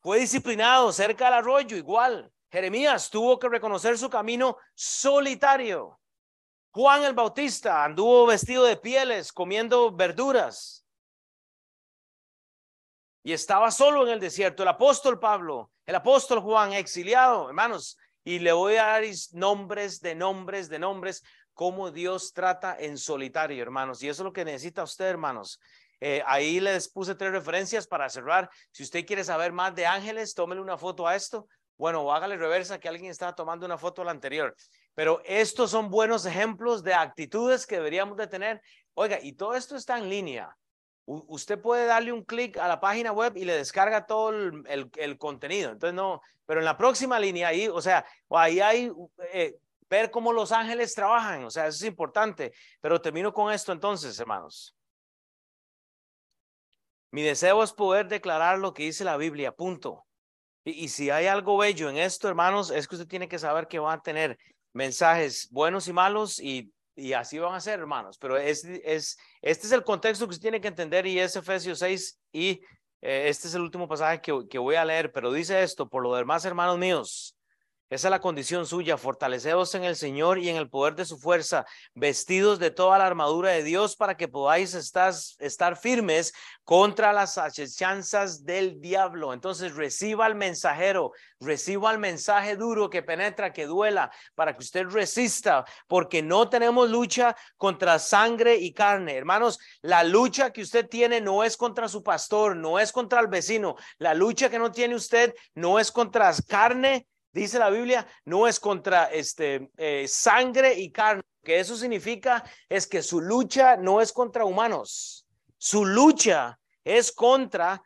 fue 0.00 0.20
disciplinado 0.20 0.92
cerca 0.92 1.26
del 1.26 1.34
arroyo, 1.34 1.76
igual. 1.76 2.32
Jeremías 2.50 3.10
tuvo 3.10 3.38
que 3.38 3.48
reconocer 3.48 3.98
su 3.98 4.08
camino 4.08 4.56
solitario. 4.74 6.00
Juan 6.70 7.04
el 7.04 7.14
Bautista 7.14 7.84
anduvo 7.84 8.26
vestido 8.26 8.64
de 8.64 8.76
pieles, 8.76 9.32
comiendo 9.32 9.90
verduras. 9.92 10.86
Y 13.22 13.32
estaba 13.32 13.70
solo 13.70 14.06
en 14.06 14.12
el 14.14 14.20
desierto. 14.20 14.62
El 14.62 14.68
apóstol 14.68 15.18
Pablo, 15.18 15.72
el 15.84 15.94
apóstol 15.94 16.40
Juan, 16.40 16.72
exiliado, 16.72 17.48
hermanos. 17.48 17.98
Y 18.24 18.38
le 18.38 18.52
voy 18.52 18.76
a 18.76 18.86
dar 18.86 19.04
nombres 19.32 20.00
de 20.00 20.14
nombres 20.14 20.68
de 20.68 20.78
nombres, 20.78 21.24
cómo 21.52 21.90
Dios 21.90 22.32
trata 22.32 22.76
en 22.78 22.96
solitario, 22.96 23.60
hermanos. 23.62 24.02
Y 24.02 24.08
eso 24.08 24.22
es 24.22 24.24
lo 24.24 24.32
que 24.32 24.44
necesita 24.44 24.82
usted, 24.82 25.06
hermanos. 25.06 25.60
Eh, 26.00 26.22
ahí 26.26 26.60
les 26.60 26.88
puse 26.88 27.14
tres 27.14 27.32
referencias 27.32 27.86
para 27.86 28.08
cerrar. 28.08 28.48
Si 28.70 28.82
usted 28.82 29.04
quiere 29.04 29.24
saber 29.24 29.52
más 29.52 29.74
de 29.74 29.86
ángeles, 29.86 30.34
tómele 30.34 30.60
una 30.60 30.78
foto 30.78 31.06
a 31.06 31.16
esto. 31.16 31.48
Bueno, 31.76 32.02
o 32.02 32.12
hágale 32.12 32.36
reversa 32.36 32.80
que 32.80 32.88
alguien 32.88 33.10
está 33.10 33.34
tomando 33.34 33.64
una 33.64 33.78
foto 33.78 34.02
a 34.02 34.04
la 34.04 34.10
anterior. 34.10 34.54
Pero 34.94 35.22
estos 35.24 35.70
son 35.70 35.90
buenos 35.90 36.26
ejemplos 36.26 36.82
de 36.82 36.94
actitudes 36.94 37.66
que 37.66 37.76
deberíamos 37.76 38.16
de 38.16 38.26
tener. 38.26 38.60
Oiga, 38.94 39.18
y 39.22 39.34
todo 39.34 39.54
esto 39.54 39.76
está 39.76 39.96
en 39.96 40.08
línea. 40.08 40.56
usted 41.06 41.60
puede 41.60 41.86
darle 41.86 42.12
un 42.12 42.24
clic 42.24 42.58
a 42.58 42.68
la 42.68 42.80
página 42.80 43.12
web 43.12 43.36
y 43.36 43.44
le 43.44 43.56
descarga 43.56 44.06
todo 44.06 44.30
el, 44.30 44.90
el, 44.96 45.18
contenido. 45.18 45.70
Entonces, 45.70 45.94
no, 45.94 46.20
pero 46.46 46.60
en 46.60 46.66
la 46.66 46.76
próxima 46.76 47.18
línea 47.18 47.48
ahí, 47.48 47.68
o 47.68 47.80
sea, 47.80 48.04
ahí 48.30 48.60
hay 48.60 48.92
eh, 49.32 49.56
ver 49.88 50.10
cómo 50.10 50.32
los 50.32 50.52
ángeles 50.52 50.94
trabajan. 50.94 51.44
O 51.44 51.50
sea, 51.50 51.68
eso 51.68 51.76
es 51.76 51.88
importante. 51.88 52.52
Pero 52.80 53.00
termino 53.00 53.32
con 53.32 53.52
esto 53.52 53.72
entonces, 53.72 54.18
hermanos. 54.18 54.77
Mi 57.10 57.22
deseo 57.22 57.62
es 57.62 57.72
poder 57.72 58.08
declarar 58.08 58.58
lo 58.58 58.74
que 58.74 58.84
dice 58.84 59.04
la 59.04 59.16
Biblia, 59.16 59.52
punto. 59.52 60.04
Y, 60.64 60.88
si 60.88 61.08
hay 61.08 61.26
algo 61.26 61.56
bello 61.56 61.88
en 61.88 61.96
esto, 61.96 62.28
hermanos, 62.28 62.70
es 62.70 62.86
que 62.86 62.96
usted 62.96 63.08
tiene 63.08 63.28
que 63.28 63.38
saber 63.38 63.68
que 63.68 63.78
va 63.78 63.94
a 63.94 64.02
tener 64.02 64.38
mensajes 64.74 65.48
buenos 65.50 65.88
y 65.88 65.94
malos 65.94 66.38
y, 66.38 66.70
y 66.94 67.14
así 67.14 67.38
van 67.38 67.54
a 67.54 67.60
ser, 67.60 67.78
hermanos. 67.78 68.18
Pero 68.18 68.36
es, 68.36 68.64
es, 68.64 69.16
este 69.40 69.66
es 69.66 69.72
el 69.72 69.82
contexto 69.82 70.26
que 70.26 70.32
usted 70.32 70.42
tiene 70.42 70.60
que 70.60 70.68
entender 70.68 71.06
y 71.06 71.18
es 71.18 71.36
Efesios 71.36 71.78
6 71.78 72.18
y 72.32 72.60
eh, 73.00 73.28
este 73.28 73.48
es 73.48 73.54
el 73.54 73.62
último 73.62 73.88
pasaje 73.88 74.20
que, 74.20 74.46
que 74.50 74.58
voy 74.58 74.74
a 74.74 74.84
leer, 74.84 75.10
pero 75.10 75.32
dice 75.32 75.62
esto, 75.62 75.88
por 75.88 76.02
lo 76.02 76.14
demás, 76.14 76.44
hermanos 76.44 76.78
míos, 76.78 77.37
esa 77.90 78.08
es 78.08 78.10
la 78.10 78.20
condición 78.20 78.66
suya, 78.66 78.98
fortaleceos 78.98 79.74
en 79.74 79.84
el 79.84 79.96
Señor 79.96 80.38
y 80.38 80.50
en 80.50 80.56
el 80.56 80.68
poder 80.68 80.94
de 80.94 81.06
su 81.06 81.18
fuerza, 81.18 81.64
vestidos 81.94 82.58
de 82.58 82.70
toda 82.70 82.98
la 82.98 83.06
armadura 83.06 83.50
de 83.50 83.62
Dios 83.62 83.96
para 83.96 84.14
que 84.14 84.28
podáis 84.28 84.74
estar, 84.74 85.76
firmes 85.76 86.34
contra 86.64 87.14
las 87.14 87.38
acechanzas 87.38 88.44
del 88.44 88.78
diablo. 88.82 89.32
Entonces 89.32 89.74
reciba 89.74 90.26
al 90.26 90.34
mensajero, 90.34 91.12
reciba 91.40 91.90
el 91.90 91.98
mensaje 91.98 92.56
duro 92.56 92.90
que 92.90 93.02
penetra, 93.02 93.54
que 93.54 93.64
duela, 93.64 94.10
para 94.34 94.54
que 94.54 94.62
usted 94.62 94.84
resista, 94.84 95.64
porque 95.86 96.20
no 96.20 96.50
tenemos 96.50 96.90
lucha 96.90 97.34
contra 97.56 97.98
sangre 97.98 98.56
y 98.56 98.74
carne. 98.74 99.16
Hermanos, 99.16 99.58
la 99.80 100.04
lucha 100.04 100.52
que 100.52 100.60
usted 100.60 100.86
tiene 100.86 101.22
no 101.22 101.42
es 101.42 101.56
contra 101.56 101.88
su 101.88 102.02
pastor, 102.02 102.54
no 102.54 102.78
es 102.78 102.92
contra 102.92 103.20
el 103.20 103.28
vecino. 103.28 103.76
La 103.96 104.12
lucha 104.12 104.50
que 104.50 104.58
no 104.58 104.70
tiene 104.70 104.94
usted 104.94 105.34
no 105.54 105.78
es 105.78 105.90
contra 105.90 106.34
carne 106.46 107.06
dice 107.38 107.58
la 107.58 107.70
Biblia, 107.70 108.06
no 108.24 108.46
es 108.46 108.60
contra 108.60 109.04
este, 109.06 109.70
eh, 109.76 110.06
sangre 110.08 110.74
y 110.74 110.90
carne. 110.90 111.22
Que 111.42 111.60
eso 111.60 111.76
significa 111.76 112.44
es 112.68 112.86
que 112.86 113.02
su 113.02 113.20
lucha 113.20 113.76
no 113.76 114.00
es 114.00 114.12
contra 114.12 114.44
humanos. 114.44 115.26
Su 115.56 115.84
lucha 115.84 116.58
es 116.84 117.10
contra 117.12 117.82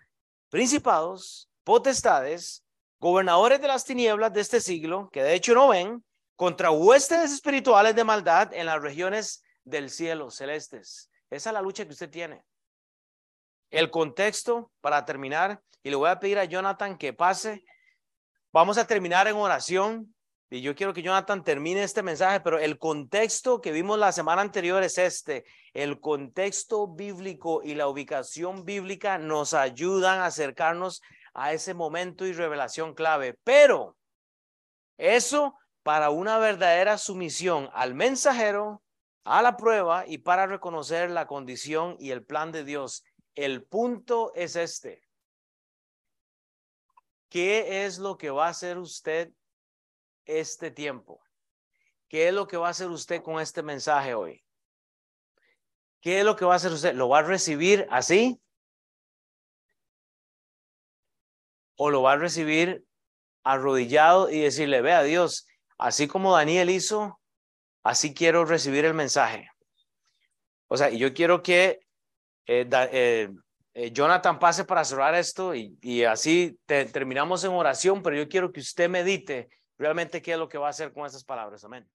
principados, 0.48 1.48
potestades, 1.64 2.64
gobernadores 2.98 3.60
de 3.60 3.68
las 3.68 3.84
tinieblas 3.84 4.32
de 4.32 4.40
este 4.40 4.60
siglo, 4.60 5.08
que 5.12 5.22
de 5.22 5.34
hecho 5.34 5.54
no 5.54 5.68
ven, 5.68 6.04
contra 6.36 6.70
huestes 6.70 7.32
espirituales 7.32 7.94
de 7.94 8.04
maldad 8.04 8.52
en 8.52 8.66
las 8.66 8.80
regiones 8.80 9.42
del 9.64 9.90
cielo 9.90 10.30
celestes. 10.30 11.10
Esa 11.30 11.50
es 11.50 11.54
la 11.54 11.62
lucha 11.62 11.84
que 11.84 11.92
usted 11.92 12.10
tiene. 12.10 12.42
El 13.70 13.90
contexto, 13.90 14.70
para 14.80 15.04
terminar, 15.04 15.62
y 15.82 15.90
le 15.90 15.96
voy 15.96 16.10
a 16.10 16.20
pedir 16.20 16.38
a 16.38 16.44
Jonathan 16.44 16.98
que 16.98 17.12
pase 17.12 17.64
Vamos 18.52 18.76
a 18.76 18.86
terminar 18.86 19.28
en 19.28 19.36
oración 19.36 20.14
y 20.50 20.60
yo 20.60 20.74
quiero 20.74 20.92
que 20.92 21.00
Jonathan 21.00 21.42
termine 21.42 21.82
este 21.82 22.02
mensaje, 22.02 22.40
pero 22.40 22.58
el 22.58 22.78
contexto 22.78 23.62
que 23.62 23.72
vimos 23.72 23.98
la 23.98 24.12
semana 24.12 24.42
anterior 24.42 24.82
es 24.82 24.98
este. 24.98 25.46
El 25.72 26.00
contexto 26.00 26.86
bíblico 26.86 27.62
y 27.64 27.74
la 27.74 27.88
ubicación 27.88 28.66
bíblica 28.66 29.16
nos 29.16 29.54
ayudan 29.54 30.18
a 30.18 30.26
acercarnos 30.26 31.00
a 31.32 31.54
ese 31.54 31.72
momento 31.72 32.26
y 32.26 32.34
revelación 32.34 32.92
clave, 32.92 33.38
pero 33.42 33.96
eso 34.98 35.56
para 35.82 36.10
una 36.10 36.36
verdadera 36.36 36.98
sumisión 36.98 37.70
al 37.72 37.94
mensajero, 37.94 38.82
a 39.24 39.40
la 39.40 39.56
prueba 39.56 40.04
y 40.06 40.18
para 40.18 40.46
reconocer 40.46 41.08
la 41.08 41.26
condición 41.26 41.96
y 41.98 42.10
el 42.10 42.22
plan 42.22 42.52
de 42.52 42.64
Dios. 42.64 43.02
El 43.34 43.64
punto 43.64 44.30
es 44.34 44.56
este. 44.56 45.02
¿Qué 47.32 47.86
es 47.86 47.96
lo 47.96 48.18
que 48.18 48.28
va 48.28 48.48
a 48.48 48.50
hacer 48.50 48.76
usted 48.76 49.32
este 50.26 50.70
tiempo? 50.70 51.18
¿Qué 52.06 52.28
es 52.28 52.34
lo 52.34 52.46
que 52.46 52.58
va 52.58 52.66
a 52.66 52.72
hacer 52.72 52.90
usted 52.90 53.22
con 53.22 53.40
este 53.40 53.62
mensaje 53.62 54.12
hoy? 54.12 54.44
¿Qué 56.02 56.18
es 56.18 56.26
lo 56.26 56.36
que 56.36 56.44
va 56.44 56.52
a 56.52 56.56
hacer 56.56 56.72
usted? 56.72 56.92
¿Lo 56.92 57.08
va 57.08 57.20
a 57.20 57.22
recibir 57.22 57.86
así? 57.88 58.38
¿O 61.76 61.88
lo 61.88 62.02
va 62.02 62.12
a 62.12 62.16
recibir 62.16 62.84
arrodillado 63.44 64.28
y 64.28 64.40
decirle, 64.40 64.82
vea 64.82 65.02
Dios, 65.02 65.46
así 65.78 66.08
como 66.08 66.36
Daniel 66.36 66.68
hizo, 66.68 67.18
así 67.82 68.12
quiero 68.12 68.44
recibir 68.44 68.84
el 68.84 68.92
mensaje? 68.92 69.48
O 70.68 70.76
sea, 70.76 70.90
yo 70.90 71.14
quiero 71.14 71.42
que 71.42 71.80
eh, 72.44 72.68
eh, 72.70 73.30
eh, 73.74 73.90
Jonathan 73.90 74.38
pase 74.38 74.64
para 74.64 74.84
cerrar 74.84 75.14
esto 75.14 75.54
y, 75.54 76.04
así 76.04 76.58
terminamos 76.66 77.44
en 77.44 77.52
oración, 77.52 78.02
pero 78.02 78.16
yo 78.16 78.28
quiero 78.28 78.52
que 78.52 78.60
usted 78.60 78.88
medite 78.88 79.48
realmente 79.78 80.20
qué 80.20 80.32
es 80.32 80.38
lo 80.38 80.48
que 80.48 80.58
va 80.58 80.66
a 80.66 80.70
hacer 80.70 80.92
con 80.92 81.06
estas 81.06 81.24
palabras. 81.24 81.64
Amén. 81.64 81.88